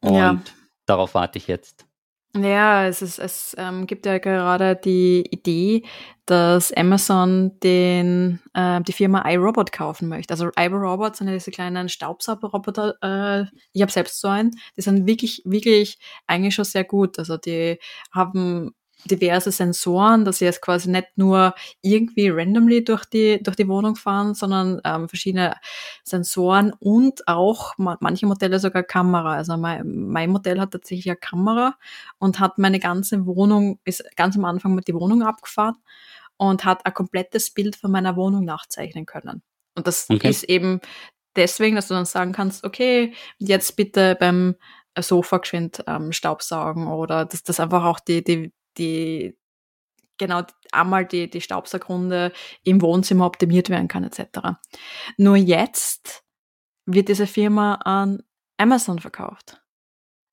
Und 0.00 0.14
ja. 0.14 0.42
darauf 0.86 1.14
warte 1.14 1.38
ich 1.38 1.46
jetzt. 1.46 1.86
Ja, 2.34 2.86
es, 2.86 3.02
ist, 3.02 3.18
es 3.18 3.54
ähm, 3.58 3.86
gibt 3.86 4.06
ja 4.06 4.16
gerade 4.16 4.74
die 4.74 5.22
Idee, 5.30 5.82
dass 6.24 6.72
Amazon 6.72 7.58
den, 7.60 8.40
äh, 8.54 8.80
die 8.80 8.94
Firma 8.94 9.28
iRobot 9.30 9.70
kaufen 9.70 10.08
möchte. 10.08 10.32
Also 10.32 10.48
iRobot 10.58 11.14
sind 11.14 11.26
ja 11.28 11.34
diese 11.34 11.50
kleinen 11.50 11.90
Staubsaugerroboter. 11.90 12.94
Äh, 13.02 13.54
ich 13.74 13.82
habe 13.82 13.92
selbst 13.92 14.18
so 14.18 14.28
einen. 14.28 14.52
Die 14.78 14.80
sind 14.80 15.06
wirklich, 15.06 15.42
wirklich 15.44 15.98
eigentlich 16.26 16.54
schon 16.54 16.64
sehr 16.64 16.84
gut. 16.84 17.18
Also 17.18 17.36
die 17.36 17.78
haben 18.12 18.74
diverse 19.04 19.50
Sensoren, 19.50 20.24
dass 20.24 20.38
sie 20.38 20.44
jetzt 20.44 20.60
quasi 20.60 20.90
nicht 20.90 21.08
nur 21.16 21.54
irgendwie 21.80 22.28
randomly 22.28 22.84
durch 22.84 23.04
die, 23.04 23.42
durch 23.42 23.56
die 23.56 23.68
Wohnung 23.68 23.96
fahren, 23.96 24.34
sondern 24.34 24.80
ähm, 24.84 25.08
verschiedene 25.08 25.56
Sensoren 26.04 26.72
und 26.78 27.26
auch 27.26 27.74
manche 27.76 28.26
Modelle 28.26 28.58
sogar 28.58 28.82
Kamera. 28.82 29.34
Also 29.34 29.56
mein, 29.56 29.82
mein 29.86 30.30
Modell 30.30 30.60
hat 30.60 30.72
tatsächlich 30.72 31.08
eine 31.08 31.16
Kamera 31.16 31.76
und 32.18 32.40
hat 32.40 32.58
meine 32.58 32.78
ganze 32.78 33.26
Wohnung, 33.26 33.80
ist 33.84 34.04
ganz 34.16 34.36
am 34.36 34.44
Anfang 34.44 34.74
mit 34.74 34.88
die 34.88 34.94
Wohnung 34.94 35.22
abgefahren 35.22 35.76
und 36.36 36.64
hat 36.64 36.86
ein 36.86 36.94
komplettes 36.94 37.50
Bild 37.50 37.76
von 37.76 37.90
meiner 37.90 38.16
Wohnung 38.16 38.44
nachzeichnen 38.44 39.06
können. 39.06 39.42
Und 39.74 39.86
das 39.86 40.08
okay. 40.10 40.28
ist 40.28 40.44
eben 40.44 40.80
deswegen, 41.36 41.76
dass 41.76 41.88
du 41.88 41.94
dann 41.94 42.04
sagen 42.04 42.32
kannst, 42.32 42.64
okay, 42.64 43.14
jetzt 43.38 43.76
bitte 43.76 44.16
beim 44.18 44.56
Sofa 44.98 45.38
geschwind 45.38 45.82
ähm, 45.86 46.12
Staubsaugen 46.12 46.86
oder 46.86 47.24
dass 47.24 47.42
das 47.42 47.60
einfach 47.60 47.84
auch 47.84 48.00
die, 48.00 48.22
die, 48.22 48.52
die 48.78 49.38
genau 50.18 50.42
einmal 50.70 51.06
die, 51.06 51.28
die 51.28 51.40
Staubsaugrunde 51.40 52.32
im 52.64 52.80
Wohnzimmer 52.80 53.26
optimiert 53.26 53.70
werden 53.70 53.88
kann, 53.88 54.04
etc. 54.04 54.58
Nur 55.16 55.36
jetzt 55.36 56.24
wird 56.86 57.08
diese 57.08 57.26
Firma 57.26 57.74
an 57.76 58.22
Amazon 58.56 58.98
verkauft, 58.98 59.62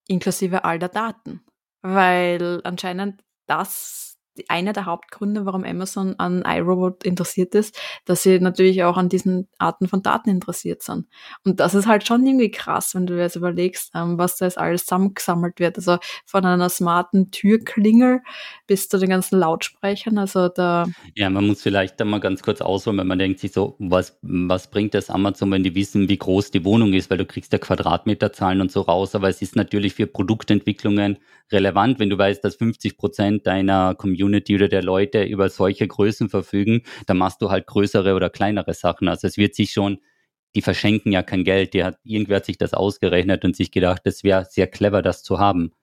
inklusive 0.07 0.63
all 0.63 0.79
der 0.79 0.89
Daten, 0.89 1.43
weil 1.81 2.61
anscheinend 2.63 3.23
das 3.47 4.09
einer 4.47 4.73
der 4.73 4.86
Hauptgründe, 4.86 5.45
warum 5.45 5.63
Amazon 5.63 6.15
an 6.17 6.43
iRobot 6.45 7.03
interessiert 7.03 7.55
ist, 7.55 7.77
dass 8.05 8.23
sie 8.23 8.39
natürlich 8.39 8.84
auch 8.84 8.97
an 8.97 9.09
diesen 9.09 9.47
Arten 9.57 9.88
von 9.88 10.01
Daten 10.01 10.30
interessiert 10.30 10.84
sind. 10.84 11.07
Und 11.43 11.59
das 11.59 11.73
ist 11.73 11.88
halt 11.88 12.07
schon 12.07 12.25
irgendwie 12.25 12.51
krass, 12.51 12.95
wenn 12.95 13.05
du 13.05 13.15
dir 13.15 13.23
jetzt 13.23 13.36
überlegst, 13.36 13.91
ähm, 13.95 14.17
was 14.17 14.38
da 14.38 14.45
jetzt 14.45 14.57
alles 14.57 14.86
zusammengesammelt 14.86 15.59
wird. 15.59 15.77
Also 15.77 15.97
von 16.25 16.45
einer 16.45 16.69
smarten 16.69 17.32
Türklingel 17.32 18.21
bis 18.67 18.88
zu 18.88 18.97
den 18.97 19.09
ganzen 19.09 19.39
Lautsprechern. 19.39 20.17
Also 20.17 20.47
da. 20.49 20.88
Ja, 21.15 21.30
man 21.30 21.47
muss 21.47 21.61
vielleicht 21.61 21.99
da 21.99 22.05
mal 22.05 22.19
ganz 22.19 22.41
kurz 22.41 22.61
ausholen, 22.61 22.99
wenn 22.99 23.07
man 23.07 23.19
denkt 23.19 23.39
sich 23.39 23.51
so, 23.51 23.75
was, 23.80 24.17
was 24.21 24.69
bringt 24.69 24.93
das 24.93 25.09
Amazon, 25.09 25.51
wenn 25.51 25.63
die 25.63 25.75
wissen, 25.75 26.07
wie 26.09 26.17
groß 26.17 26.51
die 26.51 26.63
Wohnung 26.65 26.93
ist, 26.93 27.09
weil 27.09 27.17
du 27.17 27.25
kriegst 27.25 27.51
ja 27.51 27.59
Quadratmeterzahlen 27.59 28.61
und 28.61 28.71
so 28.71 28.82
raus, 28.82 29.15
aber 29.15 29.30
es 29.30 29.41
ist 29.41 29.55
natürlich 29.55 29.95
für 29.95 30.07
Produktentwicklungen 30.07 31.17
relevant, 31.51 31.99
wenn 31.99 32.09
du 32.09 32.17
weißt, 32.17 32.43
dass 32.43 32.55
50 32.55 32.97
Prozent 32.97 33.47
deiner 33.47 33.95
Community 33.95 34.18
Community 34.20 34.55
oder 34.55 34.67
der 34.67 34.84
Leute 34.84 35.24
über 35.24 35.49
solche 35.49 35.88
Größen 35.88 36.30
verfügen, 36.30 36.82
dann 37.07 37.17
machst 37.17 37.41
du 37.41 37.49
halt 37.49 37.67
größere 37.67 38.15
oder 38.15 38.30
kleinere 38.30 38.74
Sachen. 38.74 39.07
Also 39.07 39.28
es 39.28 39.38
wird 39.38 39.55
sich 39.55 39.72
schon, 39.72 39.99
die 40.55 40.61
verschenken 40.61 41.11
ja 41.11 41.24
kein 41.24 41.43
Geld. 41.43 41.74
Die 41.74 41.84
hat, 41.84 41.97
irgendwer 42.03 42.38
hat 42.38 42.45
sich 42.45 42.57
das 42.57 42.74
ausgerechnet 42.74 43.45
und 43.45 43.55
sich 43.55 43.72
gedacht, 43.72 44.01
das 44.05 44.24
wäre 44.24 44.45
sehr 44.45 44.67
clever, 44.67 45.01
das 45.01 45.24
zu 45.24 45.39
haben. 45.39 45.74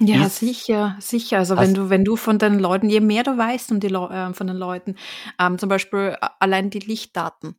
Ja, 0.00 0.26
ist, 0.26 0.38
sicher, 0.40 0.96
sicher. 0.98 1.38
Also 1.38 1.56
wenn 1.56 1.72
du, 1.72 1.88
wenn 1.88 2.04
du 2.04 2.16
von 2.16 2.38
den 2.38 2.58
Leuten, 2.58 2.88
je 2.88 3.00
mehr 3.00 3.22
du 3.22 3.38
weißt 3.38 3.70
um 3.70 3.78
die 3.78 3.86
äh, 3.86 4.34
von 4.34 4.46
den 4.48 4.56
Leuten, 4.56 4.96
ähm, 5.38 5.56
zum 5.56 5.68
Beispiel 5.68 6.16
äh, 6.20 6.26
allein 6.40 6.68
die 6.70 6.80
Lichtdaten, 6.80 7.56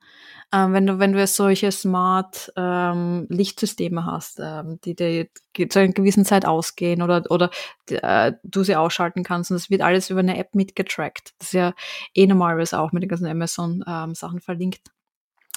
ähm, 0.51 0.73
wenn 0.73 0.85
du, 0.85 0.99
wenn 0.99 1.13
du 1.13 1.25
solche 1.27 1.71
Smart 1.71 2.51
ähm, 2.57 3.25
Lichtsysteme 3.29 4.05
hast, 4.05 4.39
ähm, 4.43 4.79
die 4.83 4.95
dir 4.95 5.27
zu 5.69 5.79
einer 5.79 5.93
gewissen 5.93 6.25
Zeit 6.25 6.45
ausgehen 6.45 7.01
oder, 7.01 7.23
oder 7.29 7.51
äh, 7.89 8.33
du 8.43 8.63
sie 8.63 8.75
ausschalten 8.75 9.23
kannst 9.23 9.51
und 9.51 9.55
das 9.55 9.69
wird 9.69 9.81
alles 9.81 10.09
über 10.09 10.19
eine 10.19 10.37
App 10.37 10.55
mitgetrackt. 10.55 11.33
Das 11.39 11.47
ist 11.49 11.53
ja 11.53 11.73
eh 12.13 12.27
normalerweise 12.27 12.79
auch 12.79 12.91
mit 12.91 13.01
den 13.01 13.09
ganzen 13.09 13.27
Amazon-Sachen 13.27 14.37
ähm, 14.37 14.41
verlinkt. 14.41 14.81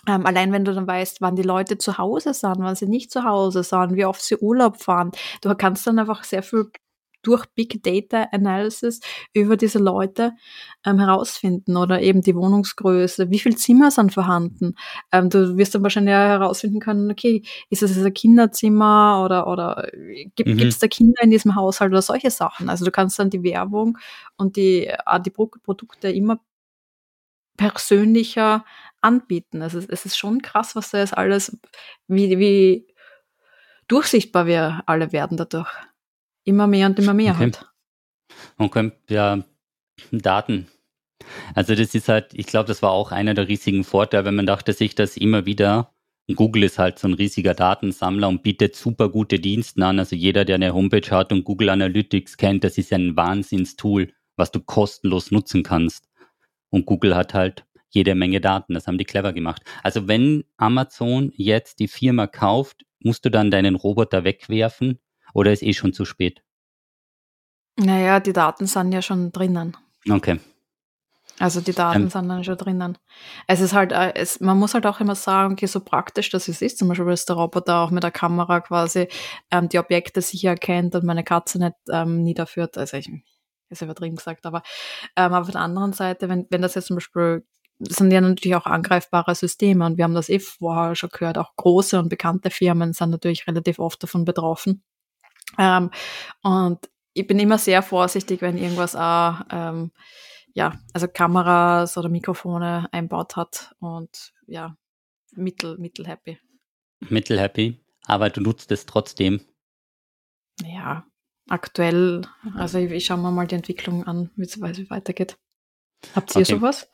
Ähm, 0.09 0.27
allein 0.27 0.53
wenn 0.53 0.65
du 0.65 0.75
dann 0.75 0.87
weißt, 0.87 1.21
wann 1.21 1.37
die 1.37 1.43
Leute 1.43 1.79
zu 1.79 1.99
Hause 1.99 2.35
sind, 2.35 2.57
wann 2.59 2.75
sie 2.75 2.87
nicht 2.87 3.13
zu 3.13 3.25
Hause 3.25 3.63
sind, 3.63 3.95
wie 3.95 4.07
oft 4.07 4.23
sie 4.23 4.37
Urlaub 4.37 4.83
fahren, 4.83 5.13
du 5.43 5.55
kannst 5.55 5.87
dann 5.87 5.99
einfach 5.99 6.25
sehr 6.25 6.43
viel 6.43 6.71
durch 7.23 7.47
Big 7.55 7.83
Data 7.83 8.29
Analysis 8.33 9.01
über 9.35 9.57
diese 9.57 9.79
Leute 9.79 10.33
ähm, 10.87 10.99
herausfinden 10.99 11.77
oder 11.77 12.01
eben 12.01 12.23
die 12.23 12.35
Wohnungsgröße, 12.35 13.31
wie 13.31 13.39
viele 13.39 13.57
Zimmer 13.57 13.91
sind 13.91 14.15
vorhanden. 14.15 14.75
Ähm, 15.13 15.29
du 15.29 15.57
wirst 15.57 15.75
dann 15.75 15.83
wahrscheinlich 15.83 16.13
ja 16.13 16.29
herausfinden 16.29 16.81
können, 16.81 17.11
okay, 17.11 17.43
ist 17.71 17.83
es 17.83 17.99
ein 17.99 18.15
Kinderzimmer 18.15 19.23
oder, 19.25 19.47
oder 19.49 19.89
gibt 20.37 20.49
mhm. 20.49 20.61
es 20.61 20.79
da 20.79 20.87
Kinder 20.87 21.23
in 21.23 21.31
diesem 21.31 21.55
Haushalt 21.55 21.91
oder 21.91 22.03
solche 22.03 22.31
Sachen. 22.31 22.69
Also 22.69 22.85
du 22.85 22.91
kannst 22.91 23.19
dann 23.19 23.31
die 23.31 23.43
Werbung 23.43 23.99
und 24.37 24.57
die, 24.57 24.87
äh, 24.87 25.21
die 25.21 25.31
Produkte 25.31 26.11
immer 26.11 26.41
persönlicher 27.59 28.65
anbieten. 29.03 29.61
Also 29.61 29.79
es 29.79 30.07
ist 30.07 30.17
schon 30.17 30.41
krass, 30.41 30.75
was 30.75 30.91
da 30.91 30.99
jetzt 30.99 31.17
alles, 31.17 31.59
wie, 32.07 32.39
wie 32.39 32.87
durchsichtbar 33.89 34.47
wir 34.47 34.83
alle 34.87 35.13
werden 35.13 35.37
dadurch. 35.37 35.71
Immer 36.45 36.67
mehr 36.67 36.87
und 36.87 36.99
immer 36.99 37.13
mehr 37.13 37.35
okay. 37.35 37.41
halt. 37.41 37.67
Okay, 38.57 38.93
ja, 39.11 39.43
Daten. 40.11 40.69
Also 41.55 41.75
das 41.75 41.95
ist 41.95 42.09
halt, 42.09 42.33
ich 42.33 42.47
glaube, 42.47 42.69
das 42.69 42.81
war 42.81 42.91
auch 42.91 43.13
einer 43.13 43.35
der 43.35 43.49
riesigen 43.49 43.85
Vorteile, 43.85 44.25
wenn 44.25 44.37
man 44.37 44.47
dachte 44.47 44.73
sich 44.73 44.95
das 44.95 45.17
immer 45.17 45.45
wieder. 45.45 45.93
Google 46.35 46.65
ist 46.65 46.79
halt 46.79 46.99
so 46.99 47.09
ein 47.09 47.15
riesiger 47.15 47.55
Datensammler 47.55 48.29
und 48.29 48.43
bietet 48.43 48.77
super 48.77 49.09
gute 49.09 49.39
Dienste 49.39 49.85
an. 49.85 49.99
Also 49.99 50.15
jeder, 50.15 50.45
der 50.45 50.57
eine 50.57 50.75
Homepage 50.75 51.11
hat 51.11 51.33
und 51.33 51.45
Google 51.45 51.71
Analytics 51.71 52.37
kennt, 52.37 52.65
das 52.65 52.79
ist 52.79 52.93
ein 52.93 53.17
Wahnsinnstool, 53.17 54.13
was 54.37 54.51
du 54.51 54.61
kostenlos 54.61 55.31
nutzen 55.31 55.63
kannst. 55.63 56.08
Und 56.71 56.87
Google 56.87 57.17
hat 57.17 57.35
halt 57.35 57.65
jede 57.91 58.15
Menge 58.15 58.41
Daten. 58.41 58.75
Das 58.75 58.87
haben 58.87 58.99
die 58.99 59.05
clever 59.05 59.33
gemacht. 59.33 59.63
Also 59.83 60.09
wenn 60.09 60.45
Amazon 60.57 61.33
jetzt 61.35 61.79
die 61.81 61.89
Firma 61.89 62.27
kauft, 62.27 62.85
musst 63.01 63.25
du 63.25 63.31
dann 63.31 63.51
deinen 63.51 63.75
Roboter 63.75 64.25
wegwerfen 64.25 64.99
oder 65.35 65.53
ist 65.53 65.63
eh 65.63 65.73
schon 65.73 65.93
zu 65.93 66.05
spät? 66.05 66.43
Naja, 67.77 68.21
die 68.21 68.33
Daten 68.33 68.67
sind 68.67 68.93
ja 68.93 69.03
schon 69.03 69.31
drinnen. 69.31 69.77
Okay. 70.09 70.41
Also 71.39 71.61
die 71.61 71.73
Daten 71.73 72.03
ähm, 72.03 72.11
sind 72.11 72.29
dann 72.29 72.43
schon 72.43 72.57
drinnen. 72.57 72.99
Es 73.47 73.61
ist 73.61 73.73
halt, 73.73 73.93
äh, 73.93 74.13
es, 74.15 74.41
man 74.41 74.59
muss 74.59 74.75
halt 74.75 74.87
auch 74.87 74.99
immer 75.01 75.15
sagen, 75.15 75.53
okay, 75.53 75.67
so 75.67 75.81
praktisch 75.81 76.31
das 76.31 76.49
ist, 76.49 76.79
zum 76.79 76.89
Beispiel, 76.89 77.07
dass 77.07 77.27
der 77.27 77.37
Roboter 77.37 77.79
auch 77.79 77.91
mit 77.91 78.03
der 78.03 78.11
Kamera 78.11 78.61
quasi 78.61 79.07
ähm, 79.53 79.69
die 79.69 79.79
Objekte 79.79 80.21
sicher 80.21 80.51
erkennt 80.51 80.97
und 80.97 81.05
meine 81.05 81.23
Katze 81.23 81.61
nicht 81.61 81.77
ähm, 81.91 82.25
niederführt. 82.25 82.77
Also 82.77 82.97
ich, 82.97 83.09
ist 83.71 83.83
übertrieben 83.83 84.17
gesagt, 84.17 84.47
aber 84.47 84.63
ähm, 85.17 85.33
auf 85.35 85.51
der 85.51 85.61
anderen 85.61 85.93
Seite, 85.93 86.29
wenn, 86.29 86.47
wenn 86.51 86.63
das 86.63 86.75
jetzt 86.75 86.87
zum 86.87 86.97
Beispiel 86.97 87.45
sind 87.81 88.11
ja 88.11 88.21
natürlich 88.21 88.57
auch 88.57 88.67
angreifbare 88.67 89.35
Systeme 89.35 89.87
und 89.87 89.99
wir 89.99 90.05
haben 90.05 90.15
das 90.15 90.29
eh 90.29 90.41
vorher 90.41 90.97
schon 90.97 91.11
gehört, 91.11 91.39
auch 91.39 91.55
große 91.57 91.99
und 91.99 92.09
bekannte 92.09 92.51
Firmen 92.51 92.93
sind 92.93 93.11
natürlich 93.11 93.47
relativ 93.47 93.79
oft 93.79 94.03
davon 94.03 94.25
betroffen. 94.25 94.83
Ähm, 95.59 95.91
und 96.43 96.91
ich 97.15 97.27
bin 97.27 97.39
immer 97.39 97.59
sehr 97.59 97.83
vorsichtig, 97.83 98.43
wenn 98.43 98.59
irgendwas 98.59 98.97
auch, 98.97 99.41
ähm, 99.51 99.93
ja, 100.55 100.79
also 100.93 101.07
Kameras 101.07 101.97
oder 101.97 102.09
Mikrofone 102.09 102.89
einbaut 102.91 103.37
hat 103.37 103.75
und 103.79 104.33
ja, 104.47 104.77
mittel, 105.33 105.79
mittel 105.79 106.07
happy. 106.07 106.39
Mittel 107.01 107.39
happy, 107.39 107.81
aber 108.07 108.31
du 108.31 108.41
nutzt 108.41 108.73
es 108.73 108.87
trotzdem. 108.87 109.41
Ja, 110.65 111.07
aktuell, 111.49 112.23
also 112.55 112.79
ich, 112.79 112.91
ich 112.91 113.07
schaue 113.07 113.19
mir 113.19 113.31
mal 113.31 113.47
die 113.47 113.57
Entwicklung 113.57 114.05
an, 114.07 114.31
wie 114.37 114.45
es 114.45 114.61
weitergeht. 114.61 115.37
Habt 116.15 116.35
ihr 116.35 116.43
okay. 116.43 116.53
sowas? 116.53 116.89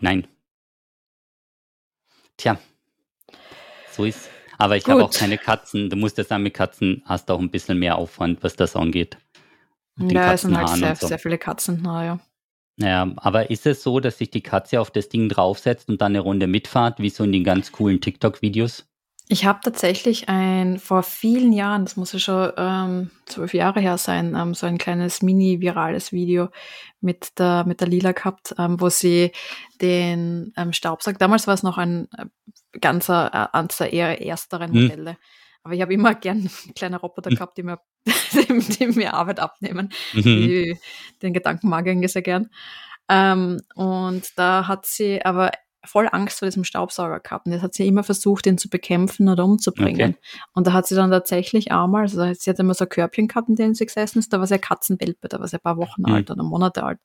Nein. 0.00 0.26
Tja, 2.36 2.58
so 3.92 4.04
ist. 4.04 4.28
Aber 4.58 4.76
ich 4.76 4.86
habe 4.86 5.04
auch 5.04 5.12
keine 5.12 5.38
Katzen. 5.38 5.90
Du 5.90 5.96
musst 5.96 6.18
ja 6.18 6.24
sagen, 6.24 6.42
mit 6.42 6.54
Katzen 6.54 7.02
hast 7.04 7.28
du 7.28 7.34
auch 7.34 7.40
ein 7.40 7.50
bisschen 7.50 7.78
mehr 7.78 7.96
Aufwand, 7.98 8.42
was 8.42 8.56
das 8.56 8.76
angeht. 8.76 9.18
Ja, 9.98 10.32
es 10.32 10.42
sind 10.42 10.56
halt 10.56 10.68
sehr, 10.68 10.96
so. 10.96 11.06
sehr 11.06 11.18
viele 11.18 11.38
Katzen, 11.38 11.82
naja. 11.82 12.20
Naja, 12.76 13.10
aber 13.16 13.50
ist 13.50 13.66
es 13.66 13.82
so, 13.82 14.00
dass 14.00 14.18
sich 14.18 14.30
die 14.30 14.42
Katze 14.42 14.80
auf 14.80 14.90
das 14.90 15.08
Ding 15.08 15.30
draufsetzt 15.30 15.88
und 15.88 16.00
dann 16.02 16.12
eine 16.12 16.20
Runde 16.20 16.46
mitfahrt, 16.46 16.98
wie 16.98 17.08
so 17.08 17.24
in 17.24 17.32
den 17.32 17.44
ganz 17.44 17.72
coolen 17.72 18.00
TikTok-Videos? 18.02 18.86
Ich 19.28 19.44
habe 19.44 19.58
tatsächlich 19.62 20.28
ein, 20.28 20.78
vor 20.78 21.02
vielen 21.02 21.52
Jahren, 21.52 21.84
das 21.84 21.96
muss 21.96 22.12
ja 22.12 22.18
schon 22.20 22.52
ähm, 22.56 23.10
zwölf 23.26 23.54
Jahre 23.54 23.80
her 23.80 23.98
sein, 23.98 24.36
ähm, 24.36 24.54
so 24.54 24.66
ein 24.66 24.78
kleines 24.78 25.20
mini-virales 25.20 26.12
Video 26.12 26.48
mit 27.00 27.36
der, 27.38 27.64
mit 27.66 27.80
der 27.80 27.88
Lila 27.88 28.12
gehabt, 28.12 28.54
ähm, 28.56 28.80
wo 28.80 28.88
sie 28.88 29.32
den 29.80 30.52
ähm, 30.56 30.72
Staubsauger, 30.72 31.18
damals 31.18 31.48
war 31.48 31.54
es 31.54 31.64
noch 31.64 31.76
ein 31.76 32.08
äh, 32.16 32.26
ganzer, 32.80 33.50
äh, 33.52 33.56
eines 33.56 33.78
der 33.78 33.92
eher 33.92 34.24
ersteren 34.24 34.72
hm. 34.72 34.82
Modelle. 34.82 35.10
Hm. 35.10 35.16
Aber 35.64 35.74
ich 35.74 35.82
habe 35.82 35.94
immer 35.94 36.14
gern 36.14 36.48
kleine 36.76 37.00
Roboter 37.00 37.30
hm. 37.30 37.36
gehabt, 37.36 37.58
die 37.58 37.64
mir, 37.64 37.80
die, 38.32 38.86
mir 38.86 39.14
Arbeit 39.14 39.40
abnehmen. 39.40 39.92
Mhm. 40.12 40.22
Die, 40.22 40.78
den 41.22 41.32
Gedanken 41.32 41.68
mag 41.68 41.88
ich 41.88 42.12
sehr 42.12 42.22
gern. 42.22 42.48
Ähm, 43.08 43.60
und 43.74 44.26
da 44.36 44.68
hat 44.68 44.86
sie 44.86 45.24
aber 45.24 45.50
voll 45.86 46.08
Angst 46.10 46.38
vor 46.38 46.46
diesem 46.46 46.64
Staubsauger 46.64 47.20
gehabt. 47.20 47.46
Und 47.46 47.52
jetzt 47.52 47.62
hat 47.62 47.74
sie 47.74 47.86
immer 47.86 48.04
versucht, 48.04 48.46
ihn 48.46 48.58
zu 48.58 48.68
bekämpfen 48.68 49.28
oder 49.28 49.44
umzubringen. 49.44 50.12
Okay. 50.12 50.46
Und 50.54 50.66
da 50.66 50.72
hat 50.72 50.86
sie 50.86 50.94
dann 50.94 51.10
tatsächlich 51.10 51.72
einmal, 51.72 52.02
also 52.02 52.32
sie 52.34 52.50
hat 52.50 52.58
immer 52.58 52.74
so 52.74 52.84
ein 52.84 52.88
Körbchen 52.88 53.28
gehabt, 53.28 53.48
in 53.48 53.56
dem 53.56 53.74
sie 53.74 53.86
gesessen 53.86 54.18
ist, 54.18 54.32
da 54.32 54.40
war 54.40 54.46
sie 54.46 54.54
ein 54.54 54.60
Katzenwelpe, 54.60 55.28
da 55.28 55.40
war 55.40 55.48
sie 55.48 55.56
ein 55.56 55.62
paar 55.62 55.76
Wochen 55.76 56.02
mhm. 56.02 56.12
alt 56.12 56.30
oder 56.30 56.42
Monate 56.42 56.82
alt. 56.82 56.98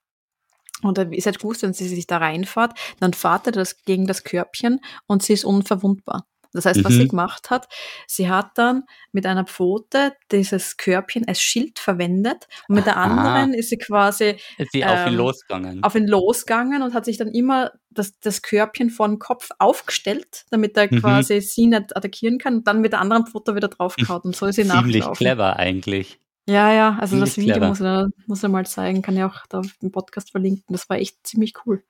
Und 0.82 0.98
dann 0.98 1.14
ist 1.14 1.26
halt 1.26 1.40
gewusst, 1.40 1.62
wenn 1.64 1.74
sie 1.74 1.88
sich 1.88 2.08
da 2.08 2.18
reinfährt, 2.18 2.74
dann 3.00 3.14
fährt 3.14 3.48
er 3.48 3.52
das 3.52 3.84
gegen 3.84 4.08
das 4.08 4.24
Körbchen 4.24 4.80
und 5.08 5.24
sie 5.24 5.34
ist 5.34 5.46
unverwundbar. 5.46 6.26
Das 6.54 6.66
heißt, 6.66 6.84
was 6.84 6.94
mhm. 6.94 6.98
sie 6.98 7.08
gemacht 7.08 7.50
hat, 7.50 7.68
sie 8.08 8.30
hat 8.30 8.52
dann 8.56 8.84
mit 9.12 9.26
einer 9.26 9.46
Pfote 9.46 10.14
dieses 10.32 10.78
Körbchen 10.78 11.28
als 11.28 11.42
Schild 11.42 11.80
verwendet 11.80 12.48
und 12.68 12.76
mit 12.76 12.86
der 12.86 12.98
anderen 12.98 13.54
ist 13.54 13.70
sie 13.70 13.78
quasi 13.78 14.36
sie 14.72 14.82
ähm, 14.82 14.90
auf 14.90 15.08
ihn 15.08 15.14
ähm, 15.14 15.16
losgegangen. 15.16 15.84
Auf 15.84 15.96
ihn 15.96 16.08
losgegangen 16.08 16.82
und 16.82 16.94
hat 16.94 17.06
sich 17.06 17.18
dann 17.18 17.30
immer 17.30 17.72
das, 17.90 18.20
das 18.20 18.42
Körbchen 18.42 18.90
vor 18.90 19.08
den 19.08 19.20
Kopf 19.20 19.50
aufgestellt, 19.60 20.46
damit 20.50 20.78
er 20.78 20.92
mhm. 20.92 21.00
quasi 21.00 21.42
sie 21.42 21.68
nicht 21.68 21.96
attackieren 21.96 22.38
kann 22.38 22.58
und 22.58 22.68
dann 22.68 22.82
mit 22.82 22.94
der 22.94 23.02
anderen 23.02 23.28
Pfote 23.28 23.56
wieder 23.56 23.68
draufgehauen 23.68 24.22
und 24.24 24.36
so 24.36 24.46
ist 24.46 24.56
sie 24.56 24.68
Ziemlich 24.68 25.00
nachlaufen. 25.00 25.16
clever 25.16 25.58
eigentlich. 25.58 26.20
Ja, 26.50 26.74
ja, 26.74 26.98
also 27.00 27.16
ziemlich 27.16 27.30
das 27.30 27.38
Video 27.38 27.54
clever. 27.56 27.68
muss 27.70 27.82
er, 27.82 28.10
muss 28.28 28.44
er 28.44 28.50
mal 28.50 28.66
zeigen, 28.66 29.02
kann 29.02 29.16
ich 29.16 29.24
auch 29.24 29.46
da 29.48 29.62
im 29.82 29.92
Podcast 29.92 30.32
verlinken. 30.32 30.66
Das 30.70 30.90
war 30.90 30.98
echt 30.98 31.26
ziemlich 31.26 31.54
cool. 31.66 31.84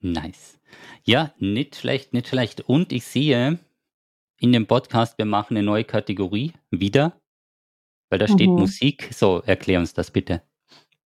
Nice. 0.00 0.58
Ja, 1.04 1.32
nicht 1.38 1.76
schlecht, 1.76 2.12
nicht 2.12 2.28
schlecht. 2.28 2.60
Und 2.62 2.92
ich 2.92 3.04
sehe, 3.04 3.58
in 4.38 4.52
dem 4.52 4.66
Podcast, 4.66 5.18
wir 5.18 5.24
machen 5.24 5.56
eine 5.56 5.66
neue 5.66 5.84
Kategorie 5.84 6.52
wieder, 6.70 7.20
weil 8.10 8.18
da 8.18 8.26
steht 8.26 8.50
mhm. 8.50 8.56
Musik. 8.56 9.08
So, 9.12 9.40
erklär 9.42 9.78
uns 9.78 9.94
das 9.94 10.10
bitte. 10.10 10.42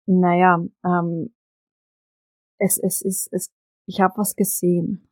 Naja, 0.06 0.58
ähm, 0.84 1.34
es, 2.58 2.78
es 2.78 3.02
ist, 3.02 3.28
es, 3.32 3.52
ich 3.86 4.00
habe 4.00 4.14
was 4.16 4.34
gesehen. 4.34 5.08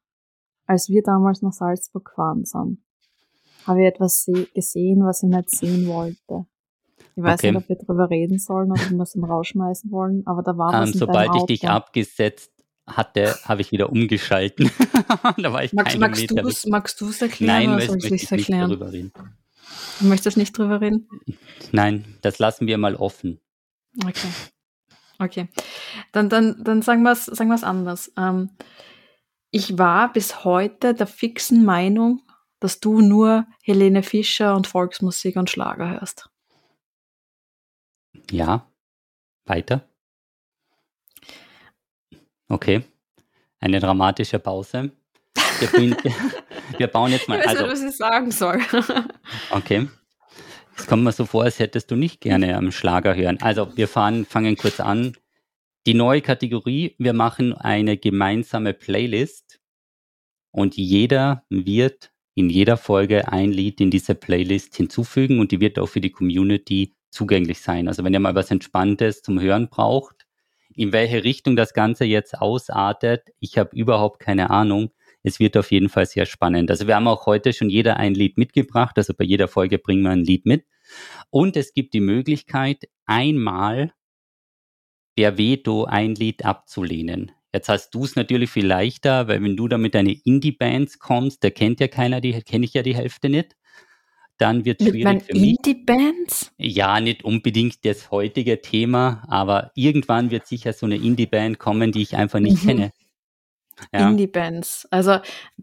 Als 0.66 0.88
wir 0.88 1.02
damals 1.02 1.42
nach 1.42 1.52
Salzburg 1.52 2.06
gefahren 2.06 2.44
sind, 2.44 2.82
habe 3.66 3.82
ich 3.82 3.86
etwas 3.86 4.26
gesehen, 4.54 5.04
was 5.04 5.22
ich 5.22 5.28
nicht 5.28 5.50
sehen 5.50 5.86
wollte. 5.86 6.46
Ich 7.14 7.22
weiß 7.22 7.40
okay. 7.40 7.52
nicht, 7.52 7.62
ob 7.62 7.68
wir 7.68 7.76
darüber 7.76 8.10
reden 8.10 8.38
sollen 8.38 8.72
oder 8.72 8.82
ob 8.82 8.90
wir 8.90 9.02
es 9.02 9.16
rausschmeißen 9.16 9.90
wollen, 9.90 10.26
aber 10.26 10.42
da 10.42 10.56
war 10.58 10.72
was. 10.72 10.92
Ähm, 10.92 10.98
sobald 10.98 11.34
ich 11.36 11.44
dich 11.44 11.68
abgesetzt 11.68 12.55
hatte, 12.86 13.36
habe 13.44 13.62
ich 13.62 13.72
wieder 13.72 13.90
umgeschalten. 13.90 14.70
da 15.38 15.52
war 15.52 15.64
ich 15.64 15.72
magst, 15.72 15.98
magst 15.98 16.30
Du's, 16.30 16.66
magst 16.66 17.00
du 17.00 17.08
es 17.08 17.20
erklären 17.22 17.70
Nein, 17.70 17.74
oder 17.74 17.86
soll 17.86 18.14
ich 18.14 18.22
es 18.22 18.32
erklären? 18.32 18.68
Nicht 18.68 18.80
drüber 18.80 18.92
reden. 18.92 19.12
Du 20.00 20.06
möchtest 20.06 20.36
nicht 20.36 20.56
drüber 20.56 20.80
reden? 20.80 21.08
Nein, 21.72 22.04
das 22.22 22.38
lassen 22.38 22.66
wir 22.66 22.78
mal 22.78 22.94
offen. 22.94 23.40
Okay. 24.04 24.28
Okay. 25.18 25.48
Dann, 26.12 26.28
dann, 26.28 26.62
dann 26.62 26.82
sagen 26.82 27.02
wir 27.02 27.12
es 27.12 27.24
sagen 27.24 27.50
anders. 27.50 28.12
Ähm, 28.16 28.50
ich 29.50 29.78
war 29.78 30.12
bis 30.12 30.44
heute 30.44 30.94
der 30.94 31.06
fixen 31.06 31.64
Meinung, 31.64 32.22
dass 32.60 32.80
du 32.80 33.00
nur 33.00 33.46
Helene 33.62 34.02
Fischer 34.02 34.54
und 34.54 34.66
Volksmusik 34.66 35.36
und 35.36 35.50
Schlager 35.50 35.90
hörst. 35.90 36.28
Ja. 38.30 38.70
Weiter. 39.46 39.88
Okay. 42.48 42.82
Eine 43.60 43.80
dramatische 43.80 44.38
Pause. 44.38 44.92
Wir, 45.58 45.68
bringen, 45.68 45.96
wir 46.78 46.86
bauen 46.86 47.12
jetzt 47.12 47.28
mal. 47.28 47.38
Ich 47.38 47.46
weiß 47.46 47.56
also, 47.56 47.62
nicht, 47.64 47.72
was 47.72 47.90
ich 47.90 47.96
sagen 47.96 48.30
soll. 48.30 48.60
okay. 49.50 49.88
Es 50.76 50.86
kommt 50.86 51.04
mir 51.04 51.12
so 51.12 51.24
vor, 51.24 51.44
als 51.44 51.58
hättest 51.58 51.90
du 51.90 51.96
nicht 51.96 52.20
gerne 52.20 52.56
am 52.56 52.70
Schlager 52.70 53.16
hören. 53.16 53.38
Also, 53.40 53.76
wir 53.76 53.88
fahren, 53.88 54.26
fangen 54.26 54.56
kurz 54.56 54.80
an. 54.80 55.16
Die 55.86 55.94
neue 55.94 56.20
Kategorie, 56.20 56.94
wir 56.98 57.12
machen 57.12 57.54
eine 57.54 57.96
gemeinsame 57.96 58.74
Playlist 58.74 59.60
und 60.50 60.76
jeder 60.76 61.44
wird 61.48 62.10
in 62.34 62.50
jeder 62.50 62.76
Folge 62.76 63.32
ein 63.32 63.52
Lied 63.52 63.80
in 63.80 63.90
diese 63.90 64.14
Playlist 64.14 64.76
hinzufügen 64.76 65.38
und 65.38 65.52
die 65.52 65.60
wird 65.60 65.78
auch 65.78 65.86
für 65.86 66.00
die 66.00 66.10
Community 66.10 66.94
zugänglich 67.10 67.60
sein. 67.60 67.88
Also 67.88 68.04
wenn 68.04 68.12
ihr 68.12 68.20
mal 68.20 68.34
was 68.34 68.50
Entspanntes 68.50 69.22
zum 69.22 69.40
Hören 69.40 69.68
braucht, 69.68 70.25
in 70.76 70.92
welche 70.92 71.24
Richtung 71.24 71.56
das 71.56 71.72
Ganze 71.74 72.04
jetzt 72.04 72.38
ausartet, 72.38 73.28
ich 73.40 73.58
habe 73.58 73.74
überhaupt 73.74 74.20
keine 74.20 74.50
Ahnung. 74.50 74.90
Es 75.22 75.40
wird 75.40 75.56
auf 75.56 75.72
jeden 75.72 75.88
Fall 75.88 76.06
sehr 76.06 76.26
spannend. 76.26 76.70
Also 76.70 76.86
wir 76.86 76.94
haben 76.94 77.08
auch 77.08 77.26
heute 77.26 77.52
schon 77.52 77.70
jeder 77.70 77.96
ein 77.96 78.14
Lied 78.14 78.38
mitgebracht. 78.38 78.96
Also 78.96 79.14
bei 79.14 79.24
jeder 79.24 79.48
Folge 79.48 79.78
bringen 79.78 80.02
wir 80.02 80.10
ein 80.10 80.24
Lied 80.24 80.46
mit. 80.46 80.66
Und 81.30 81.56
es 81.56 81.72
gibt 81.72 81.94
die 81.94 82.00
Möglichkeit, 82.00 82.84
einmal 83.06 83.92
per 85.16 85.38
Veto 85.38 85.84
ein 85.84 86.14
Lied 86.14 86.44
abzulehnen. 86.44 87.32
Jetzt 87.52 87.68
hast 87.68 87.90
du 87.90 88.04
es 88.04 88.14
natürlich 88.14 88.50
viel 88.50 88.66
leichter, 88.66 89.28
weil 89.28 89.42
wenn 89.42 89.56
du 89.56 89.66
da 89.66 89.78
mit 89.78 89.94
deinen 89.94 90.20
Indie-Bands 90.24 90.98
kommst, 90.98 91.42
da 91.42 91.50
kennt 91.50 91.80
ja 91.80 91.88
keiner, 91.88 92.20
die 92.20 92.40
kenne 92.42 92.66
ich 92.66 92.74
ja 92.74 92.82
die 92.82 92.94
Hälfte 92.94 93.30
nicht 93.30 93.56
dann 94.38 94.64
wird 94.64 94.80
es 94.80 94.88
schwierig 94.88 95.22
für 95.24 95.32
mich. 95.32 95.56
Indie-Bands? 95.58 96.52
Ja, 96.58 97.00
nicht 97.00 97.24
unbedingt 97.24 97.84
das 97.84 98.10
heutige 98.10 98.60
Thema, 98.60 99.24
aber 99.28 99.70
irgendwann 99.74 100.30
wird 100.30 100.46
sicher 100.46 100.72
so 100.72 100.86
eine 100.86 100.96
Indie-Band 100.96 101.58
kommen, 101.58 101.92
die 101.92 102.02
ich 102.02 102.16
einfach 102.16 102.40
nicht 102.40 102.62
mhm. 102.62 102.68
kenne. 102.68 102.92
Ja. 103.92 104.08
Indie-Bands. 104.08 104.88
Also 104.90 105.18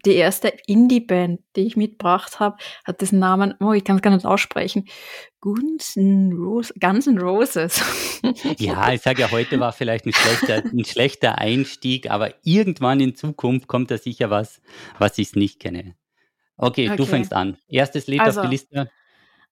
die 0.05 0.13
erste 0.13 0.53
Indie-Band, 0.67 1.41
die 1.55 1.61
ich 1.61 1.75
mitgebracht 1.75 2.39
habe, 2.39 2.57
hat 2.85 3.01
diesen 3.01 3.19
Namen, 3.19 3.55
oh, 3.59 3.73
ich 3.73 3.83
kann 3.83 3.95
es 3.95 4.01
gar 4.01 4.11
nicht 4.11 4.25
aussprechen. 4.25 4.87
Guns 5.41 5.95
N' 5.95 6.31
Roses. 6.33 6.73
Guns 6.79 7.07
N' 7.07 7.17
Roses. 7.17 7.81
Ja, 8.57 8.93
ich 8.93 9.01
sage 9.01 9.21
ja, 9.21 9.31
heute 9.31 9.59
war 9.59 9.73
vielleicht 9.73 10.05
ein 10.05 10.13
schlechter, 10.13 10.63
ein 10.63 10.85
schlechter 10.85 11.39
Einstieg, 11.39 12.09
aber 12.09 12.33
irgendwann 12.43 12.99
in 12.99 13.15
Zukunft 13.15 13.67
kommt 13.67 13.91
da 13.91 13.97
sicher 13.97 14.29
was, 14.29 14.61
was 14.97 15.17
ich 15.17 15.33
nicht 15.33 15.59
kenne. 15.59 15.95
Okay, 16.63 16.87
okay, 16.87 16.97
du 16.97 17.05
fängst 17.05 17.33
an. 17.33 17.57
Erstes 17.67 18.07
Lied 18.07 18.21
also, 18.21 18.41
auf 18.41 18.47
die 18.47 18.51
Liste. 18.51 18.89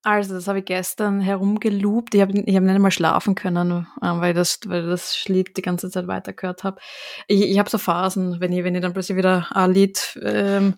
Also, 0.03 0.33
das 0.33 0.47
habe 0.47 0.59
ich 0.59 0.65
gestern 0.65 1.21
herumgeloopt. 1.21 2.15
Ich 2.15 2.21
habe 2.21 2.31
ich 2.33 2.55
hab 2.55 2.63
nicht 2.63 2.73
einmal 2.73 2.91
schlafen 2.91 3.35
können, 3.35 3.87
ähm, 4.01 4.21
weil, 4.21 4.33
das, 4.33 4.59
weil 4.65 4.87
das 4.87 5.27
Lied 5.27 5.55
die 5.57 5.61
ganze 5.61 5.91
Zeit 5.91 6.07
weitergehört 6.07 6.63
habe. 6.63 6.81
Ich, 7.27 7.41
ich 7.41 7.59
habe 7.59 7.69
so 7.69 7.77
Phasen, 7.77 8.39
wenn 8.39 8.51
ich, 8.51 8.63
wenn 8.63 8.73
ich 8.73 8.81
dann 8.81 8.93
plötzlich 8.93 9.17
wieder 9.17 9.47
ein 9.51 9.71
Lied 9.71 10.19
ähm, 10.23 10.75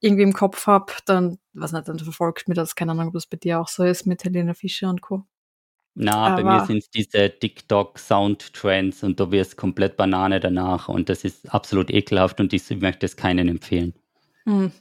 irgendwie 0.00 0.24
im 0.24 0.32
Kopf 0.32 0.66
habe, 0.66 0.92
dann, 1.06 1.38
was 1.52 1.72
nicht, 1.72 1.86
dann 1.86 1.98
verfolgt 1.98 2.48
mir 2.48 2.54
das. 2.54 2.74
Keine 2.74 2.92
Ahnung, 2.92 3.08
ob 3.08 3.14
das 3.14 3.26
bei 3.26 3.36
dir 3.36 3.60
auch 3.60 3.68
so 3.68 3.84
ist 3.84 4.06
mit 4.06 4.24
Helena 4.24 4.54
Fischer 4.54 4.90
und 4.90 5.00
Co. 5.00 5.24
Na, 5.94 6.26
Aber 6.26 6.42
bei 6.42 6.50
mir 6.50 6.64
sind 6.66 6.78
es 6.78 6.90
diese 6.90 7.30
TikTok-Soundtrends 7.30 9.02
und 9.02 9.18
du 9.18 9.30
wirst 9.32 9.56
komplett 9.56 9.96
Banane 9.96 10.40
danach 10.40 10.88
und 10.88 11.08
das 11.08 11.24
ist 11.24 11.52
absolut 11.52 11.90
ekelhaft 11.90 12.40
und 12.40 12.52
ich 12.52 12.68
möchte 12.80 13.06
es 13.06 13.16
keinen 13.16 13.48
empfehlen. 13.48 13.94
Hm. 14.44 14.72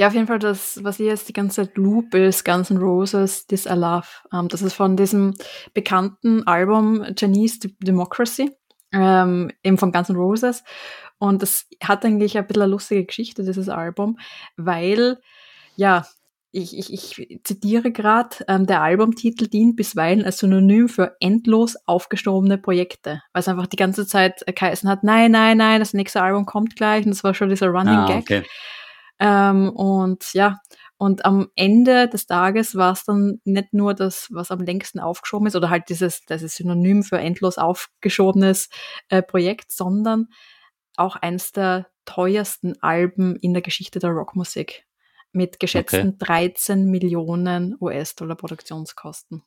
Ja, 0.00 0.06
auf 0.06 0.14
jeden 0.14 0.26
Fall 0.26 0.38
das, 0.38 0.82
was 0.82 0.98
ich 0.98 1.04
jetzt 1.04 1.28
die 1.28 1.34
ganze 1.34 1.56
Zeit 1.56 1.76
loop, 1.76 2.14
ist 2.14 2.46
Guns 2.46 2.70
N' 2.70 2.78
Roses, 2.78 3.46
This 3.46 3.66
I 3.66 3.74
Love. 3.74 4.06
Ähm, 4.32 4.48
das 4.48 4.62
ist 4.62 4.72
von 4.72 4.96
diesem 4.96 5.34
bekannten 5.74 6.46
Album 6.46 7.04
Chinese 7.18 7.68
Democracy, 7.82 8.50
ähm, 8.94 9.50
eben 9.62 9.76
von 9.76 9.92
Guns 9.92 10.08
N' 10.08 10.16
Roses. 10.16 10.64
Und 11.18 11.42
das 11.42 11.66
hat 11.84 12.02
eigentlich 12.06 12.38
ein 12.38 12.46
bisschen 12.46 12.62
eine 12.62 12.70
lustige 12.70 13.04
Geschichte, 13.04 13.44
dieses 13.44 13.68
Album, 13.68 14.18
weil, 14.56 15.18
ja, 15.76 16.06
ich, 16.50 16.78
ich, 16.78 17.18
ich 17.18 17.44
zitiere 17.44 17.92
gerade, 17.92 18.36
ähm, 18.48 18.66
der 18.66 18.80
Albumtitel 18.80 19.48
dient 19.48 19.76
bisweilen 19.76 20.24
als 20.24 20.38
Synonym 20.38 20.88
für 20.88 21.14
endlos 21.20 21.76
aufgestobene 21.84 22.56
Projekte, 22.56 23.20
weil 23.34 23.40
es 23.40 23.48
einfach 23.48 23.66
die 23.66 23.76
ganze 23.76 24.06
Zeit 24.06 24.42
geheißen 24.46 24.88
hat, 24.88 25.04
nein, 25.04 25.30
nein, 25.30 25.58
nein, 25.58 25.78
das 25.78 25.92
nächste 25.92 26.22
Album 26.22 26.46
kommt 26.46 26.74
gleich 26.74 27.04
und 27.04 27.10
das 27.10 27.22
war 27.22 27.34
schon 27.34 27.50
dieser 27.50 27.68
Running 27.68 27.88
ah, 27.96 28.06
Gag. 28.06 28.22
Okay. 28.22 28.42
Ähm, 29.20 29.68
und 29.70 30.32
ja, 30.32 30.60
und 30.96 31.24
am 31.24 31.50
Ende 31.54 32.08
des 32.08 32.26
Tages 32.26 32.74
war 32.74 32.92
es 32.92 33.04
dann 33.04 33.40
nicht 33.44 33.72
nur 33.72 33.94
das, 33.94 34.28
was 34.30 34.50
am 34.50 34.60
längsten 34.60 34.98
aufgeschoben 34.98 35.46
ist, 35.46 35.56
oder 35.56 35.70
halt 35.70 35.88
dieses, 35.90 36.24
das 36.26 36.42
ist 36.42 36.56
Synonym 36.56 37.02
für 37.02 37.18
endlos 37.18 37.58
aufgeschobenes 37.58 38.70
äh, 39.10 39.22
Projekt, 39.22 39.72
sondern 39.72 40.28
auch 40.96 41.16
eines 41.16 41.52
der 41.52 41.86
teuersten 42.06 42.80
Alben 42.82 43.36
in 43.36 43.52
der 43.52 43.62
Geschichte 43.62 43.98
der 43.98 44.10
Rockmusik 44.10 44.84
mit 45.32 45.60
geschätzten 45.60 46.16
okay. 46.20 46.52
13 46.54 46.90
Millionen 46.90 47.76
US-Dollar 47.80 48.36
Produktionskosten. 48.36 49.42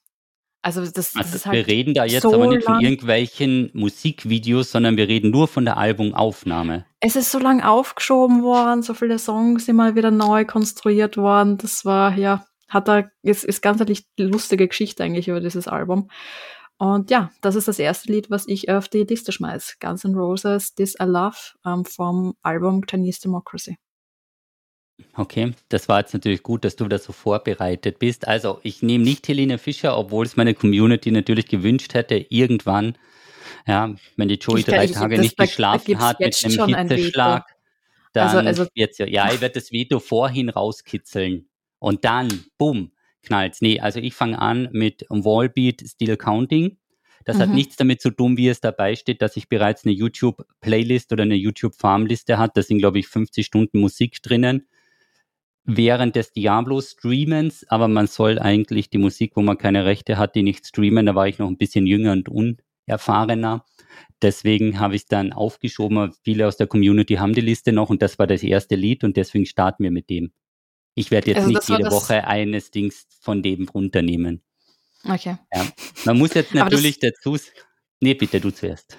Also 0.63 0.81
das, 0.81 0.93
das 0.93 1.15
also 1.17 1.35
ist 1.35 1.45
halt 1.45 1.55
wir 1.55 1.67
reden 1.67 1.93
da 1.93 2.05
jetzt 2.05 2.23
so 2.23 2.33
aber 2.33 2.47
nicht 2.47 2.63
von 2.63 2.79
irgendwelchen 2.79 3.69
Musikvideos, 3.73 4.71
sondern 4.71 4.95
wir 4.95 5.09
reden 5.09 5.29
nur 5.29 5.49
von 5.49 5.65
der 5.65 5.77
Albumaufnahme. 5.77 6.85
Es 7.01 7.17
ist 7.17 7.31
so 7.31 7.37
lang 7.37 7.61
aufgeschoben 7.61 8.43
worden, 8.43 8.81
so 8.81 8.93
viele 8.93 9.19
Songs 9.19 9.65
sind 9.65 9.75
mal 9.75 9.95
wieder 9.95 10.09
neu 10.09 10.45
konstruiert 10.45 11.17
worden. 11.17 11.57
Das 11.57 11.83
war, 11.83 12.17
ja, 12.17 12.45
hat 12.69 12.87
da, 12.87 13.03
ist, 13.23 13.43
ist 13.43 13.61
ganz 13.61 13.81
eine 13.81 13.95
lustige 14.17 14.69
Geschichte 14.69 15.03
eigentlich 15.03 15.27
über 15.27 15.41
dieses 15.41 15.67
Album. 15.67 16.09
Und 16.77 17.11
ja, 17.11 17.29
das 17.41 17.55
ist 17.55 17.67
das 17.67 17.77
erste 17.77 18.11
Lied, 18.11 18.29
was 18.29 18.47
ich 18.47 18.69
auf 18.69 18.87
die 18.87 19.03
Liste 19.03 19.33
schmeiß. 19.33 19.77
Guns 19.81 20.05
N' 20.05 20.15
Roses, 20.15 20.73
This 20.75 20.95
I 21.01 21.05
Love 21.05 21.35
ähm, 21.65 21.83
vom 21.83 22.35
Album 22.41 22.81
Chinese 22.89 23.19
Democracy. 23.21 23.77
Okay, 25.15 25.53
das 25.69 25.89
war 25.89 25.99
jetzt 25.99 26.13
natürlich 26.13 26.43
gut, 26.43 26.65
dass 26.65 26.75
du 26.75 26.87
da 26.87 26.97
so 26.97 27.13
vorbereitet 27.13 27.99
bist. 27.99 28.27
Also, 28.27 28.59
ich 28.63 28.81
nehme 28.81 29.03
nicht 29.03 29.27
Helene 29.27 29.57
Fischer, 29.57 29.97
obwohl 29.97 30.25
es 30.25 30.35
meine 30.35 30.53
Community 30.53 31.11
natürlich 31.11 31.47
gewünscht 31.47 31.93
hätte, 31.93 32.25
irgendwann, 32.29 32.95
ja, 33.67 33.93
wenn 34.17 34.27
die 34.27 34.35
Joey 34.35 34.63
drei 34.63 34.87
Tage 34.87 35.19
nicht 35.19 35.37
geschlafen 35.37 35.99
hat 35.99 36.19
mit 36.19 36.45
einem 36.45 36.75
Hitzeschlag, 36.75 37.45
dann 38.13 38.27
also, 38.27 38.37
also, 38.39 38.67
jetzt 38.75 38.99
ja, 38.99 39.07
ja, 39.07 39.31
ich 39.33 39.41
werde 39.41 39.55
das 39.55 39.71
Veto 39.71 39.99
vorhin 39.99 40.49
rauskitzeln 40.49 41.49
und 41.79 42.05
dann, 42.05 42.45
bumm, 42.57 42.91
knallt's. 43.23 43.61
Nee, 43.61 43.79
also 43.79 43.99
ich 43.99 44.13
fange 44.13 44.39
an 44.39 44.69
mit 44.71 45.05
Wallbeat 45.09 45.83
Still 45.87 46.17
Counting. 46.17 46.77
Das 47.25 47.37
mhm. 47.37 47.41
hat 47.41 47.49
nichts 47.49 47.75
damit 47.77 48.01
zu 48.01 48.11
tun, 48.11 48.37
wie 48.37 48.49
es 48.49 48.61
dabei 48.61 48.95
steht, 48.95 49.21
dass 49.21 49.37
ich 49.37 49.47
bereits 49.47 49.85
eine 49.85 49.93
YouTube-Playlist 49.93 51.11
oder 51.13 51.23
eine 51.23 51.35
YouTube-Farmliste 51.35 52.37
hat. 52.37 52.57
Da 52.57 52.61
sind, 52.61 52.79
glaube 52.79 52.99
ich, 52.99 53.07
50 53.07 53.45
Stunden 53.45 53.79
Musik 53.79 54.21
drinnen 54.21 54.67
während 55.65 56.15
des 56.15 56.33
Diablo-Streamens, 56.33 57.65
aber 57.69 57.87
man 57.87 58.07
soll 58.07 58.39
eigentlich 58.39 58.89
die 58.89 58.97
Musik, 58.97 59.33
wo 59.35 59.41
man 59.41 59.57
keine 59.57 59.85
Rechte 59.85 60.17
hat, 60.17 60.35
die 60.35 60.43
nicht 60.43 60.67
streamen. 60.67 61.05
Da 61.05 61.15
war 61.15 61.27
ich 61.27 61.39
noch 61.39 61.47
ein 61.47 61.57
bisschen 61.57 61.87
jünger 61.87 62.11
und 62.11 62.29
unerfahrener. 62.29 63.65
Deswegen 64.21 64.79
habe 64.79 64.95
ich 64.95 65.03
es 65.03 65.07
dann 65.07 65.33
aufgeschoben. 65.33 66.13
Viele 66.23 66.47
aus 66.47 66.57
der 66.57 66.67
Community 66.67 67.15
haben 67.15 67.33
die 67.33 67.41
Liste 67.41 67.71
noch 67.71 67.89
und 67.89 68.01
das 68.01 68.19
war 68.19 68.27
das 68.27 68.43
erste 68.43 68.75
Lied 68.75 69.03
und 69.03 69.17
deswegen 69.17 69.45
starten 69.45 69.83
wir 69.83 69.91
mit 69.91 70.09
dem. 70.09 70.31
Ich 70.95 71.11
werde 71.11 71.31
jetzt 71.31 71.37
also 71.39 71.49
nicht 71.49 71.67
jede 71.67 71.91
Woche 71.91 72.27
eines 72.27 72.71
Dings 72.71 73.07
von 73.21 73.41
dem 73.41 73.67
runternehmen. 73.67 74.43
Okay. 75.05 75.37
Ja. 75.53 75.65
Man 76.05 76.17
muss 76.17 76.33
jetzt 76.33 76.53
natürlich 76.53 76.99
dazu 76.99 77.37
Nee, 78.03 78.15
bitte, 78.15 78.41
du 78.41 78.51
zuerst. 78.51 78.97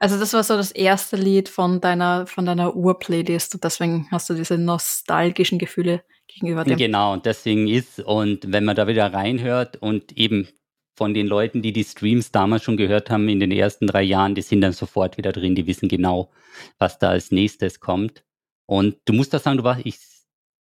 Also 0.00 0.18
das 0.18 0.32
war 0.32 0.42
so 0.42 0.56
das 0.56 0.72
erste 0.72 1.14
Lied 1.14 1.48
von 1.48 1.80
deiner, 1.80 2.26
von 2.26 2.44
deiner 2.44 2.74
Ur-Playlist 2.74 3.54
und 3.54 3.62
deswegen 3.62 4.08
hast 4.10 4.28
du 4.28 4.34
diese 4.34 4.58
nostalgischen 4.58 5.60
Gefühle 5.60 6.02
gegenüber 6.26 6.64
dem. 6.64 6.76
Genau, 6.76 7.12
und 7.12 7.26
deswegen 7.26 7.68
ist, 7.68 8.00
und 8.00 8.50
wenn 8.52 8.64
man 8.64 8.74
da 8.74 8.88
wieder 8.88 9.12
reinhört 9.12 9.76
und 9.76 10.18
eben 10.18 10.48
von 10.96 11.14
den 11.14 11.28
Leuten, 11.28 11.62
die 11.62 11.72
die 11.72 11.84
Streams 11.84 12.32
damals 12.32 12.64
schon 12.64 12.76
gehört 12.76 13.08
haben 13.08 13.28
in 13.28 13.38
den 13.38 13.52
ersten 13.52 13.86
drei 13.86 14.02
Jahren, 14.02 14.34
die 14.34 14.42
sind 14.42 14.62
dann 14.62 14.72
sofort 14.72 15.16
wieder 15.16 15.30
drin, 15.30 15.54
die 15.54 15.68
wissen 15.68 15.88
genau, 15.88 16.32
was 16.78 16.98
da 16.98 17.10
als 17.10 17.30
nächstes 17.30 17.78
kommt. 17.78 18.24
Und 18.66 18.96
du 19.04 19.12
musst 19.12 19.32
da 19.32 19.38
sagen, 19.38 19.58
du 19.58 19.64
warst, 19.64 19.82
ich, 19.84 19.96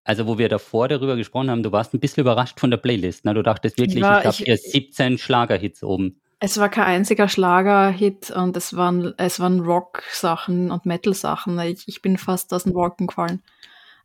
also 0.03 0.25
wo 0.25 0.39
wir 0.39 0.49
davor 0.49 0.87
darüber 0.87 1.15
gesprochen 1.15 1.51
haben, 1.51 1.61
du 1.61 1.71
warst 1.71 1.93
ein 1.93 1.99
bisschen 1.99 2.21
überrascht 2.21 2.59
von 2.59 2.71
der 2.71 2.77
Playlist. 2.77 3.25
Ne? 3.25 3.35
Du 3.35 3.43
dachtest 3.43 3.77
wirklich, 3.77 3.97
ich, 3.97 4.01
ich 4.01 4.25
habe 4.25 4.31
hier 4.31 4.57
17 4.57 5.19
Schlagerhits 5.19 5.83
oben. 5.83 6.19
Es 6.41 6.57
war 6.57 6.69
kein 6.69 6.85
einziger 6.85 7.27
Schlager-Hit 7.27 8.31
und 8.31 8.55
es 8.55 8.75
waren, 8.75 9.13
es 9.17 9.39
waren 9.41 9.59
Rock-Sachen 9.59 10.71
und 10.71 10.85
Metal-Sachen. 10.85 11.59
Ich, 11.59 11.87
ich 11.87 12.01
bin 12.01 12.17
fast 12.17 12.53
aus 12.53 12.63
den 12.63 12.73
Wolken 12.73 13.07
gefallen. 13.07 13.43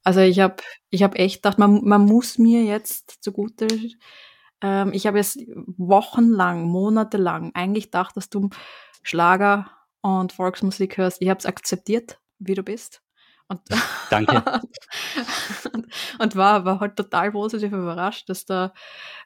Also 0.03 0.21
ich 0.21 0.41
habe 0.41 0.57
ich 0.91 1.03
hab 1.03 1.15
echt 1.15 1.43
gedacht, 1.43 1.59
man, 1.59 1.85
man 1.85 2.05
muss 2.05 2.37
mir 2.39 2.65
jetzt 2.65 3.23
zugute, 3.23 3.69
ähm, 4.61 4.93
ich 4.93 5.07
habe 5.07 5.19
jetzt 5.19 5.39
wochenlang, 5.79 6.65
monatelang 6.65 7.53
eigentlich 7.55 7.87
gedacht, 7.87 8.17
dass 8.17 8.29
du 8.31 8.51
Schlager 9.03 9.71
und 10.01 10.33
Volksmusik 10.33 10.99
hörst. 10.99 11.23
Ich 11.23 11.29
habe 11.29 11.39
es 11.39 11.47
akzeptiert, 11.47 12.19
wie 12.39 12.55
du 12.55 12.63
bist. 12.63 13.01
Und, 13.49 13.61
Danke. 14.11 14.43
und, 15.73 15.87
und, 16.19 16.37
war, 16.37 16.65
war 16.65 16.81
halt 16.81 16.97
total 16.97 17.33
positiv 17.33 17.73
überrascht, 17.73 18.29
dass 18.29 18.45
da 18.45 18.75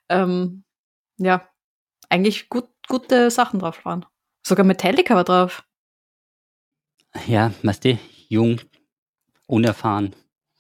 ähm, 0.09 0.65
ja 1.17 1.49
eigentlich 2.09 2.49
gut 2.49 2.69
gute 2.89 3.31
Sachen 3.31 3.61
drauf 3.61 3.85
waren. 3.85 4.05
Sogar 4.47 4.65
Metallica 4.65 5.15
war 5.15 5.25
drauf. 5.25 5.65
Ja, 7.27 7.53
weißt 7.63 7.85
du, 7.85 7.99
jung, 8.29 8.61
unerfahren. 9.47 10.15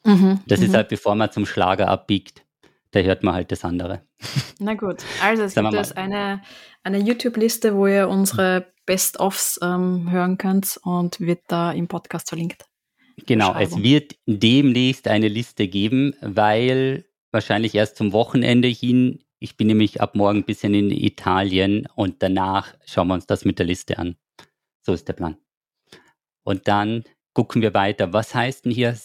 Mhm, 0.04 0.40
das 0.46 0.60
ist 0.60 0.70
mhm. 0.70 0.76
halt, 0.76 0.88
bevor 0.88 1.14
man 1.14 1.30
zum 1.32 1.46
Schlager 1.46 1.88
abbiegt, 1.88 2.44
da 2.92 3.00
hört 3.00 3.22
man 3.22 3.34
halt 3.34 3.52
das 3.52 3.64
andere. 3.64 4.02
Na 4.58 4.74
gut, 4.74 5.04
also 5.22 5.42
es 5.42 5.54
gibt 5.54 5.72
jetzt 5.72 5.96
eine, 5.96 6.42
eine 6.82 6.98
YouTube-Liste, 6.98 7.74
wo 7.74 7.86
ihr 7.86 8.08
unsere 8.08 8.72
Best-ofs 8.86 9.60
ähm, 9.62 10.10
hören 10.10 10.38
könnt 10.38 10.80
und 10.82 11.20
wird 11.20 11.42
da 11.48 11.72
im 11.72 11.88
Podcast 11.88 12.30
verlinkt. 12.30 12.64
Genau, 13.26 13.54
es 13.58 13.76
wird 13.76 14.16
demnächst 14.26 15.08
eine 15.08 15.28
Liste 15.28 15.68
geben, 15.68 16.14
weil 16.20 17.04
wahrscheinlich 17.30 17.74
erst 17.74 17.96
zum 17.96 18.12
Wochenende 18.12 18.68
hin 18.68 19.24
ich 19.38 19.56
bin 19.56 19.68
nämlich 19.68 20.00
ab 20.00 20.14
morgen 20.14 20.38
ein 20.38 20.44
bisschen 20.44 20.74
in 20.74 20.90
Italien 20.90 21.86
und 21.94 22.22
danach 22.22 22.74
schauen 22.86 23.08
wir 23.08 23.14
uns 23.14 23.26
das 23.26 23.44
mit 23.44 23.58
der 23.58 23.66
Liste 23.66 23.98
an. 23.98 24.16
So 24.82 24.92
ist 24.92 25.06
der 25.08 25.12
Plan. 25.12 25.36
Und 26.42 26.66
dann 26.66 27.04
gucken 27.34 27.62
wir 27.62 27.74
weiter. 27.74 28.12
Was 28.12 28.34
heißt 28.34 28.64
denn 28.64 28.72
hier, 28.72 28.96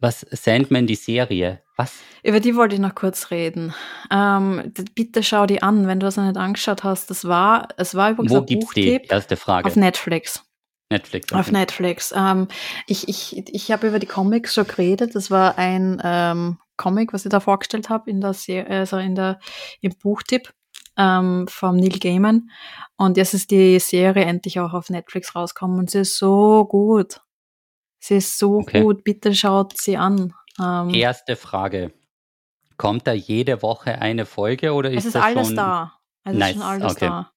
was 0.00 0.26
Sandman, 0.30 0.86
die 0.86 0.94
Serie? 0.94 1.62
Was? 1.76 1.94
Über 2.22 2.40
die 2.40 2.56
wollte 2.56 2.74
ich 2.74 2.80
noch 2.80 2.94
kurz 2.94 3.30
reden. 3.30 3.74
Ähm, 4.10 4.72
bitte 4.94 5.22
schau 5.22 5.46
die 5.46 5.62
an, 5.62 5.86
wenn 5.86 6.00
du 6.00 6.06
das 6.06 6.16
noch 6.16 6.24
nicht 6.24 6.38
angeschaut 6.38 6.84
hast. 6.84 7.10
Das 7.10 7.26
war, 7.26 7.68
es 7.76 7.94
war 7.94 8.10
übrigens 8.10 8.32
Wo 8.32 8.38
ein 8.38 8.46
gibt's 8.46 8.66
Buchtipp 8.66 9.02
die? 9.02 9.08
Erste 9.08 9.36
Frage. 9.36 9.68
Auf 9.68 9.76
Netflix. 9.76 10.42
Netflix. 10.90 11.30
Okay. 11.30 11.40
Auf 11.40 11.50
Netflix. 11.52 12.14
Ähm, 12.16 12.48
ich 12.86 13.08
ich, 13.08 13.54
ich 13.54 13.70
habe 13.72 13.88
über 13.88 13.98
die 13.98 14.06
Comics 14.06 14.54
schon 14.54 14.66
geredet. 14.66 15.14
Das 15.14 15.30
war 15.30 15.58
ein 15.58 16.00
ähm, 16.02 16.58
Comic, 16.76 17.12
was 17.12 17.24
ich 17.24 17.30
da 17.30 17.40
vorgestellt 17.40 17.88
habe 17.88 18.10
in 18.10 18.20
der 18.20 18.32
Serie, 18.34 18.78
also 18.78 18.98
in 18.98 19.14
der 19.14 19.38
im 19.80 19.92
Buchtipp 20.02 20.52
ähm, 20.96 21.46
vom 21.48 21.76
Neil 21.76 21.98
Gaiman. 21.98 22.50
Und 22.96 23.16
jetzt 23.16 23.34
ist 23.34 23.50
die 23.50 23.78
Serie 23.78 24.24
endlich 24.24 24.60
auch 24.60 24.72
auf 24.72 24.90
Netflix 24.90 25.34
rausgekommen 25.34 25.78
und 25.78 25.90
sie 25.90 26.00
ist 26.00 26.18
so 26.18 26.64
gut. 26.66 27.20
Sie 28.00 28.16
ist 28.16 28.38
so 28.38 28.58
Okay. 28.58 28.82
gut, 28.82 29.04
bitte 29.04 29.34
schaut 29.34 29.76
sie 29.76 29.96
an. 29.96 30.32
Ähm, 30.60 30.90
Erste 30.90 31.36
Frage. 31.36 31.92
Kommt 32.76 33.06
da 33.06 33.12
jede 33.12 33.62
Woche 33.62 34.00
eine 34.00 34.26
Folge 34.26 34.72
oder 34.74 34.90
ist 34.90 34.98
es 34.98 35.04
ist 35.06 35.14
das 35.16 35.24
alles 35.24 35.46
schon? 35.48 35.56
da. 35.56 35.98
Es 36.24 36.32
ist 36.34 36.38
Nice, 36.38 36.52
schon 36.52 36.62
alles 36.62 36.92
okay. 36.92 37.06
da. 37.06 37.32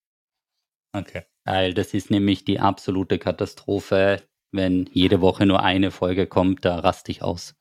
Okay. 0.93 1.23
Weil 1.45 1.73
das 1.73 1.93
ist 1.93 2.11
nämlich 2.11 2.43
die 2.45 2.59
absolute 2.59 3.19
Katastrophe, 3.19 4.21
wenn 4.51 4.89
jede 4.91 5.21
Woche 5.21 5.45
nur 5.45 5.61
eine 5.63 5.91
Folge 5.91 6.27
kommt, 6.27 6.65
da 6.65 6.79
raste 6.79 7.11
ich 7.11 7.23
aus. 7.23 7.55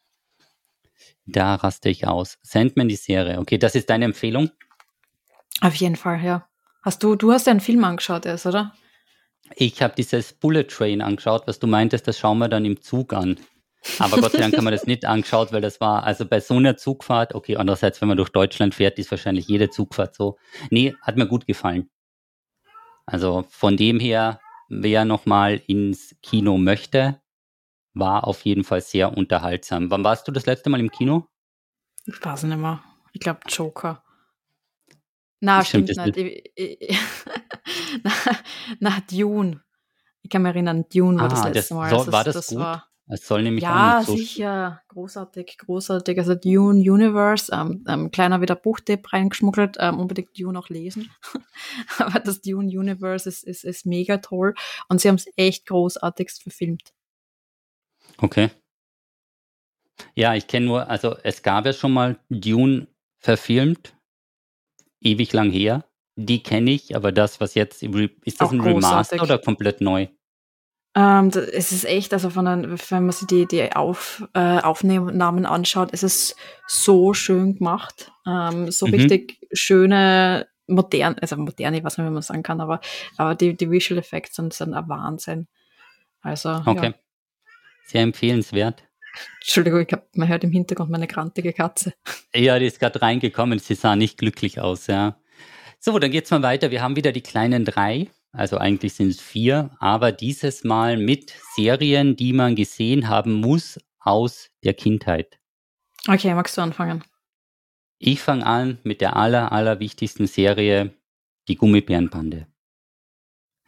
Da 1.26 1.56
raste 1.56 1.88
ich 1.88 2.06
aus. 2.06 2.38
Sandman 2.42 2.88
die 2.88 2.96
Serie. 2.96 3.38
Okay, 3.38 3.58
das 3.58 3.74
ist 3.74 3.90
deine 3.90 4.06
Empfehlung? 4.06 4.50
Auf 5.60 5.74
jeden 5.74 5.96
Fall, 5.96 6.22
ja. 6.22 6.48
Hast 6.82 7.02
du, 7.02 7.16
du 7.16 7.32
hast 7.32 7.46
ja 7.46 7.50
einen 7.50 7.60
Film 7.60 7.84
angeschaut 7.84 8.26
erst, 8.26 8.46
oder? 8.46 8.72
Ich 9.54 9.82
habe 9.82 9.94
dieses 9.96 10.32
Bullet 10.32 10.64
Train 10.64 11.00
angeschaut, 11.00 11.46
was 11.46 11.58
du 11.58 11.66
meintest, 11.66 12.06
das 12.06 12.18
schauen 12.18 12.38
wir 12.38 12.48
dann 12.48 12.64
im 12.64 12.80
Zug 12.80 13.12
an. 13.12 13.38
Aber 13.98 14.20
Gott 14.20 14.32
sei 14.32 14.38
Dank 14.38 14.56
haben 14.56 14.64
wir 14.64 14.70
das 14.70 14.86
nicht 14.86 15.04
angeschaut, 15.06 15.52
weil 15.52 15.60
das 15.60 15.80
war, 15.80 16.04
also 16.04 16.26
bei 16.26 16.40
so 16.40 16.54
einer 16.54 16.76
Zugfahrt, 16.76 17.34
okay, 17.34 17.56
andererseits, 17.56 18.00
wenn 18.00 18.08
man 18.08 18.16
durch 18.16 18.30
Deutschland 18.30 18.74
fährt, 18.74 18.98
ist 18.98 19.10
wahrscheinlich 19.10 19.48
jede 19.48 19.70
Zugfahrt 19.70 20.14
so. 20.14 20.36
Nee, 20.70 20.94
hat 21.02 21.16
mir 21.16 21.26
gut 21.26 21.46
gefallen. 21.46 21.88
Also 23.06 23.44
von 23.48 23.76
dem 23.76 24.00
her, 24.00 24.40
wer 24.68 25.04
nochmal 25.04 25.62
ins 25.66 26.14
Kino 26.22 26.58
möchte, 26.58 27.20
war 27.98 28.26
auf 28.26 28.44
jeden 28.44 28.64
Fall 28.64 28.80
sehr 28.80 29.16
unterhaltsam. 29.16 29.90
Wann 29.90 30.04
warst 30.04 30.26
du 30.28 30.32
das 30.32 30.46
letzte 30.46 30.70
Mal 30.70 30.80
im 30.80 30.90
Kino? 30.90 31.26
Ich 32.06 32.24
weiß 32.24 32.44
nicht 32.44 32.56
mehr. 32.56 32.82
Ich 33.12 33.20
glaube 33.20 33.40
Joker. 33.48 34.02
Na, 35.40 35.64
Stimmt, 35.64 35.90
stimmt, 35.90 35.98
das 35.98 36.16
nicht. 36.16 36.52
Ich, 36.56 36.80
ich, 36.80 36.98
na, 38.02 38.10
na, 38.80 38.98
Dune. 39.10 39.62
Ich 40.22 40.30
kann 40.30 40.42
mich 40.42 40.50
erinnern, 40.50 40.84
Dune 40.92 41.20
war 41.20 41.28
das 41.28 41.40
Ah, 41.42 41.48
letzte 41.48 41.60
das 41.60 41.70
Mal. 41.70 41.90
soll- 41.90 41.98
Also 42.00 42.12
war 42.12 42.24
das 42.24 42.46
gut? 42.48 42.58
War, 42.58 42.88
Es 43.10 43.26
soll 43.26 43.42
nämlich 43.42 43.62
ja, 43.62 43.92
auch 43.92 43.98
nicht 43.98 44.06
so 44.06 44.16
sicher. 44.16 44.82
Großartig, 44.88 45.58
großartig. 45.58 46.18
Also 46.18 46.34
Dune 46.34 46.80
Universe, 46.80 47.52
ähm, 47.54 47.84
ähm, 47.88 48.10
kleiner 48.10 48.40
wieder 48.40 48.56
Buchtipp 48.56 49.12
reingeschmuggelt, 49.12 49.76
ähm, 49.80 49.98
unbedingt 50.00 50.38
Dune 50.38 50.58
auch 50.58 50.68
lesen. 50.68 51.10
Aber 51.98 52.18
das 52.20 52.40
Dune 52.42 52.68
Universe 52.68 53.28
ist, 53.28 53.44
ist, 53.44 53.64
ist 53.64 53.86
mega 53.86 54.18
toll 54.18 54.54
und 54.88 55.00
sie 55.00 55.08
haben 55.08 55.14
es 55.16 55.26
echt 55.36 55.66
großartigst 55.66 56.42
verfilmt. 56.42 56.92
Okay. 58.20 58.50
Ja, 60.14 60.34
ich 60.34 60.46
kenne 60.46 60.66
nur, 60.66 60.88
also 60.88 61.16
es 61.22 61.42
gab 61.42 61.66
ja 61.66 61.72
schon 61.72 61.92
mal 61.92 62.18
Dune 62.28 62.86
verfilmt, 63.18 63.96
ewig 65.00 65.32
lang 65.32 65.50
her. 65.50 65.84
Die 66.16 66.42
kenne 66.42 66.72
ich, 66.72 66.96
aber 66.96 67.12
das, 67.12 67.40
was 67.40 67.54
jetzt, 67.54 67.82
ist 67.82 68.40
das 68.40 68.48
Auch 68.48 68.52
ein 68.52 68.60
Remaster 68.60 69.16
großartig. 69.16 69.22
oder 69.22 69.38
komplett 69.38 69.80
neu? 69.80 70.08
Ähm, 70.96 71.28
es 71.28 71.70
ist 71.70 71.84
echt, 71.84 72.12
also 72.12 72.30
von 72.30 72.44
den, 72.44 72.78
wenn 72.90 73.02
man 73.04 73.12
sich 73.12 73.28
die, 73.28 73.46
die 73.46 73.72
Auf, 73.72 74.26
äh, 74.34 74.58
Aufnahmen 74.60 75.46
anschaut, 75.46 75.90
es 75.92 76.02
ist 76.02 76.34
so 76.66 77.14
schön 77.14 77.56
gemacht. 77.56 78.10
Ähm, 78.26 78.70
so 78.72 78.86
Mhm. 78.86 78.94
richtig 78.94 79.38
schöne, 79.52 80.48
modern, 80.66 81.16
also 81.20 81.36
moderne, 81.36 81.78
ich 81.78 81.84
weiß 81.84 81.98
nicht, 81.98 82.06
wie 82.06 82.10
man 82.10 82.22
sagen 82.22 82.42
kann, 82.42 82.60
aber, 82.60 82.80
aber 83.16 83.36
die, 83.36 83.56
die 83.56 83.70
Visual 83.70 83.98
Effects 83.98 84.34
sind, 84.34 84.52
sind 84.52 84.74
ein 84.74 84.88
Wahnsinn. 84.88 85.46
Also, 86.20 86.62
Okay. 86.66 86.86
ja. 86.86 86.94
Sehr 87.88 88.02
empfehlenswert. 88.02 88.84
Entschuldigung, 89.40 89.80
ich 89.80 89.92
hab, 89.92 90.14
man 90.14 90.28
hört 90.28 90.44
im 90.44 90.52
Hintergrund 90.52 90.90
meine 90.90 91.06
grantige 91.06 91.54
Katze. 91.54 91.94
Ja, 92.34 92.58
die 92.58 92.66
ist 92.66 92.78
gerade 92.78 93.00
reingekommen, 93.00 93.58
sie 93.58 93.74
sah 93.74 93.96
nicht 93.96 94.18
glücklich 94.18 94.60
aus, 94.60 94.86
ja. 94.88 95.18
So, 95.80 95.98
dann 95.98 96.10
geht's 96.10 96.30
mal 96.30 96.42
weiter. 96.42 96.70
Wir 96.70 96.82
haben 96.82 96.96
wieder 96.96 97.12
die 97.12 97.22
kleinen 97.22 97.64
drei. 97.64 98.08
Also 98.32 98.58
eigentlich 98.58 98.92
sind 98.92 99.08
es 99.08 99.20
vier, 99.22 99.70
aber 99.80 100.12
dieses 100.12 100.64
Mal 100.64 100.98
mit 100.98 101.32
Serien, 101.56 102.14
die 102.14 102.34
man 102.34 102.56
gesehen 102.56 103.08
haben 103.08 103.32
muss 103.32 103.80
aus 103.98 104.50
der 104.62 104.74
Kindheit. 104.74 105.38
Okay, 106.06 106.34
magst 106.34 106.56
du 106.58 106.60
anfangen? 106.60 107.02
Ich 107.98 108.20
fange 108.20 108.44
an 108.44 108.78
mit 108.82 109.00
der 109.00 109.16
aller, 109.16 109.50
aller 109.50 109.80
wichtigsten 109.80 110.26
Serie, 110.26 110.94
die 111.48 111.56
Gummibärenbande. 111.56 112.46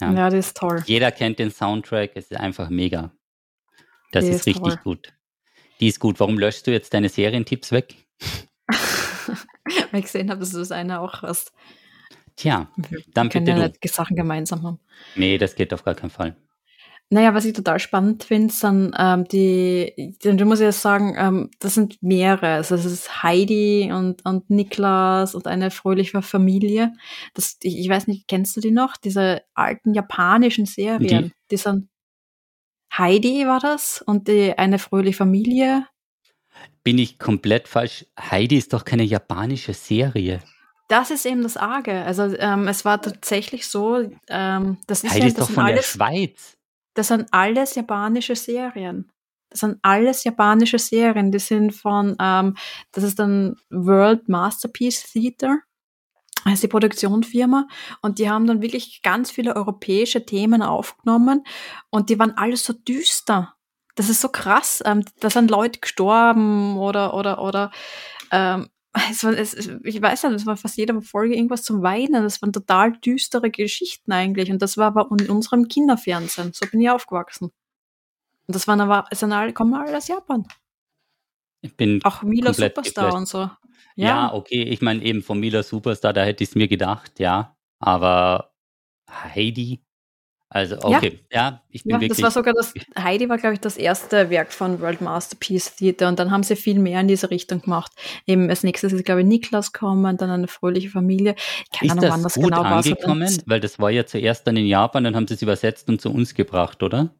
Ja. 0.00 0.12
Ja, 0.12 0.30
das 0.30 0.48
ist 0.48 0.56
toll. 0.58 0.82
Jeder 0.86 1.10
kennt 1.10 1.38
den 1.38 1.50
Soundtrack, 1.50 2.12
es 2.14 2.30
ist 2.30 2.36
einfach 2.36 2.68
mega. 2.68 3.12
Das 4.12 4.24
Die 4.24 4.30
ist, 4.30 4.36
ist 4.40 4.46
richtig 4.46 4.82
gut. 4.82 5.12
Die 5.80 5.88
ist 5.88 6.00
gut. 6.00 6.20
Warum 6.20 6.38
löschst 6.38 6.66
du 6.66 6.72
jetzt 6.72 6.92
deine 6.94 7.08
Serientipps 7.08 7.72
weg? 7.72 7.94
Weil 9.90 10.00
ich 10.00 10.02
gesehen 10.06 10.30
habe, 10.30 10.40
dass 10.40 10.50
du 10.52 10.58
das 10.58 10.72
eine 10.72 11.00
auch 11.00 11.22
hast. 11.22 11.52
Tja, 12.36 12.70
Wir 12.76 13.00
Dann 13.14 13.28
können 13.28 13.44
bitte 13.44 13.58
ja 13.61 13.68
du. 13.68 13.88
Sachen 13.88 14.16
gemeinsam 14.16 14.62
haben. 14.62 14.80
nee, 15.16 15.36
das 15.38 15.54
geht 15.54 15.72
auf 15.74 15.84
gar 15.84 15.94
keinen 15.94 16.11
Fall. 16.11 16.36
Naja, 17.12 17.34
was 17.34 17.44
ich 17.44 17.54
total 17.54 17.80
spannend 17.80 18.22
finde, 18.22 18.54
sind 18.54 18.94
ähm, 18.96 19.24
die, 19.26 20.16
die, 20.22 20.36
du 20.36 20.44
musst 20.44 20.62
ja 20.62 20.70
sagen, 20.70 21.16
ähm, 21.18 21.50
das 21.58 21.74
sind 21.74 22.00
mehrere. 22.02 22.46
Also 22.54 22.76
es 22.76 22.84
ist 22.84 23.24
Heidi 23.24 23.90
und, 23.92 24.24
und 24.24 24.48
Niklas 24.48 25.34
und 25.34 25.48
eine 25.48 25.72
fröhliche 25.72 26.22
Familie. 26.22 26.92
Das, 27.34 27.56
ich, 27.62 27.78
ich 27.80 27.88
weiß 27.88 28.06
nicht, 28.06 28.28
kennst 28.28 28.56
du 28.56 28.61
die 28.61 28.70
noch? 28.70 28.96
Diese 28.96 29.42
alten 29.54 29.92
japanischen 29.92 30.66
Serien. 30.66 31.00
Die, 31.24 31.32
Die- 31.50 31.56
sind 31.56 31.88
Heidi 32.97 33.47
war 33.47 33.61
das 33.61 34.03
und 34.03 34.28
die 34.28 34.57
eine 34.57 34.78
fröhliche 34.78 35.16
Familie. 35.16 35.86
Bin 36.82 36.99
ich 36.99 37.18
komplett 37.18 37.68
falsch? 37.68 38.07
Heidi 38.18 38.57
ist 38.57 38.72
doch 38.72 38.84
keine 38.84 39.05
japanische 39.05 39.74
Serie. 39.74 40.41
Das 40.88 41.11
ist 41.11 41.24
eben 41.24 41.43
das 41.43 41.57
Arge. 41.57 42.03
Also 42.05 42.34
ähm, 42.38 42.66
es 42.66 42.84
war 42.84 43.01
tatsächlich 43.01 43.68
so, 43.68 44.11
ähm, 44.28 44.78
das 44.86 45.05
ist 45.05 45.11
Heidi 45.11 45.20
ja, 45.20 45.26
ist 45.28 45.38
das 45.38 45.47
doch 45.47 45.55
von 45.55 45.66
der 45.66 45.74
alles 45.74 45.86
Schweiz. 45.86 46.57
Das 46.95 47.09
sind 47.09 47.28
alles 47.30 47.76
japanische 47.76 48.34
Serien. 48.34 49.11
Das 49.51 49.61
sind 49.61 49.78
alles 49.82 50.24
japanische 50.24 50.78
Serien. 50.78 51.30
Die 51.30 51.38
sind 51.38 51.72
von, 51.72 52.16
ähm, 52.20 52.57
das 52.91 53.05
ist 53.05 53.18
dann 53.20 53.57
World 53.70 54.28
Masterpiece 54.28 55.12
Theater, 55.12 55.59
heißt 56.45 56.62
die 56.62 56.68
Produktionsfirma. 56.68 57.68
Und 58.03 58.18
die 58.18 58.30
haben 58.30 58.47
dann 58.47 58.62
wirklich 58.62 59.03
ganz 59.03 59.30
viele 59.30 59.57
europäische 59.57 60.24
Themen 60.24 60.62
aufgenommen. 60.62 61.45
Und 61.91 62.11
die 62.11 62.18
waren 62.18 62.36
alles 62.36 62.64
so 62.64 62.72
düster. 62.72 63.55
Das 63.95 64.09
ist 64.09 64.20
so 64.20 64.28
krass. 64.28 64.82
Ähm, 64.84 65.05
da 65.20 65.30
sind 65.30 65.51
Leute 65.51 65.80
gestorben 65.80 66.78
oder, 66.78 67.14
oder, 67.14 67.43
oder, 67.43 67.70
ähm, 68.30 68.68
es 69.11 69.22
war, 69.22 69.32
es, 69.36 69.55
ich 69.55 70.03
weiß 70.03 70.24
nicht, 70.24 70.34
es 70.34 70.47
war 70.47 70.57
fast 70.57 70.76
jede 70.76 71.01
Folge 71.01 71.34
irgendwas 71.34 71.62
zum 71.62 71.82
Weinen. 71.82 72.22
Das 72.24 72.43
waren 72.43 72.53
total 72.53 72.93
düstere 72.93 73.51
Geschichten 73.51 74.12
eigentlich. 74.12 74.51
Und 74.51 74.62
das 74.62 74.76
war 74.76 74.88
aber 74.88 75.09
in 75.18 75.30
unserem 75.30 75.68
Kinderfernsehen. 75.68 76.53
So 76.53 76.66
bin 76.66 76.80
ich 76.80 76.91
aufgewachsen. 76.91 77.51
Und 78.47 78.55
das 78.55 78.66
waren 78.66 78.80
aber, 78.80 79.07
es 79.11 79.20
sind 79.20 79.32
alle, 79.32 79.53
kommen 79.53 79.74
alle 79.74 79.97
aus 79.97 80.09
Japan. 80.09 80.47
Ich 81.62 81.76
bin 81.76 82.01
Auch 82.05 82.22
Mila 82.22 82.47
komplett 82.51 82.74
Superstar 82.74 83.14
und 83.14 83.28
so. 83.28 83.51
Ja, 83.97 84.07
Ja, 84.07 84.35
okay, 84.35 84.62
ich 84.62 84.81
meine 84.81 85.03
eben 85.03 85.22
von 85.22 85.39
Mila 85.41 85.62
Superstar, 85.62 86.12
da 86.12 86.24
hätte 86.24 86.45
ich 86.45 86.51
es 86.51 86.57
mir 86.57 86.68
gedacht, 86.68 87.18
ja. 87.20 87.57
Aber 87.78 88.53
Heidi, 89.09 89.83
also 90.53 90.78
okay, 90.83 91.20
ja, 91.31 91.62
ich 91.68 91.85
bin 91.85 91.93
ja, 91.93 92.01
wirklich. 92.01 92.18
das 92.18 92.22
war 92.24 92.31
sogar 92.33 92.55
das, 92.55 92.74
Heidi 92.99 93.28
war, 93.28 93.39
glaube 93.39 93.55
ich, 93.55 93.61
das 93.61 93.76
erste 93.76 94.31
Werk 94.31 94.53
von 94.53 94.81
World 94.81 95.01
Masterpiece 95.01 95.76
Theater 95.76 96.09
und 96.09 96.18
dann 96.18 96.33
haben 96.33 96.43
sie 96.43 96.57
viel 96.57 96.81
mehr 96.81 97.01
in 97.01 97.07
diese 97.07 97.31
Richtung 97.31 97.62
gemacht. 97.62 97.93
Eben 98.26 98.51
als 98.51 98.64
nächstes 98.64 98.93
ist, 98.93 99.05
glaube 99.05 99.20
ich, 99.20 99.28
Niklas 99.28 99.72
kommen, 99.72 100.16
dann 100.16 100.28
eine 100.28 100.49
fröhliche 100.49 100.91
Familie. 100.91 101.37
Keine 101.72 101.93
ist 101.93 101.99
Ahnung, 101.99 102.11
wann 102.11 102.22
das 102.24 102.35
das 102.35 102.43
gut 102.43 102.51
genau 102.51 102.64
war. 102.64 102.72
angekommen? 102.72 103.43
Weil 103.47 103.61
das 103.61 103.78
war 103.78 103.91
ja 103.91 104.07
zuerst 104.07 104.45
dann 104.45 104.57
in 104.57 104.66
Japan, 104.66 105.05
dann 105.05 105.14
haben 105.14 105.28
sie 105.28 105.35
es 105.35 105.43
übersetzt 105.43 105.89
und 105.89 106.01
zu 106.01 106.11
uns 106.11 106.35
gebracht, 106.35 106.83
oder? 106.83 107.14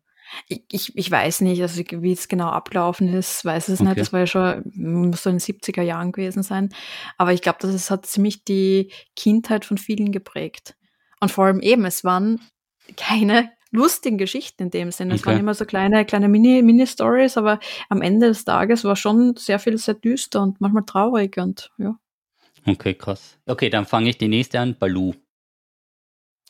Ich, 0.49 0.62
ich, 0.70 0.97
ich 0.97 1.11
weiß 1.11 1.41
nicht, 1.43 1.61
also 1.62 1.81
wie 1.81 2.12
es 2.12 2.28
genau 2.28 2.49
ablaufen 2.49 3.12
ist, 3.12 3.45
weiß 3.45 3.68
es 3.68 3.81
Okay. 3.81 3.89
nicht. 3.89 4.01
Das 4.01 4.12
war 4.12 4.20
ja 4.20 4.26
schon, 4.26 4.62
muss 4.74 5.22
so 5.24 5.31
in 5.31 5.37
den 5.37 5.41
70er 5.41 5.83
Jahren 5.83 6.12
gewesen 6.12 6.43
sein. 6.43 6.68
Aber 7.18 7.33
ich 7.33 7.43
glaube, 7.43 7.59
das 7.61 7.74
ist, 7.74 7.91
hat 7.91 8.07
ziemlich 8.07 8.45
die 8.45 8.93
Kindheit 9.16 9.64
von 9.64 9.78
vielen 9.78 10.12
geprägt. 10.12 10.76
Und 11.20 11.31
vor 11.31 11.47
allem 11.47 11.61
eben, 11.61 11.85
es 11.85 12.05
waren 12.05 12.41
keine 12.97 13.51
lustigen 13.72 14.18
Geschichten 14.18 14.64
in 14.64 14.70
dem 14.70 14.91
Sinne. 14.91 15.14
Es 15.14 15.20
Okay. 15.20 15.31
waren 15.31 15.41
immer 15.41 15.55
so 15.55 15.64
kleine, 15.64 16.05
kleine 16.05 16.28
Mini- 16.28 16.62
Mini-Stories, 16.62 17.37
aber 17.37 17.61
am 17.89 18.03
Ende 18.03 18.28
des 18.28 18.45
Tages 18.45 18.85
war 18.85 18.97
schon 18.97 19.37
sehr 19.37 19.59
viel 19.59 19.78
sehr 19.78 19.95
düster 19.95 20.43
und 20.43 20.61
manchmal 20.61 20.85
traurig 20.85 21.39
und 21.39 21.70
ja. 21.78 21.97
Okay, 22.66 22.95
krass. 22.95 23.39
Okay, 23.47 23.70
dann 23.70 23.87
fange 23.87 24.11
ich 24.11 24.18
die 24.18 24.28
nächste 24.28 24.61
an, 24.61 24.76
Baloo. 24.78 25.14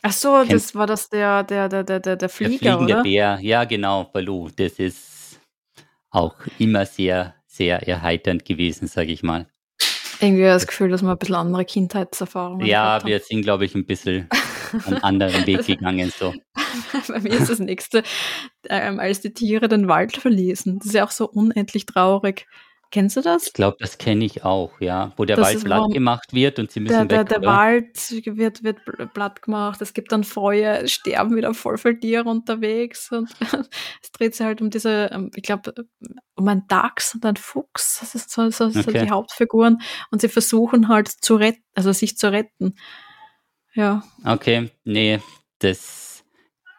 Ach 0.02 0.12
so, 0.12 0.34
Kennt- 0.38 0.52
das 0.52 0.74
war 0.74 0.86
das 0.86 1.08
der, 1.10 1.42
der, 1.44 1.68
der, 1.68 1.84
der, 1.84 2.00
der, 2.00 2.00
der 2.00 2.16
Der 2.16 2.28
Flieger, 2.28 2.58
fliegende 2.78 2.84
oder? 2.94 3.02
Bär, 3.02 3.38
ja 3.42 3.64
genau, 3.64 4.04
Baloo. 4.04 4.48
Das 4.56 4.72
ist 4.78 5.40
auch 6.10 6.34
immer 6.58 6.86
sehr, 6.86 7.34
sehr 7.46 7.86
erheiternd 7.86 8.44
gewesen, 8.44 8.88
sage 8.88 9.12
ich 9.12 9.22
mal. 9.22 9.46
Irgendwie 10.22 10.42
das 10.44 10.66
Gefühl, 10.66 10.90
dass 10.90 11.02
wir 11.02 11.10
ein 11.10 11.18
bisschen 11.18 11.34
andere 11.36 11.64
Kindheitserfahrungen 11.64 12.66
Ja, 12.66 12.82
haben. 12.84 13.06
wir 13.08 13.20
sind, 13.20 13.42
glaube 13.42 13.64
ich, 13.64 13.74
ein 13.74 13.86
bisschen 13.86 14.28
einen 14.86 15.02
anderen 15.02 15.46
Weg 15.46 15.64
gegangen. 15.66 16.12
So. 16.18 16.34
Bei 17.08 17.20
mir 17.20 17.32
ist 17.32 17.48
das 17.48 17.58
nächste, 17.58 18.02
ähm, 18.68 19.00
als 19.00 19.20
die 19.20 19.32
Tiere 19.32 19.68
den 19.68 19.88
Wald 19.88 20.16
verließen. 20.16 20.78
Das 20.78 20.88
ist 20.88 20.94
ja 20.94 21.04
auch 21.06 21.10
so 21.10 21.26
unendlich 21.28 21.86
traurig. 21.86 22.46
Kennst 22.92 23.16
du 23.16 23.20
das? 23.20 23.46
Ich 23.46 23.52
glaube, 23.52 23.76
das 23.78 23.98
kenne 23.98 24.24
ich 24.24 24.44
auch, 24.44 24.72
ja. 24.80 25.12
Wo 25.16 25.24
der 25.24 25.36
das 25.36 25.46
Wald 25.46 25.64
platt 25.64 25.92
gemacht 25.92 26.32
wird 26.32 26.58
und 26.58 26.72
sie 26.72 26.80
müssen 26.80 27.08
der, 27.08 27.20
weg. 27.20 27.28
Der, 27.28 27.38
der 27.38 27.48
Wald 27.48 27.96
wird, 28.36 28.64
wird 28.64 28.78
platt 29.14 29.42
gemacht, 29.42 29.80
es 29.80 29.94
gibt 29.94 30.10
dann 30.10 30.24
Feuer, 30.24 30.80
es 30.82 30.92
sterben 30.92 31.36
wieder 31.36 31.54
voll 31.54 31.78
viele 31.78 32.00
Tiere 32.00 32.28
unterwegs 32.28 33.12
und 33.12 33.30
es 34.02 34.10
dreht 34.10 34.34
sich 34.34 34.44
halt 34.44 34.60
um 34.60 34.70
diese, 34.70 35.08
ähm, 35.12 35.30
ich 35.36 35.44
glaube, 35.44 35.72
um 36.34 36.48
einen 36.48 36.66
Dachs 36.66 37.14
und 37.14 37.24
einen 37.24 37.36
Fuchs, 37.36 38.00
das 38.00 38.16
ist 38.16 38.30
so, 38.30 38.50
so, 38.50 38.66
okay. 38.66 38.82
so 38.82 38.90
die 38.90 39.10
Hauptfiguren 39.10 39.80
und 40.10 40.20
sie 40.20 40.28
versuchen 40.28 40.88
halt 40.88 41.08
zu 41.08 41.36
retten, 41.36 41.62
also 41.74 41.92
sich 41.92 42.18
zu 42.18 42.32
retten. 42.32 42.74
Ja. 43.74 44.02
Okay, 44.24 44.68
nee, 44.82 45.20
das 45.60 46.19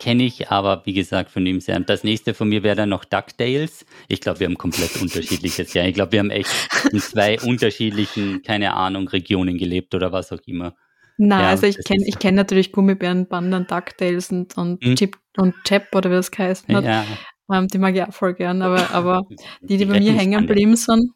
kenne 0.01 0.23
ich, 0.23 0.49
aber 0.49 0.81
wie 0.85 0.93
gesagt, 0.93 1.29
von 1.29 1.45
ihm 1.45 1.61
sehr. 1.61 1.79
Das 1.79 2.03
nächste 2.03 2.33
von 2.33 2.49
mir 2.49 2.63
wäre 2.63 2.75
dann 2.75 2.89
noch 2.89 3.05
DuckTales. 3.05 3.85
Ich 4.07 4.19
glaube, 4.19 4.39
wir 4.39 4.47
haben 4.47 4.57
komplett 4.57 4.99
unterschiedliches 4.99 5.75
Ja, 5.75 5.85
Ich 5.85 5.93
glaube, 5.93 6.13
wir 6.13 6.19
haben 6.19 6.31
echt 6.31 6.49
in 6.91 6.99
zwei 6.99 7.39
unterschiedlichen, 7.39 8.41
keine 8.41 8.73
Ahnung, 8.73 9.07
Regionen 9.07 9.59
gelebt 9.59 9.93
oder 9.93 10.11
was 10.11 10.31
auch 10.31 10.39
immer. 10.47 10.73
Nein, 11.17 11.41
ja, 11.41 11.49
also 11.49 11.67
ich 11.67 11.77
kenne 11.83 12.03
ich 12.07 12.17
kenn 12.17 12.33
natürlich 12.33 12.71
Gummibärenband 12.71 13.53
und 13.53 13.69
DuckTales 13.69 14.31
und, 14.31 14.57
und 14.57 14.83
hm? 14.83 14.95
Chip 14.95 15.17
und 15.37 15.53
Chap 15.65 15.93
oder 15.93 16.09
wie 16.09 16.15
das 16.15 16.31
heißt. 16.35 16.67
Ja. 16.69 17.05
Ähm, 17.53 17.67
die 17.67 17.77
mag 17.77 17.95
ich 17.95 18.01
auch 18.01 18.13
voll 18.13 18.33
gern, 18.33 18.63
aber, 18.63 18.89
aber 18.91 19.21
die, 19.61 19.77
die 19.77 19.85
bei 19.85 19.99
mir 19.99 20.13
hängen 20.13 20.47
geblieben 20.47 20.75
sind. 20.77 21.11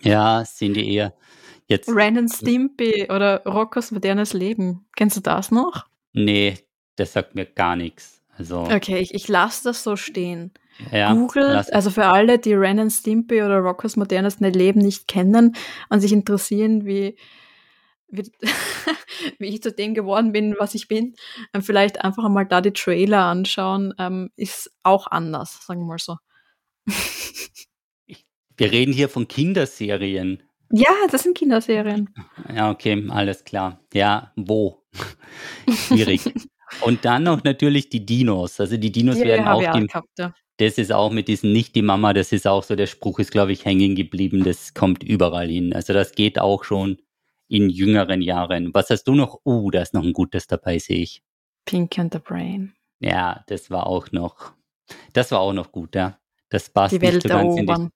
Ja, 0.00 0.42
sind 0.46 0.74
die 0.74 0.94
eher 0.94 1.12
jetzt. 1.66 1.90
Ren 1.90 2.16
and 2.16 2.32
Stimpy 2.32 3.08
oder 3.10 3.42
Rockos 3.44 3.90
modernes 3.90 4.32
Leben. 4.32 4.86
Kennst 4.96 5.18
du 5.18 5.20
das 5.20 5.50
noch? 5.50 5.84
Nee, 6.14 6.56
das 6.96 7.12
sagt 7.12 7.34
mir 7.34 7.46
gar 7.46 7.76
nichts. 7.76 8.22
Also, 8.38 8.60
okay, 8.62 8.98
ich, 8.98 9.14
ich 9.14 9.28
lasse 9.28 9.64
das 9.64 9.82
so 9.82 9.96
stehen. 9.96 10.52
Ja, 10.92 11.14
Google, 11.14 11.64
also 11.72 11.90
für 11.90 12.04
alle, 12.04 12.38
die 12.38 12.52
Ren 12.52 12.78
and 12.78 12.92
Stimpy 12.92 13.42
oder 13.42 13.58
Rockers 13.60 13.96
modernes 13.96 14.40
Leben 14.40 14.80
nicht 14.80 15.08
kennen 15.08 15.56
und 15.88 16.00
sich 16.00 16.12
interessieren, 16.12 16.84
wie, 16.84 17.16
wie, 18.08 18.30
wie 19.38 19.46
ich 19.46 19.62
zu 19.62 19.72
dem 19.72 19.94
geworden 19.94 20.32
bin, 20.32 20.54
was 20.58 20.74
ich 20.74 20.88
bin, 20.88 21.14
ähm, 21.54 21.62
vielleicht 21.62 22.04
einfach 22.04 22.24
einmal 22.24 22.44
da 22.46 22.60
die 22.60 22.72
Trailer 22.72 23.24
anschauen, 23.24 23.94
ähm, 23.98 24.30
ist 24.36 24.70
auch 24.82 25.06
anders, 25.06 25.64
sagen 25.66 25.80
wir 25.80 25.86
mal 25.86 25.98
so. 25.98 26.16
wir 28.56 28.70
reden 28.70 28.92
hier 28.92 29.08
von 29.08 29.28
Kinderserien. 29.28 30.42
Ja, 30.70 30.90
das 31.10 31.22
sind 31.22 31.38
Kinderserien. 31.38 32.10
Ja, 32.54 32.70
okay, 32.70 33.06
alles 33.08 33.44
klar. 33.44 33.80
Ja, 33.94 34.32
wo? 34.36 34.84
Schwierig. 35.88 36.20
Und 36.82 37.04
dann 37.04 37.24
noch 37.24 37.44
natürlich 37.44 37.88
die 37.88 38.04
Dinos. 38.04 38.60
Also 38.60 38.76
die 38.76 38.90
Dinos 38.90 39.16
die 39.16 39.24
werden 39.24 39.46
auch, 39.46 39.60
die, 39.72 39.86
ja. 40.18 40.34
das 40.56 40.78
ist 40.78 40.92
auch 40.92 41.10
mit 41.10 41.28
diesen 41.28 41.52
nicht 41.52 41.74
die 41.74 41.82
Mama, 41.82 42.12
das 42.12 42.32
ist 42.32 42.46
auch 42.46 42.62
so, 42.62 42.74
der 42.76 42.86
Spruch 42.86 43.18
ist, 43.18 43.30
glaube 43.30 43.52
ich, 43.52 43.64
hängen 43.64 43.94
geblieben, 43.94 44.44
das 44.44 44.74
kommt 44.74 45.02
überall 45.02 45.48
hin. 45.48 45.72
Also 45.72 45.92
das 45.92 46.12
geht 46.12 46.38
auch 46.38 46.64
schon 46.64 46.98
in 47.48 47.70
jüngeren 47.70 48.22
Jahren. 48.22 48.74
Was 48.74 48.90
hast 48.90 49.04
du 49.04 49.14
noch? 49.14 49.40
Uh, 49.44 49.70
da 49.70 49.82
ist 49.82 49.94
noch 49.94 50.02
ein 50.02 50.12
gutes 50.12 50.46
dabei, 50.46 50.78
sehe 50.78 50.98
ich. 50.98 51.22
Pink 51.64 51.98
and 51.98 52.12
the 52.12 52.18
Brain. 52.18 52.74
Ja, 53.00 53.44
das 53.46 53.70
war 53.70 53.86
auch 53.86 54.10
noch, 54.12 54.52
das 55.12 55.30
war 55.30 55.40
auch 55.40 55.52
noch 55.52 55.70
gut, 55.72 55.94
ja. 55.94 56.18
Das 56.48 56.70
passt 56.70 56.94
die 56.94 57.00
Welt 57.02 57.24
erobern. 57.24 57.90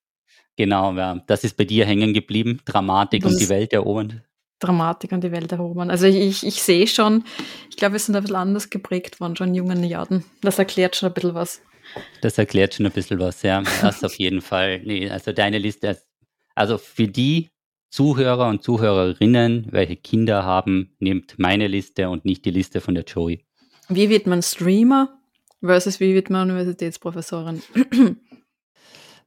Genau, 0.57 0.93
ja. 0.93 1.23
Das 1.27 1.45
ist 1.45 1.57
bei 1.57 1.64
dir 1.64 1.87
hängen 1.87 2.12
geblieben. 2.12 2.61
Dramatik 2.64 3.23
das 3.23 3.33
und 3.33 3.41
die 3.41 3.49
Welt 3.49 3.73
erobern. 3.73 4.23
Dramatik 4.61 5.13
und 5.13 5.25
die 5.25 5.33
Welt 5.33 5.51
erobern. 5.53 5.91
Also 5.91 6.07
ich, 6.07 6.17
ich, 6.17 6.47
ich 6.47 6.63
sehe 6.63 6.87
schon, 6.87 7.25
ich 7.69 7.77
glaube, 7.77 7.95
wir 7.95 7.99
sind 7.99 8.15
ein 8.15 8.23
bisschen 8.23 8.37
anders 8.37 8.71
geprägt 8.71 9.21
worden, 9.21 9.37
schon 9.37 9.49
in 9.49 9.55
jungen 9.55 9.83
Jahren. 9.83 10.25
Das 10.43 10.59
erklärt 10.59 10.97
schon 10.97 11.09
ein 11.09 11.15
bisschen 11.15 11.35
was. 11.35 11.63
Das 12.21 12.39
erklärt 12.39 12.75
schon 12.75 12.87
ein 12.87 12.93
bisschen 12.93 13.19
was, 13.19 13.43
ja. 13.43 13.63
Das 13.83 14.05
auf 14.05 14.15
jeden 14.15 14.43
Fall. 14.43 14.81
Nee, 14.85 15.11
also 15.11 15.33
deine 15.33 15.59
Liste, 15.59 16.01
also 16.55 16.79
für 16.79 17.09
die 17.09 17.49
Zuhörer 17.91 18.49
und 18.49 18.63
Zuhörerinnen, 18.63 19.67
welche 19.71 19.97
Kinder 19.97 20.45
haben, 20.45 20.95
nehmt 21.01 21.39
meine 21.39 21.67
Liste 21.67 22.09
und 22.09 22.25
nicht 22.25 22.45
die 22.45 22.53
Liste 22.53 22.81
von 22.81 22.95
der 22.95 23.05
Joey. 23.05 23.45
Wie 23.89 24.09
wird 24.09 24.29
man 24.29 24.43
Streamer 24.43 25.19
versus 25.61 25.99
wie 25.99 26.15
wird 26.15 26.31
man 26.31 26.49
Universitätsprofessorin? 26.49 27.63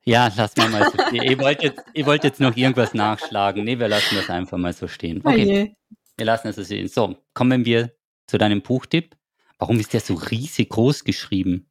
Ja, 0.06 0.30
lass 0.36 0.56
mal 0.58 0.70
mal 0.70 0.91
so 0.91 0.97
stehen. 1.08 1.24
Ihr 1.24 1.39
wollt, 1.39 1.64
jetzt, 1.64 1.82
ihr 1.93 2.06
wollt 2.06 2.24
jetzt 2.24 2.39
noch 2.39 2.56
irgendwas 2.56 2.93
nachschlagen. 2.93 3.64
Nee, 3.64 3.80
wir 3.80 3.88
lassen 3.88 4.16
das 4.16 4.30
einfach 4.30 4.58
mal 4.58 4.74
so 4.74 4.88
stehen. 4.88 5.22
Oh 5.24 5.30
okay. 5.30 5.76
Wir 6.18 6.26
lassen 6.26 6.49
es 6.49 6.58
so 6.58 6.64
stehen. 6.64 6.88
So, 6.88 7.16
kommen 7.34 7.66
wir 7.66 7.93
zu 8.28 8.38
deinem 8.38 8.62
Buchtipp. 8.62 9.16
Warum 9.60 9.80
ist 9.80 9.93
der 9.93 10.01
so 10.01 10.16
riesig 10.16 10.70
groß 10.70 11.06
geschrieben? 11.06 11.70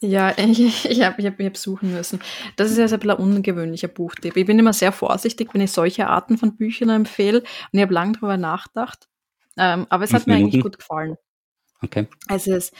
Ja, 0.00 0.34
ich, 0.38 0.88
ich 0.88 1.02
habe 1.02 1.20
ich 1.20 1.26
hab, 1.26 1.38
ich 1.38 1.46
hab 1.46 1.56
suchen 1.56 1.92
müssen. 1.92 2.20
Das 2.56 2.70
ist 2.70 2.78
ja 2.78 2.84
ein 2.84 2.90
bisschen 2.90 3.10
ein 3.10 3.16
ungewöhnlicher 3.18 3.88
Buchtipp. 3.88 4.36
Ich 4.36 4.46
bin 4.46 4.58
immer 4.58 4.72
sehr 4.72 4.92
vorsichtig, 4.92 5.52
wenn 5.52 5.60
ich 5.60 5.72
solche 5.72 6.08
Arten 6.08 6.38
von 6.38 6.56
Büchern 6.56 6.88
empfehle. 6.88 7.40
Und 7.40 7.46
ich 7.72 7.82
habe 7.82 7.94
lange 7.94 8.12
darüber 8.12 8.36
nachgedacht. 8.36 9.08
Ähm, 9.58 9.86
aber 9.90 10.04
es 10.04 10.14
hat 10.14 10.26
mir 10.26 10.34
eigentlich 10.34 10.62
gut 10.62 10.78
gefallen. 10.78 11.16
Okay. 11.82 12.06
Also 12.28 12.54
es 12.54 12.72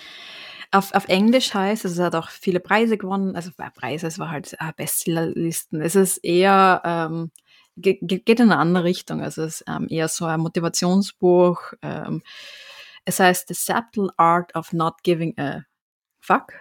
auf, 0.72 0.92
auf 0.94 1.08
Englisch 1.08 1.52
heißt, 1.54 1.84
also 1.84 2.02
es 2.02 2.04
hat 2.04 2.14
auch 2.14 2.30
viele 2.30 2.58
Preise 2.58 2.96
gewonnen, 2.96 3.36
also 3.36 3.50
Preise, 3.74 4.06
es 4.06 4.18
war 4.18 4.30
halt 4.30 4.54
äh, 4.54 4.72
Bestsellerlisten. 4.74 5.82
Es 5.82 5.94
ist 5.94 6.18
eher, 6.18 6.82
ähm, 6.84 7.30
geht, 7.76 8.00
geht 8.02 8.40
in 8.40 8.50
eine 8.50 8.58
andere 8.58 8.84
Richtung. 8.84 9.22
Also 9.22 9.42
es 9.42 9.60
ist 9.60 9.64
ähm, 9.68 9.86
eher 9.90 10.08
so 10.08 10.24
ein 10.24 10.40
Motivationsbuch. 10.40 11.74
Ähm, 11.82 12.22
es 13.04 13.20
heißt 13.20 13.48
The 13.48 13.54
Subtle 13.54 14.10
Art 14.16 14.54
of 14.54 14.72
Not 14.72 15.02
Giving 15.02 15.38
a 15.38 15.64
Fuck 16.20 16.54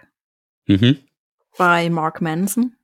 mhm. 0.66 0.98
bei 1.56 1.88
Mark 1.88 2.20
Manson. 2.20 2.76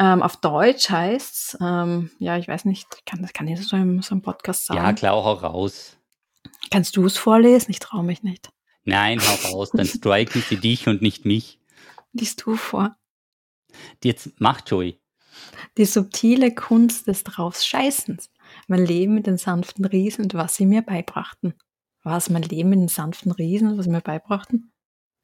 Ähm, 0.00 0.22
auf 0.22 0.36
Deutsch 0.36 0.90
heißt's, 0.90 1.58
ähm, 1.60 2.10
ja, 2.18 2.38
ich 2.38 2.48
weiß 2.48 2.64
nicht, 2.64 3.04
kann, 3.06 3.22
das 3.22 3.32
kann 3.32 3.48
ich 3.48 3.66
so 3.66 3.76
im, 3.76 4.02
so 4.02 4.14
im 4.14 4.22
Podcast 4.22 4.66
sagen. 4.66 4.80
Ja, 4.80 4.92
klar, 4.92 5.14
auch 5.14 5.42
raus. 5.42 5.96
Kannst 6.70 6.96
du 6.96 7.04
es 7.06 7.16
vorlesen? 7.16 7.70
Ich 7.70 7.78
traue 7.78 8.04
mich 8.04 8.22
nicht. 8.22 8.50
Nein, 8.84 9.20
hau 9.20 9.50
raus, 9.50 9.70
dann 9.72 9.86
striken 9.86 10.42
sie 10.42 10.56
dich 10.56 10.88
und 10.88 11.02
nicht 11.02 11.24
mich. 11.24 11.60
Liest 12.12 12.44
du 12.44 12.56
vor. 12.56 12.96
Jetzt 14.02 14.30
mach 14.38 14.62
Joey. 14.66 14.98
Die 15.76 15.84
subtile 15.84 16.54
Kunst 16.54 17.06
des 17.06 17.24
Draufscheißens. 17.24 18.30
Mein 18.66 18.84
Leben 18.84 19.14
mit 19.14 19.26
den 19.26 19.38
sanften 19.38 19.84
Riesen 19.84 20.24
und 20.24 20.34
was 20.34 20.56
sie 20.56 20.66
mir 20.66 20.82
beibrachten. 20.82 21.54
Was 22.02 22.30
mein 22.30 22.42
Leben 22.42 22.70
mit 22.70 22.78
den 22.78 22.88
sanften 22.88 23.32
Riesen 23.32 23.68
und 23.68 23.78
was 23.78 23.84
sie 23.84 23.90
mir 23.90 24.00
beibrachten? 24.00 24.72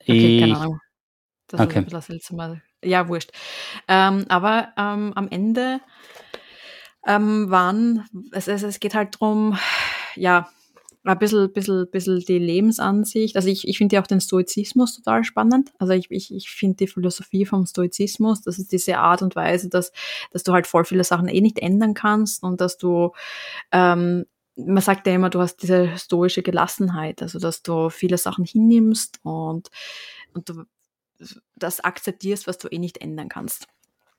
Okay, 0.01 0.37
ich... 0.37 0.41
keine 0.41 0.59
Ahnung. 0.59 0.81
Das 1.47 1.61
okay. 1.61 1.71
ist 1.71 1.77
ein 1.77 1.85
bisschen 1.85 2.01
seltsam. 2.01 2.61
Ja, 2.83 3.09
wurscht. 3.09 3.33
Ähm, 3.89 4.27
aber 4.29 4.73
ähm, 4.77 5.13
am 5.15 5.29
Ende 5.29 5.81
ähm, 7.07 7.51
waren, 7.51 8.07
es, 8.33 8.49
es, 8.49 8.63
es 8.63 8.81
geht 8.81 8.95
halt 8.95 9.15
darum, 9.15 9.59
ja, 10.17 10.49
ein 11.05 11.19
bisschen, 11.19 11.53
bisschen, 11.53 11.91
bisschen 11.91 12.21
die 12.21 12.39
Lebensansicht. 12.39 13.37
Also 13.37 13.49
ich, 13.49 13.69
ich 13.69 13.77
finde 13.79 13.97
ja 13.97 14.03
auch 14.03 14.07
den 14.07 14.21
Stoizismus 14.21 14.97
total 14.97 15.23
spannend. 15.25 15.73
Also 15.79 15.93
ich, 15.93 16.11
ich, 16.11 16.35
ich 16.35 16.51
finde 16.51 16.77
die 16.77 16.87
Philosophie 16.87 17.45
vom 17.45 17.67
Stoizismus, 17.67 18.41
das 18.41 18.59
ist 18.59 18.73
diese 18.73 18.99
Art 18.99 19.21
und 19.21 19.37
Weise, 19.37 19.69
dass, 19.69 19.93
dass 20.33 20.45
du 20.45 20.53
halt 20.53 20.67
voll 20.67 20.85
viele 20.85 21.05
Sachen 21.05 21.29
eh 21.29 21.41
nicht 21.41 21.59
ändern 21.59 21.95
kannst 21.95 22.43
und 22.43 22.61
dass 22.61 22.79
du, 22.79 23.13
ähm, 23.71 24.25
man 24.57 24.83
sagt 24.83 25.07
ja 25.07 25.15
immer, 25.15 25.31
du 25.31 25.41
hast 25.41 25.57
diese 25.63 25.97
stoische 25.99 26.43
Gelassenheit, 26.43 27.21
also 27.21 27.39
dass 27.39 27.63
du 27.63 27.91
viele 27.91 28.17
Sachen 28.17 28.45
hinnimmst 28.45 29.21
und, 29.25 29.69
und 30.33 30.49
du 30.49 30.65
das 31.57 31.81
akzeptierst, 31.81 32.47
was 32.47 32.59
du 32.59 32.69
eh 32.69 32.79
nicht 32.79 32.99
ändern 32.99 33.29
kannst. 33.29 33.67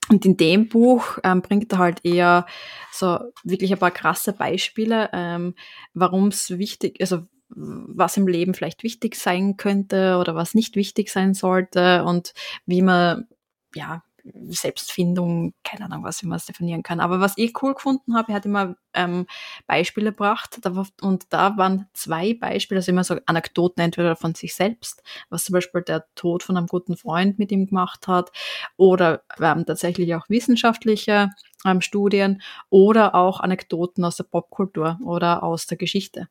Und 0.10 0.26
in 0.26 0.38
dem 0.38 0.70
Buch 0.70 1.18
ähm, 1.24 1.42
bringt 1.42 1.72
er 1.74 1.80
halt 1.80 2.02
eher 2.04 2.46
so 2.92 3.20
wirklich 3.44 3.72
ein 3.72 3.80
paar 3.80 3.92
krasse 3.92 4.34
Beispiele, 4.34 5.10
ähm, 5.14 5.56
warum 5.94 6.28
es 6.28 6.58
wichtig, 6.58 6.98
also 7.00 7.24
was 7.50 8.18
im 8.18 8.28
Leben 8.28 8.54
vielleicht 8.54 8.84
wichtig 8.84 9.16
sein 9.16 9.58
könnte 9.58 10.18
oder 10.18 10.36
was 10.36 10.56
nicht 10.56 10.76
wichtig 10.76 11.10
sein 11.10 11.34
sollte 11.34 12.04
und 12.04 12.34
wie 12.66 12.82
man 12.82 13.28
ja 13.74 14.04
Selbstfindung, 14.50 15.54
keine 15.64 15.86
Ahnung, 15.86 16.04
was 16.04 16.24
man 16.24 16.38
es 16.38 16.46
definieren 16.46 16.84
kann. 16.84 17.00
Aber 17.00 17.20
was 17.20 17.34
ich 17.38 17.62
cool 17.62 17.74
gefunden 17.76 18.16
habe, 18.16 18.32
er 18.32 18.36
hat 18.36 18.46
immer 18.46 18.76
ähm, 18.94 19.28
Beispiele 19.68 20.12
gebracht 20.12 20.60
und 21.02 21.26
da 21.30 21.58
waren 21.58 21.88
zwei 21.94 22.34
Beispiele, 22.34 22.80
also 22.80 22.92
immer 22.92 23.04
so 23.04 23.18
Anekdoten 23.26 23.84
entweder 23.84 24.16
von 24.16 24.34
sich 24.34 24.56
selbst, 24.56 25.04
was 25.30 25.46
zum 25.46 25.54
Beispiel 25.54 25.82
der 25.82 26.06
Tod 26.16 26.44
von 26.44 26.58
einem 26.58 26.68
guten 26.68 26.98
Freund 26.98 27.38
mit 27.38 27.52
ihm 27.52 27.68
gemacht 27.68 28.08
hat 28.08 28.32
oder 28.78 29.24
ähm, 29.40 29.66
tatsächlich 29.66 30.16
auch 30.16 30.28
wissenschaftliche 30.30 31.30
ähm, 31.66 31.82
Studien 31.82 32.42
oder 32.70 33.16
auch 33.16 33.40
Anekdoten 33.40 34.04
aus 34.06 34.18
der 34.18 34.24
Popkultur 34.24 35.00
oder 35.04 35.44
aus 35.44 35.68
der 35.68 35.78
Geschichte. 35.78 36.28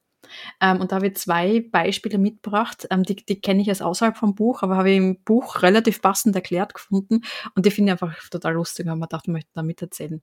Ähm, 0.60 0.80
und 0.80 0.92
da 0.92 0.96
habe 0.96 1.08
ich 1.08 1.16
zwei 1.16 1.60
Beispiele 1.70 2.18
mitgebracht. 2.18 2.86
Ähm, 2.90 3.02
die 3.02 3.16
die 3.16 3.40
kenne 3.40 3.60
ich 3.60 3.66
jetzt 3.66 3.82
außerhalb 3.82 4.16
vom 4.16 4.34
Buch, 4.34 4.62
aber 4.62 4.76
habe 4.76 4.90
ich 4.90 4.96
im 4.96 5.22
Buch 5.24 5.62
relativ 5.62 6.02
passend 6.02 6.34
erklärt 6.36 6.74
gefunden. 6.74 7.22
Und 7.54 7.66
die 7.66 7.70
finde 7.70 7.92
ich 7.92 8.02
einfach 8.02 8.28
total 8.30 8.54
lustig, 8.54 8.86
weil 8.86 8.96
man 8.96 9.08
dachte, 9.08 9.30
ich 9.30 9.32
möchte 9.32 9.50
da 9.54 9.62
miterzählen. 9.62 10.22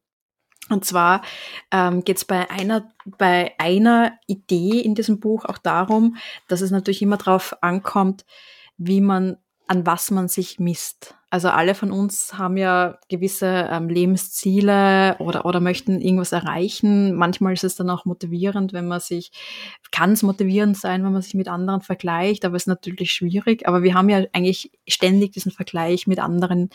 Und 0.70 0.86
zwar 0.86 1.22
ähm, 1.72 2.04
geht 2.04 2.18
es 2.18 2.26
bei 2.26 2.50
einer, 2.50 2.92
bei 3.06 3.54
einer 3.58 4.18
Idee 4.28 4.80
in 4.80 4.96
diesem 4.96 5.20
Buch 5.20 5.46
auch 5.46 5.58
darum, 5.58 6.18
dass 6.48 6.62
es 6.62 6.72
natürlich 6.72 7.02
immer 7.02 7.18
darauf 7.18 7.62
ankommt, 7.62 8.26
wie 8.78 9.02
man, 9.02 9.38
an 9.68 9.86
was 9.86 10.12
man 10.12 10.28
sich 10.28 10.60
misst. 10.60 11.16
Also 11.32 11.48
alle 11.48 11.76
von 11.76 11.94
uns 11.94 12.38
haben 12.38 12.58
ja 12.58 13.00
gewisse 13.08 13.70
ähm, 13.72 13.88
Lebensziele 13.88 15.16
oder, 15.20 15.46
oder 15.46 15.62
möchten 15.62 16.02
irgendwas 16.02 16.34
erreichen. 16.34 17.16
Manchmal 17.16 17.54
ist 17.54 17.64
es 17.64 17.78
dann 17.78 17.90
auch 17.90 18.04
motivierend, 18.04 18.74
wenn 18.74 18.86
man 18.86 19.00
sich, 19.00 19.32
kann 19.92 20.12
es 20.12 20.24
motivierend 20.24 20.76
sein, 20.76 21.06
wenn 21.06 21.14
man 21.14 21.22
sich 21.22 21.34
mit 21.34 21.48
anderen 21.48 21.80
vergleicht, 21.80 22.44
aber 22.44 22.58
es 22.58 22.64
ist 22.64 22.68
natürlich 22.68 23.14
schwierig. 23.14 23.66
Aber 23.66 23.82
wir 23.82 23.94
haben 23.94 24.10
ja 24.10 24.26
eigentlich 24.34 24.74
ständig 24.86 25.32
diesen 25.32 25.54
Vergleich 25.54 26.06
mit 26.06 26.20
anderen 26.20 26.70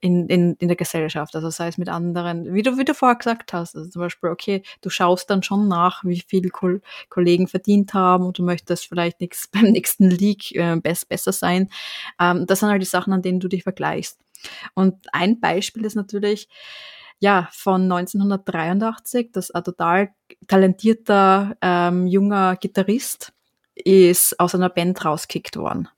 in, 0.00 0.28
in, 0.28 0.56
in 0.58 0.68
der 0.68 0.76
Gesellschaft. 0.76 1.34
Also 1.34 1.48
sei 1.48 1.68
es 1.68 1.78
mit 1.78 1.88
anderen, 1.88 2.52
wie 2.52 2.62
du, 2.62 2.76
wie 2.76 2.84
du 2.84 2.92
vorher 2.92 3.16
gesagt 3.16 3.54
hast, 3.54 3.76
also 3.76 3.88
zum 3.88 4.00
Beispiel, 4.02 4.28
okay, 4.28 4.62
du 4.82 4.90
schaust 4.90 5.30
dann 5.30 5.42
schon 5.42 5.68
nach, 5.68 6.04
wie 6.04 6.20
viel 6.20 6.50
Ko 6.50 6.80
Kollegen 7.08 7.48
verdient 7.48 7.94
haben 7.94 8.26
und 8.26 8.36
du 8.36 8.42
möchtest 8.42 8.88
vielleicht 8.88 9.22
nichts 9.22 9.48
beim 9.52 9.72
nächsten 9.72 10.10
League 10.10 10.54
äh, 10.54 10.76
best, 10.76 11.08
besser 11.08 11.32
sein. 11.32 11.70
Ähm, 12.20 12.44
das 12.46 12.60
sind 12.60 12.68
halt 12.68 12.82
die 12.82 12.86
Sachen, 12.86 13.14
an 13.14 13.22
denen 13.22 13.40
du 13.40 13.48
dich 13.48 13.62
vergleichst 13.62 13.85
vergleichst. 13.86 14.18
Und 14.74 14.94
ein 15.12 15.40
Beispiel 15.40 15.84
ist 15.84 15.94
natürlich, 15.94 16.48
ja, 17.18 17.48
von 17.52 17.82
1983, 17.90 19.32
dass 19.32 19.50
ein 19.50 19.64
total 19.64 20.10
talentierter 20.46 21.56
ähm, 21.62 22.06
junger 22.06 22.56
Gitarrist 22.56 23.32
ist 23.74 24.38
aus 24.38 24.54
einer 24.54 24.68
Band 24.68 25.04
rausgekickt 25.04 25.56
worden. 25.56 25.88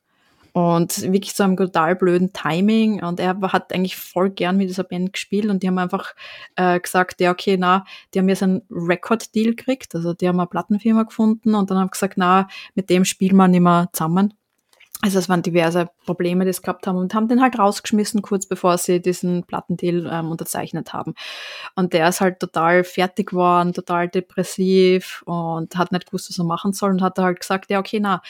Und 0.52 1.02
wirklich 1.02 1.34
so 1.34 1.44
einem 1.44 1.56
total 1.56 1.94
blöden 1.94 2.32
Timing. 2.32 3.02
Und 3.02 3.20
er 3.20 3.38
hat 3.52 3.72
eigentlich 3.72 3.96
voll 3.96 4.30
gern 4.30 4.56
mit 4.56 4.68
dieser 4.68 4.82
Band 4.82 5.12
gespielt 5.12 5.46
und 5.46 5.62
die 5.62 5.68
haben 5.68 5.78
einfach 5.78 6.14
äh, 6.56 6.80
gesagt, 6.80 7.20
ja, 7.20 7.30
okay, 7.30 7.56
na, 7.56 7.84
die 8.12 8.18
haben 8.18 8.28
jetzt 8.28 8.42
einen 8.42 8.62
Record-Deal 8.70 9.54
gekriegt. 9.54 9.94
Also 9.94 10.14
die 10.14 10.26
haben 10.26 10.40
eine 10.40 10.48
Plattenfirma 10.48 11.04
gefunden 11.04 11.54
und 11.54 11.70
dann 11.70 11.78
haben 11.78 11.90
gesagt, 11.90 12.14
na, 12.16 12.48
mit 12.74 12.90
dem 12.90 13.04
spielen 13.04 13.36
wir 13.36 13.46
nicht 13.46 13.60
mehr 13.60 13.88
zusammen. 13.92 14.34
Also 15.00 15.20
es 15.20 15.28
waren 15.28 15.42
diverse 15.42 15.88
Probleme, 16.04 16.44
die 16.44 16.50
es 16.50 16.60
gehabt 16.60 16.88
haben 16.88 16.98
und 16.98 17.14
haben 17.14 17.28
den 17.28 17.40
halt 17.40 17.56
rausgeschmissen, 17.56 18.20
kurz 18.20 18.46
bevor 18.46 18.76
sie 18.78 19.00
diesen 19.00 19.44
Plattendeal 19.44 20.10
ähm, 20.10 20.32
unterzeichnet 20.32 20.92
haben. 20.92 21.14
Und 21.76 21.92
der 21.92 22.08
ist 22.08 22.20
halt 22.20 22.40
total 22.40 22.82
fertig 22.82 23.30
geworden, 23.30 23.72
total 23.72 24.08
depressiv 24.08 25.22
und 25.24 25.76
hat 25.76 25.92
nicht 25.92 26.06
gewusst, 26.06 26.30
was 26.30 26.38
er 26.38 26.44
machen 26.44 26.72
soll 26.72 26.90
und 26.90 27.02
hat 27.02 27.16
halt 27.18 27.38
gesagt, 27.38 27.70
ja 27.70 27.78
okay, 27.78 28.00
na, 28.00 28.22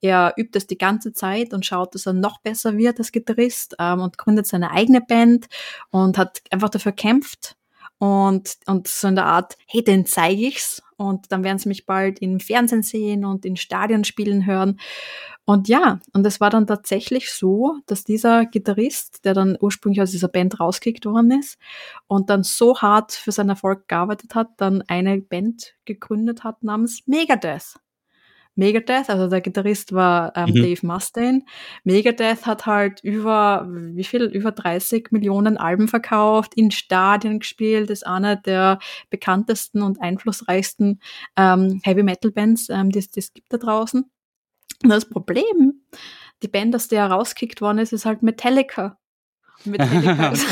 er 0.00 0.32
übt 0.38 0.52
das 0.52 0.66
die 0.66 0.78
ganze 0.78 1.12
Zeit 1.12 1.52
und 1.52 1.66
schaut, 1.66 1.94
dass 1.94 2.06
er 2.06 2.14
noch 2.14 2.40
besser 2.40 2.78
wird 2.78 2.98
als 2.98 3.12
Gitarrist 3.12 3.76
ähm, 3.78 4.00
und 4.00 4.16
gründet 4.16 4.46
seine 4.46 4.70
eigene 4.70 5.02
Band 5.02 5.46
und 5.90 6.16
hat 6.16 6.40
einfach 6.50 6.70
dafür 6.70 6.92
kämpft 6.92 7.54
und, 7.98 8.56
und 8.66 8.88
so 8.88 9.08
in 9.08 9.14
der 9.14 9.26
Art, 9.26 9.56
hey, 9.66 9.82
den 9.82 10.06
zeige 10.06 10.46
ich's 10.46 10.82
und 10.96 11.32
dann 11.32 11.44
werden 11.44 11.58
sie 11.58 11.68
mich 11.68 11.86
bald 11.86 12.20
im 12.20 12.40
Fernsehen 12.40 12.82
sehen 12.82 13.24
und 13.24 13.44
in 13.44 13.56
Stadien 13.56 14.04
spielen 14.04 14.46
hören. 14.46 14.78
Und 15.46 15.68
ja, 15.68 16.00
und 16.14 16.26
es 16.26 16.40
war 16.40 16.48
dann 16.48 16.66
tatsächlich 16.66 17.30
so, 17.30 17.76
dass 17.86 18.04
dieser 18.04 18.46
Gitarrist, 18.46 19.24
der 19.26 19.34
dann 19.34 19.58
ursprünglich 19.60 20.00
aus 20.00 20.10
dieser 20.10 20.28
Band 20.28 20.58
rausgekickt 20.58 21.04
worden 21.04 21.32
ist 21.32 21.58
und 22.06 22.30
dann 22.30 22.44
so 22.44 22.80
hart 22.80 23.12
für 23.12 23.30
seinen 23.30 23.50
Erfolg 23.50 23.86
gearbeitet 23.86 24.34
hat, 24.34 24.48
dann 24.56 24.82
eine 24.88 25.20
Band 25.20 25.74
gegründet 25.84 26.44
hat 26.44 26.62
namens 26.62 27.02
Megadeth. 27.06 27.74
Megadeth, 28.56 29.10
also 29.10 29.28
der 29.28 29.40
Gitarrist 29.40 29.92
war 29.92 30.32
ähm, 30.36 30.50
mhm. 30.50 30.62
Dave 30.62 30.86
Mustaine. 30.86 31.42
Megadeth 31.82 32.46
hat 32.46 32.66
halt 32.66 33.00
über, 33.02 33.66
wie 33.68 34.04
viel, 34.04 34.24
über 34.24 34.52
30 34.52 35.10
Millionen 35.10 35.56
Alben 35.56 35.88
verkauft, 35.88 36.54
in 36.54 36.70
Stadien 36.70 37.40
gespielt, 37.40 37.90
ist 37.90 38.06
einer 38.06 38.36
der 38.36 38.78
bekanntesten 39.10 39.82
und 39.82 40.00
einflussreichsten 40.00 41.00
ähm, 41.36 41.80
Heavy 41.82 42.02
Metal 42.02 42.30
Bands, 42.30 42.68
ähm, 42.70 42.90
die 42.90 42.98
es 42.98 43.32
gibt 43.32 43.52
da 43.52 43.58
draußen. 43.58 44.04
Und 44.82 44.90
das 44.90 45.08
Problem, 45.08 45.80
die 46.42 46.48
Band, 46.48 46.74
aus 46.74 46.88
der 46.88 47.04
er 47.04 47.10
rauskickt 47.10 47.60
worden 47.60 47.78
ist, 47.78 47.92
ist 47.92 48.06
halt 48.06 48.22
Metallica. 48.22 48.98
Metallica 49.64 50.28
ist, 50.28 50.46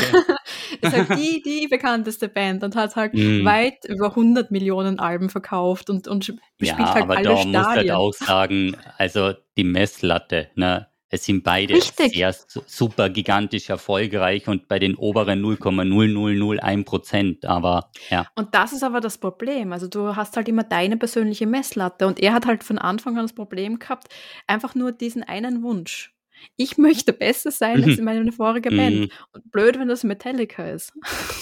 ist 0.81 0.93
halt 0.93 1.09
die, 1.17 1.41
die 1.41 1.67
bekannteste 1.67 2.27
Band 2.27 2.63
und 2.63 2.75
hat 2.75 2.95
halt 2.95 3.13
mm. 3.13 3.45
weit 3.45 3.85
über 3.85 4.09
100 4.09 4.51
Millionen 4.51 4.99
Alben 4.99 5.29
verkauft 5.29 5.89
und, 5.89 6.07
und 6.07 6.25
spielt 6.25 6.39
ja, 6.61 6.77
halt 6.77 7.03
aber 7.03 7.17
alle 7.17 7.29
da 7.29 7.37
Stadien. 7.37 7.51
muss 7.51 7.67
halt 7.67 7.91
auch 7.91 8.13
sagen, 8.13 8.77
also 8.97 9.33
die 9.57 9.63
Messlatte, 9.63 10.49
ne? 10.55 10.87
Es 11.13 11.25
sind 11.25 11.43
beide 11.43 11.75
Richtig. 11.75 12.13
sehr 12.13 12.35
super 12.65 13.07
gigantisch 13.07 13.69
erfolgreich 13.69 14.47
und 14.47 14.67
bei 14.67 14.79
den 14.79 14.95
oberen 14.95 15.43
0,0001 15.45 16.85
Prozent. 16.85 17.45
Aber 17.45 17.91
ja. 18.09 18.25
Und 18.33 18.55
das 18.55 18.73
ist 18.73 18.83
aber 18.83 18.99
das 18.99 19.19
Problem. 19.19 19.73
Also 19.73 19.87
du 19.87 20.15
hast 20.15 20.35
halt 20.37 20.49
immer 20.49 20.63
deine 20.63 20.97
persönliche 20.97 21.45
Messlatte 21.45 22.07
und 22.07 22.19
er 22.19 22.33
hat 22.33 22.47
halt 22.47 22.63
von 22.63 22.79
Anfang 22.79 23.15
an 23.15 23.25
das 23.25 23.33
Problem 23.33 23.77
gehabt, 23.77 24.07
einfach 24.47 24.73
nur 24.73 24.91
diesen 24.91 25.21
einen 25.21 25.61
Wunsch. 25.61 26.12
Ich 26.55 26.77
möchte 26.77 27.13
besser 27.13 27.51
sein 27.51 27.83
als 27.83 27.97
in 27.97 28.05
meiner 28.05 28.31
vorigen 28.31 28.75
Band. 28.75 28.95
Mhm. 28.95 29.09
Und 29.31 29.51
blöd, 29.51 29.79
wenn 29.79 29.87
das 29.87 30.03
Metallica 30.03 30.65
ist. 30.69 30.93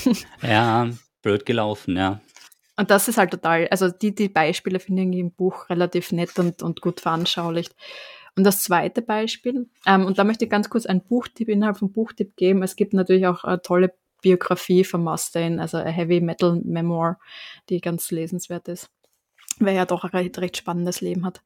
Ja, 0.42 0.90
blöd 1.22 1.46
gelaufen, 1.46 1.96
ja. 1.96 2.20
Und 2.78 2.90
das 2.90 3.08
ist 3.08 3.18
halt 3.18 3.32
total, 3.32 3.68
also 3.68 3.90
die, 3.90 4.16
die 4.16 4.30
Beispiele 4.30 4.80
finde 4.80 5.04
ich 5.04 5.20
im 5.20 5.32
Buch 5.32 5.70
relativ 5.70 6.12
nett 6.12 6.40
und, 6.40 6.64
und 6.64 6.82
gut 6.82 7.00
veranschaulicht. 7.00 7.76
Und 8.36 8.44
das 8.44 8.64
zweite 8.64 9.02
Beispiel, 9.02 9.70
ähm, 9.86 10.06
und 10.06 10.18
da 10.18 10.24
möchte 10.24 10.46
ich 10.46 10.52
ganz 10.52 10.70
kurz 10.70 10.86
einen 10.86 11.02
Buchtipp 11.02 11.50
innerhalb 11.50 11.78
vom 11.78 11.92
Buchtipp 11.92 12.36
geben. 12.38 12.64
Es 12.64 12.76
gibt 12.76 12.94
natürlich 12.94 13.28
auch 13.28 13.44
eine 13.44 13.62
tolle 13.62 13.94
Biografie 14.22 14.84
von 14.84 15.04
Mustaine, 15.04 15.62
also 15.62 15.78
eine 15.78 15.92
Heavy 15.92 16.22
Metal 16.22 16.62
Memoir, 16.64 17.20
die 17.70 17.82
ganz 17.82 18.10
lesenswert 18.12 18.68
ist, 18.68 18.90
weil 19.60 19.76
er 19.76 19.86
doch 19.86 20.04
ein 20.04 20.10
recht, 20.12 20.38
recht 20.40 20.58
spannendes 20.58 21.02
Leben 21.02 21.26
hat. 21.26 21.42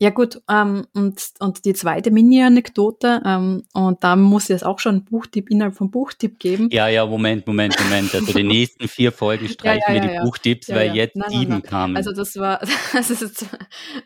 Ja 0.00 0.10
gut, 0.10 0.42
ähm, 0.50 0.88
und, 0.92 1.22
und 1.38 1.64
die 1.64 1.72
zweite 1.72 2.10
Mini-Anekdote, 2.10 3.22
ähm, 3.24 3.62
und 3.74 4.02
da 4.02 4.16
muss 4.16 4.50
es 4.50 4.64
auch 4.64 4.80
schon 4.80 4.96
einen 4.96 5.04
Buchtipp 5.04 5.48
innerhalb 5.50 5.76
vom 5.76 5.92
Buchtipp 5.92 6.40
geben. 6.40 6.68
Ja, 6.72 6.88
ja, 6.88 7.06
Moment, 7.06 7.46
Moment, 7.46 7.78
Moment. 7.78 8.12
Also 8.12 8.32
die 8.32 8.42
nächsten 8.42 8.88
vier 8.88 9.12
Folgen 9.12 9.48
streichen 9.48 9.82
ja, 9.86 9.94
ja, 9.94 10.02
wir 10.02 10.08
die 10.08 10.14
ja. 10.16 10.24
Buchtipps, 10.24 10.66
Ja, 10.66 10.76
weil 10.76 10.88
ja. 10.88 10.94
jetzt 10.94 11.14
Nein, 11.14 11.30
sieben 11.30 11.52
nein. 11.52 11.62
kamen. 11.62 11.96
Also 11.96 12.10
das 12.10 12.34
war 12.36 12.58
das 12.92 13.10
ist 13.10 13.22
jetzt 13.22 13.46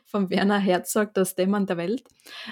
von 0.05 0.29
Werner 0.29 0.59
Herzog, 0.59 1.14
das 1.14 1.35
Dämmern 1.35 1.64
der 1.64 1.79
Welt. 1.79 2.05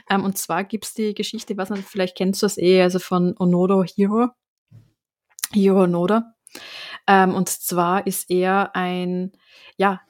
Ähm, 0.08 0.24
und 0.24 0.38
zwar 0.38 0.64
gibt's 0.64 0.94
die 0.94 1.12
Geschichte, 1.12 1.52
ich 1.52 1.58
weiß 1.58 1.70
nicht, 1.70 1.86
vielleicht 1.86 2.16
kennst 2.16 2.40
du 2.40 2.46
das 2.46 2.56
eh, 2.56 2.80
also 2.80 2.98
von 2.98 3.34
Onodo 3.38 3.84
Hiro. 3.84 4.28
Hiro 5.52 5.82
Onoda. 5.82 6.32
Ähm, 7.06 7.34
und 7.34 7.50
zwar 7.50 8.06
ist 8.06 8.30
er 8.30 8.74
ein, 8.74 9.32
ja, 9.76 10.00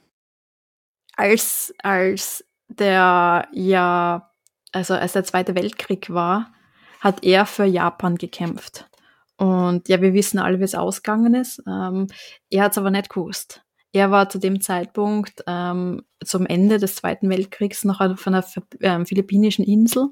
als, 1.16 1.74
als 1.82 2.44
der 2.68 3.48
ja, 3.52 4.30
also 4.72 4.94
als 4.94 5.12
der 5.14 5.24
Zweite 5.24 5.54
Weltkrieg 5.54 6.10
war, 6.10 6.52
hat 7.00 7.24
er 7.24 7.46
für 7.46 7.64
Japan 7.64 8.16
gekämpft. 8.16 8.88
Und 9.36 9.88
ja, 9.88 10.00
wir 10.00 10.14
wissen 10.14 10.38
alle, 10.38 10.60
wie 10.60 10.64
es 10.64 10.74
ausgegangen 10.74 11.34
ist. 11.34 11.62
Ähm, 11.66 12.06
er 12.50 12.64
hat 12.64 12.72
es 12.72 12.78
aber 12.78 12.90
nicht 12.90 13.10
gewusst. 13.10 13.62
Er 13.92 14.10
war 14.10 14.28
zu 14.28 14.38
dem 14.38 14.60
Zeitpunkt 14.60 15.42
ähm, 15.46 16.02
zum 16.24 16.46
Ende 16.46 16.78
des 16.78 16.96
Zweiten 16.96 17.30
Weltkriegs 17.30 17.84
noch 17.84 18.00
auf 18.00 18.26
einer 18.26 18.44
ähm, 18.80 19.06
philippinischen 19.06 19.64
Insel 19.64 20.08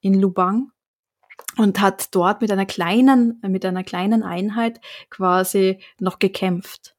in 0.00 0.14
Lubang 0.14 0.72
und 1.56 1.80
hat 1.80 2.14
dort 2.14 2.40
mit 2.40 2.50
einer 2.50 2.66
kleinen, 2.66 3.40
mit 3.46 3.64
einer 3.64 3.84
kleinen 3.84 4.22
Einheit 4.22 4.80
quasi 5.10 5.80
noch 6.00 6.18
gekämpft. 6.18 6.96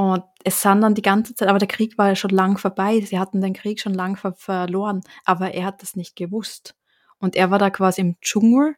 Und 0.00 0.24
es 0.44 0.62
sind 0.62 0.80
dann 0.80 0.94
die 0.94 1.02
ganze 1.02 1.34
Zeit, 1.34 1.50
aber 1.50 1.58
der 1.58 1.68
Krieg 1.68 1.98
war 1.98 2.08
ja 2.08 2.16
schon 2.16 2.30
lang 2.30 2.56
vorbei. 2.56 3.02
Sie 3.02 3.18
hatten 3.18 3.42
den 3.42 3.52
Krieg 3.52 3.80
schon 3.80 3.92
lang 3.92 4.16
ver 4.16 4.32
verloren, 4.32 5.02
aber 5.26 5.52
er 5.52 5.66
hat 5.66 5.82
das 5.82 5.94
nicht 5.94 6.16
gewusst. 6.16 6.74
Und 7.18 7.36
er 7.36 7.50
war 7.50 7.58
da 7.58 7.68
quasi 7.68 8.00
im 8.00 8.18
Dschungel 8.22 8.76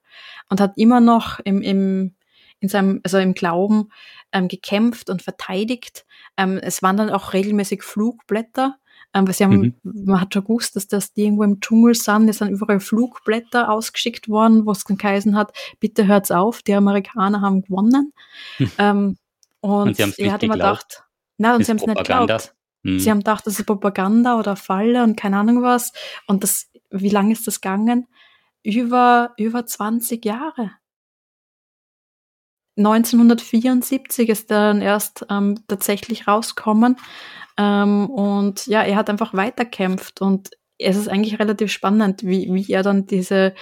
und 0.48 0.60
hat 0.60 0.72
immer 0.74 0.98
noch 0.98 1.38
im, 1.44 1.62
im, 1.62 2.16
in 2.58 2.68
seinem, 2.68 2.98
also 3.04 3.18
im 3.18 3.34
Glauben 3.34 3.90
ähm, 4.32 4.48
gekämpft 4.48 5.10
und 5.10 5.22
verteidigt. 5.22 6.06
Ähm, 6.36 6.58
es 6.60 6.82
waren 6.82 6.96
dann 6.96 7.10
auch 7.10 7.34
regelmäßig 7.34 7.84
Flugblätter, 7.84 8.78
ähm, 9.14 9.28
weil 9.28 9.34
sie 9.34 9.44
haben, 9.44 9.80
man 9.84 10.20
hat 10.20 10.34
schon 10.34 10.42
gewusst, 10.42 10.74
dass 10.74 10.88
das 10.88 11.12
die 11.12 11.22
irgendwo 11.22 11.44
im 11.44 11.60
Dschungel 11.60 11.94
sind. 11.94 12.28
Es 12.30 12.38
sind 12.38 12.50
überall 12.50 12.80
Flugblätter 12.80 13.70
ausgeschickt 13.70 14.28
worden, 14.28 14.66
wo 14.66 14.72
es 14.72 14.84
geheißen 14.84 15.36
hat, 15.36 15.56
bitte 15.78 16.08
hört's 16.08 16.32
auf, 16.32 16.62
die 16.62 16.74
Amerikaner 16.74 17.42
haben 17.42 17.62
gewonnen. 17.62 18.12
Ähm, 18.76 19.18
und, 19.62 19.86
Und 19.86 19.96
sie 19.96 20.02
haben's 20.02 20.18
er 20.18 20.24
nicht 20.24 20.32
hat 20.32 20.42
immer 20.42 20.54
geglaubt. 20.54 20.88
gedacht, 20.88 21.11
nein, 21.42 21.56
und 21.56 21.64
sie 21.64 21.70
haben 21.70 21.78
es 21.78 21.86
nicht 21.86 21.98
geglaubt. 21.98 22.54
Hm. 22.84 22.98
Sie 22.98 23.10
haben 23.10 23.18
gedacht, 23.18 23.46
das 23.46 23.58
ist 23.58 23.66
Propaganda 23.66 24.38
oder 24.38 24.56
Falle 24.56 25.02
und 25.04 25.16
keine 25.16 25.36
Ahnung 25.38 25.62
was. 25.62 25.92
Und 26.26 26.42
das, 26.42 26.70
wie 26.90 27.10
lange 27.10 27.32
ist 27.32 27.46
das 27.46 27.60
gegangen? 27.60 28.08
Über, 28.62 29.34
über 29.36 29.66
20 29.66 30.24
Jahre. 30.24 30.72
1974 32.76 34.28
ist 34.28 34.50
er 34.50 34.68
dann 34.68 34.82
erst 34.82 35.26
ähm, 35.30 35.62
tatsächlich 35.68 36.26
rausgekommen. 36.26 36.96
Ähm, 37.58 38.08
und 38.08 38.66
ja, 38.66 38.82
er 38.82 38.96
hat 38.96 39.10
einfach 39.10 39.34
weiterkämpft 39.34 40.22
und 40.22 40.50
es 40.78 40.96
ist 40.96 41.08
eigentlich 41.08 41.38
relativ 41.38 41.70
spannend, 41.70 42.24
wie, 42.24 42.52
wie 42.52 42.72
er 42.72 42.82
dann 42.82 43.06
diese 43.06 43.54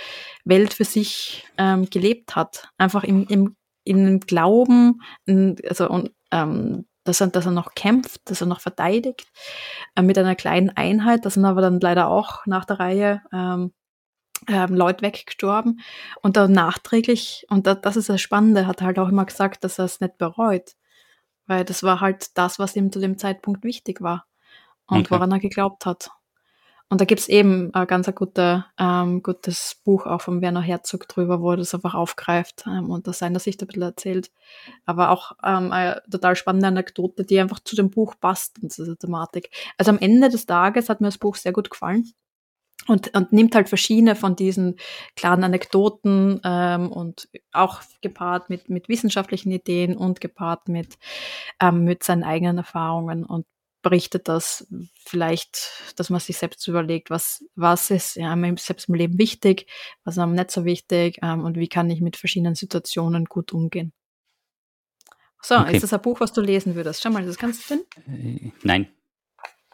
Welt 0.45 0.75
für 0.75 0.85
sich 0.85 1.45
ähm, 1.59 1.91
gelebt 1.91 2.37
hat. 2.37 2.69
Einfach 2.79 3.05
im, 3.05 3.27
im, 3.27 3.57
in 3.85 4.07
dem 4.07 4.21
Glauben, 4.21 5.03
in, 5.27 5.57
also 5.69 5.89
und, 5.91 6.13
ähm, 6.31 6.87
dass 7.05 7.21
er, 7.21 7.29
dass 7.29 7.47
er 7.47 7.53
noch 7.53 7.75
kämpft, 7.75 8.31
dass 8.31 8.41
er 8.41 8.47
noch 8.47 8.61
verteidigt, 8.61 9.27
äh, 9.97 10.03
mit 10.03 10.19
einer 10.19 10.37
kleinen 10.37 10.71
Einheit. 10.71 11.25
Das 11.25 11.35
sind 11.35 11.45
aber 11.45 11.61
dann 11.61 11.81
leider 11.81 12.09
auch 12.09 12.47
nach 12.47 12.65
der 12.65 12.81
Reihe 12.81 13.23
ähm, 13.33 13.73
ähm, 14.49 14.75
Leute 14.75 15.03
weggestorben 15.03 15.81
und 16.23 16.37
dann 16.37 16.53
nachträglich, 16.53 17.47
und 17.51 17.67
da, 17.67 17.75
das 17.75 17.97
ist 17.97 18.09
das 18.09 18.21
Spannende, 18.21 18.67
hat 18.67 18.81
er 18.81 18.87
halt 18.87 18.99
auch 18.99 19.09
immer 19.09 19.27
gesagt, 19.27 19.65
dass 19.65 19.79
er 19.79 19.85
es 19.85 20.01
nicht 20.01 20.19
bereut, 20.19 20.77
weil 21.47 21.65
das 21.65 21.83
war 21.83 22.01
halt 22.01 22.37
das, 22.39 22.59
was 22.59 22.77
ihm 22.77 22.93
zu 22.93 23.01
dem 23.01 23.19
Zeitpunkt 23.19 23.65
wichtig 23.65 24.01
war 24.01 24.27
und 24.87 25.01
okay. 25.01 25.11
woran 25.11 25.33
er 25.33 25.41
geglaubt 25.41 25.87
hat. 25.87 26.11
Und 26.91 27.01
da 27.01 27.05
gibt's 27.05 27.29
eben 27.29 27.73
ein 27.73 27.87
ganz 27.87 28.09
ein 28.09 28.17
guter, 28.17 28.67
ähm, 28.77 29.23
gutes 29.23 29.81
Buch 29.85 30.07
auch 30.07 30.23
von 30.23 30.43
Werner 30.43 30.61
Herzog 30.61 31.07
drüber, 31.07 31.41
wo 31.41 31.53
er 31.53 31.57
das 31.57 31.73
einfach 31.73 31.95
aufgreift 31.95 32.65
ähm, 32.67 32.91
und 32.91 33.09
aus 33.09 33.21
seiner 33.21 33.39
Sicht 33.39 33.63
ein 33.63 33.69
bisschen 33.69 33.83
erzählt. 33.83 34.33
Aber 34.87 35.11
auch 35.11 35.33
ähm, 35.45 35.71
eine 35.71 36.03
total 36.11 36.35
spannende 36.35 36.67
Anekdote, 36.67 37.25
die 37.25 37.39
einfach 37.39 37.61
zu 37.61 37.77
dem 37.77 37.91
Buch 37.91 38.17
passt 38.21 38.61
und 38.61 38.73
zu 38.73 38.83
dieser 38.83 38.99
Thematik. 38.99 39.51
Also 39.79 39.93
am 39.93 39.99
Ende 39.99 40.31
des 40.31 40.47
Tages 40.47 40.89
hat 40.89 41.01
mir 41.01 41.07
das 41.07 41.19
Buch 41.19 41.37
sehr 41.37 41.53
gut 41.53 41.71
gefallen. 41.71 42.11
Und, 42.89 43.15
und 43.15 43.33
nimmt 43.33 43.55
halt 43.55 43.69
verschiedene 43.69 44.17
von 44.17 44.35
diesen 44.35 44.77
klaren 45.15 45.45
Anekdoten 45.45 46.41
ähm, 46.43 46.91
und 46.91 47.29
auch 47.53 47.83
gepaart 48.01 48.51
mit, 48.51 48.69
mit 48.69 48.89
wissenschaftlichen 48.89 49.53
Ideen 49.53 49.97
und 49.97 50.21
gepaart 50.21 50.69
mit, 50.69 50.99
ähm, 51.61 51.85
mit 51.85 52.03
seinen 52.03 52.25
eigenen 52.25 52.59
Erfahrungen 52.59 53.25
und 53.25 53.47
berichtet 53.83 54.29
das 54.29 54.67
vielleicht, 55.05 55.73
dass 55.97 56.11
man 56.11 56.21
sich 56.21 56.37
selbst 56.37 56.67
überlegt, 56.69 57.11
was, 57.11 57.45
was 57.55 57.91
ist 57.91 58.17
ja, 58.17 58.33
einem 58.33 58.57
selbst 58.57 58.89
im 58.89 58.95
Leben 58.95 59.19
wichtig, 59.19 59.67
was 60.05 60.17
ist 60.17 60.23
einem 60.23 60.35
nicht 60.35 60.51
so 60.51 60.65
wichtig 60.65 61.19
ähm, 61.23 61.45
und 61.45 61.57
wie 61.57 61.69
kann 61.69 61.91
ich 61.91 62.01
mit 62.01 62.17
verschiedenen 62.17 62.55
Situationen 62.55 63.25
gut 63.25 63.53
umgehen. 63.53 63.93
So, 65.43 65.57
okay. 65.57 65.77
ist 65.77 65.83
das 65.83 65.93
ein 65.95 66.03
Buch, 66.03 66.21
was 66.21 66.33
du 66.33 66.43
lesen 66.43 66.75
würdest? 66.75 67.03
Schau 67.03 67.11
mal, 67.11 67.25
das 67.25 67.39
kannst 67.39 67.63
du 67.63 67.75
finden? 67.75 68.53
Nein. 68.63 68.89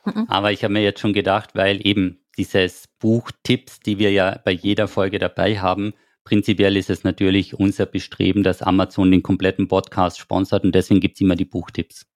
Mhm. 0.04 0.26
Aber 0.28 0.52
ich 0.52 0.62
habe 0.62 0.72
mir 0.72 0.82
jetzt 0.82 1.00
schon 1.00 1.12
gedacht, 1.12 1.50
weil 1.54 1.84
eben 1.84 2.20
dieses 2.38 2.86
Buch 3.00 3.30
Tipps, 3.42 3.80
die 3.80 3.98
wir 3.98 4.12
ja 4.12 4.40
bei 4.44 4.52
jeder 4.52 4.86
Folge 4.86 5.18
dabei 5.18 5.58
haben, 5.58 5.94
prinzipiell 6.22 6.76
ist 6.76 6.90
es 6.90 7.02
natürlich 7.02 7.54
unser 7.54 7.86
Bestreben, 7.86 8.44
dass 8.44 8.62
Amazon 8.62 9.10
den 9.10 9.22
kompletten 9.22 9.66
Podcast 9.66 10.18
sponsert 10.18 10.64
und 10.64 10.74
deswegen 10.74 11.00
gibt 11.00 11.16
es 11.16 11.20
immer 11.20 11.36
die 11.36 11.44
Buchtipps. 11.44 12.06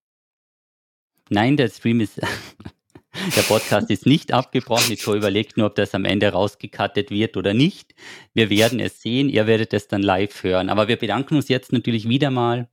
Nein, 1.33 1.57
der 1.57 1.69
Stream 1.69 2.01
ist, 2.01 2.17
der 3.37 3.43
Podcast 3.43 3.89
ist 3.89 4.05
nicht 4.05 4.33
abgebrochen. 4.33 4.93
Ich 4.93 5.07
überlegt 5.07 5.57
nur, 5.57 5.69
ob 5.69 5.77
das 5.77 5.95
am 5.95 6.05
Ende 6.05 6.31
rausgekattet 6.31 7.13
wird 7.13 7.37
oder 7.37 7.55
nicht. 7.55 7.95
Wir 8.35 8.51
werden 8.51 8.81
es 8.81 9.01
sehen. 9.01 9.29
Ihr 9.29 9.47
werdet 9.47 9.73
es 9.73 9.87
dann 9.87 10.03
live 10.03 10.43
hören. 10.43 10.69
Aber 10.69 10.89
wir 10.89 10.97
bedanken 10.97 11.37
uns 11.37 11.49
jetzt 11.49 11.73
natürlich 11.73 12.09
wieder 12.09 12.33
mal 12.33 12.69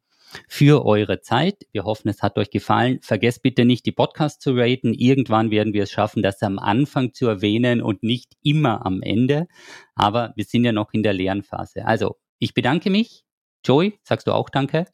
für 0.48 0.88
eure 0.88 1.22
Zeit. 1.22 1.68
Wir 1.72 1.84
hoffen, 1.84 2.10
es 2.10 2.24
hat 2.24 2.40
euch 2.40 2.50
gefallen. 2.50 2.98
Vergesst 3.04 3.44
bitte 3.44 3.64
nicht, 3.64 3.86
die 3.86 3.92
Podcasts 3.92 4.44
zu 4.44 4.54
raten. 4.56 4.96
Irgendwann 4.96 5.52
werden 5.52 5.74
wir 5.74 5.84
es 5.84 5.92
schaffen, 5.92 6.24
das 6.24 6.42
am 6.42 6.58
Anfang 6.58 7.14
zu 7.14 7.28
erwähnen 7.28 7.84
und 7.84 8.02
nicht 8.02 8.34
immer 8.42 8.88
am 8.88 9.04
Ende. 9.04 9.46
Aber 9.94 10.34
wir 10.36 10.46
sind 10.46 10.66
ja 10.66 10.72
noch 10.72 10.94
in 10.94 11.04
der 11.04 11.14
Lernphase. 11.14 11.86
Also, 11.86 12.18
ich 12.40 12.56
bedanke 12.56 12.90
mich. 12.90 13.24
Joey, 13.64 14.00
sagst 14.02 14.26
du 14.26 14.32
auch 14.32 14.50
Danke? 14.50 14.88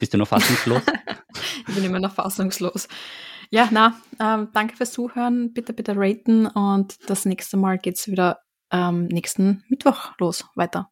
Bist 0.00 0.12
du 0.14 0.18
noch 0.18 0.26
fassungslos? 0.26 0.82
ich 1.68 1.74
bin 1.74 1.84
immer 1.84 2.00
noch 2.00 2.14
fassungslos. 2.14 2.88
Ja, 3.50 3.68
na, 3.70 4.00
ähm, 4.18 4.48
danke 4.52 4.76
fürs 4.76 4.92
Zuhören. 4.92 5.52
Bitte, 5.52 5.72
bitte 5.72 5.94
raten 5.96 6.46
und 6.46 6.96
das 7.08 7.24
nächste 7.26 7.56
Mal 7.56 7.78
geht's 7.78 8.08
wieder 8.08 8.40
ähm, 8.72 9.06
nächsten 9.06 9.62
Mittwoch 9.68 10.12
los 10.18 10.46
weiter. 10.54 10.90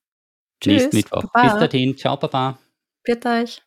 Tschüss. 0.61 0.83
Nächsten 0.83 0.97
Mittwoch. 0.97 1.25
Baba. 1.33 1.59
Bis 1.59 1.71
dahin. 1.71 1.97
Ciao, 1.97 2.17
Papa. 2.17 2.59
Bitte 3.03 3.29
euch. 3.29 3.63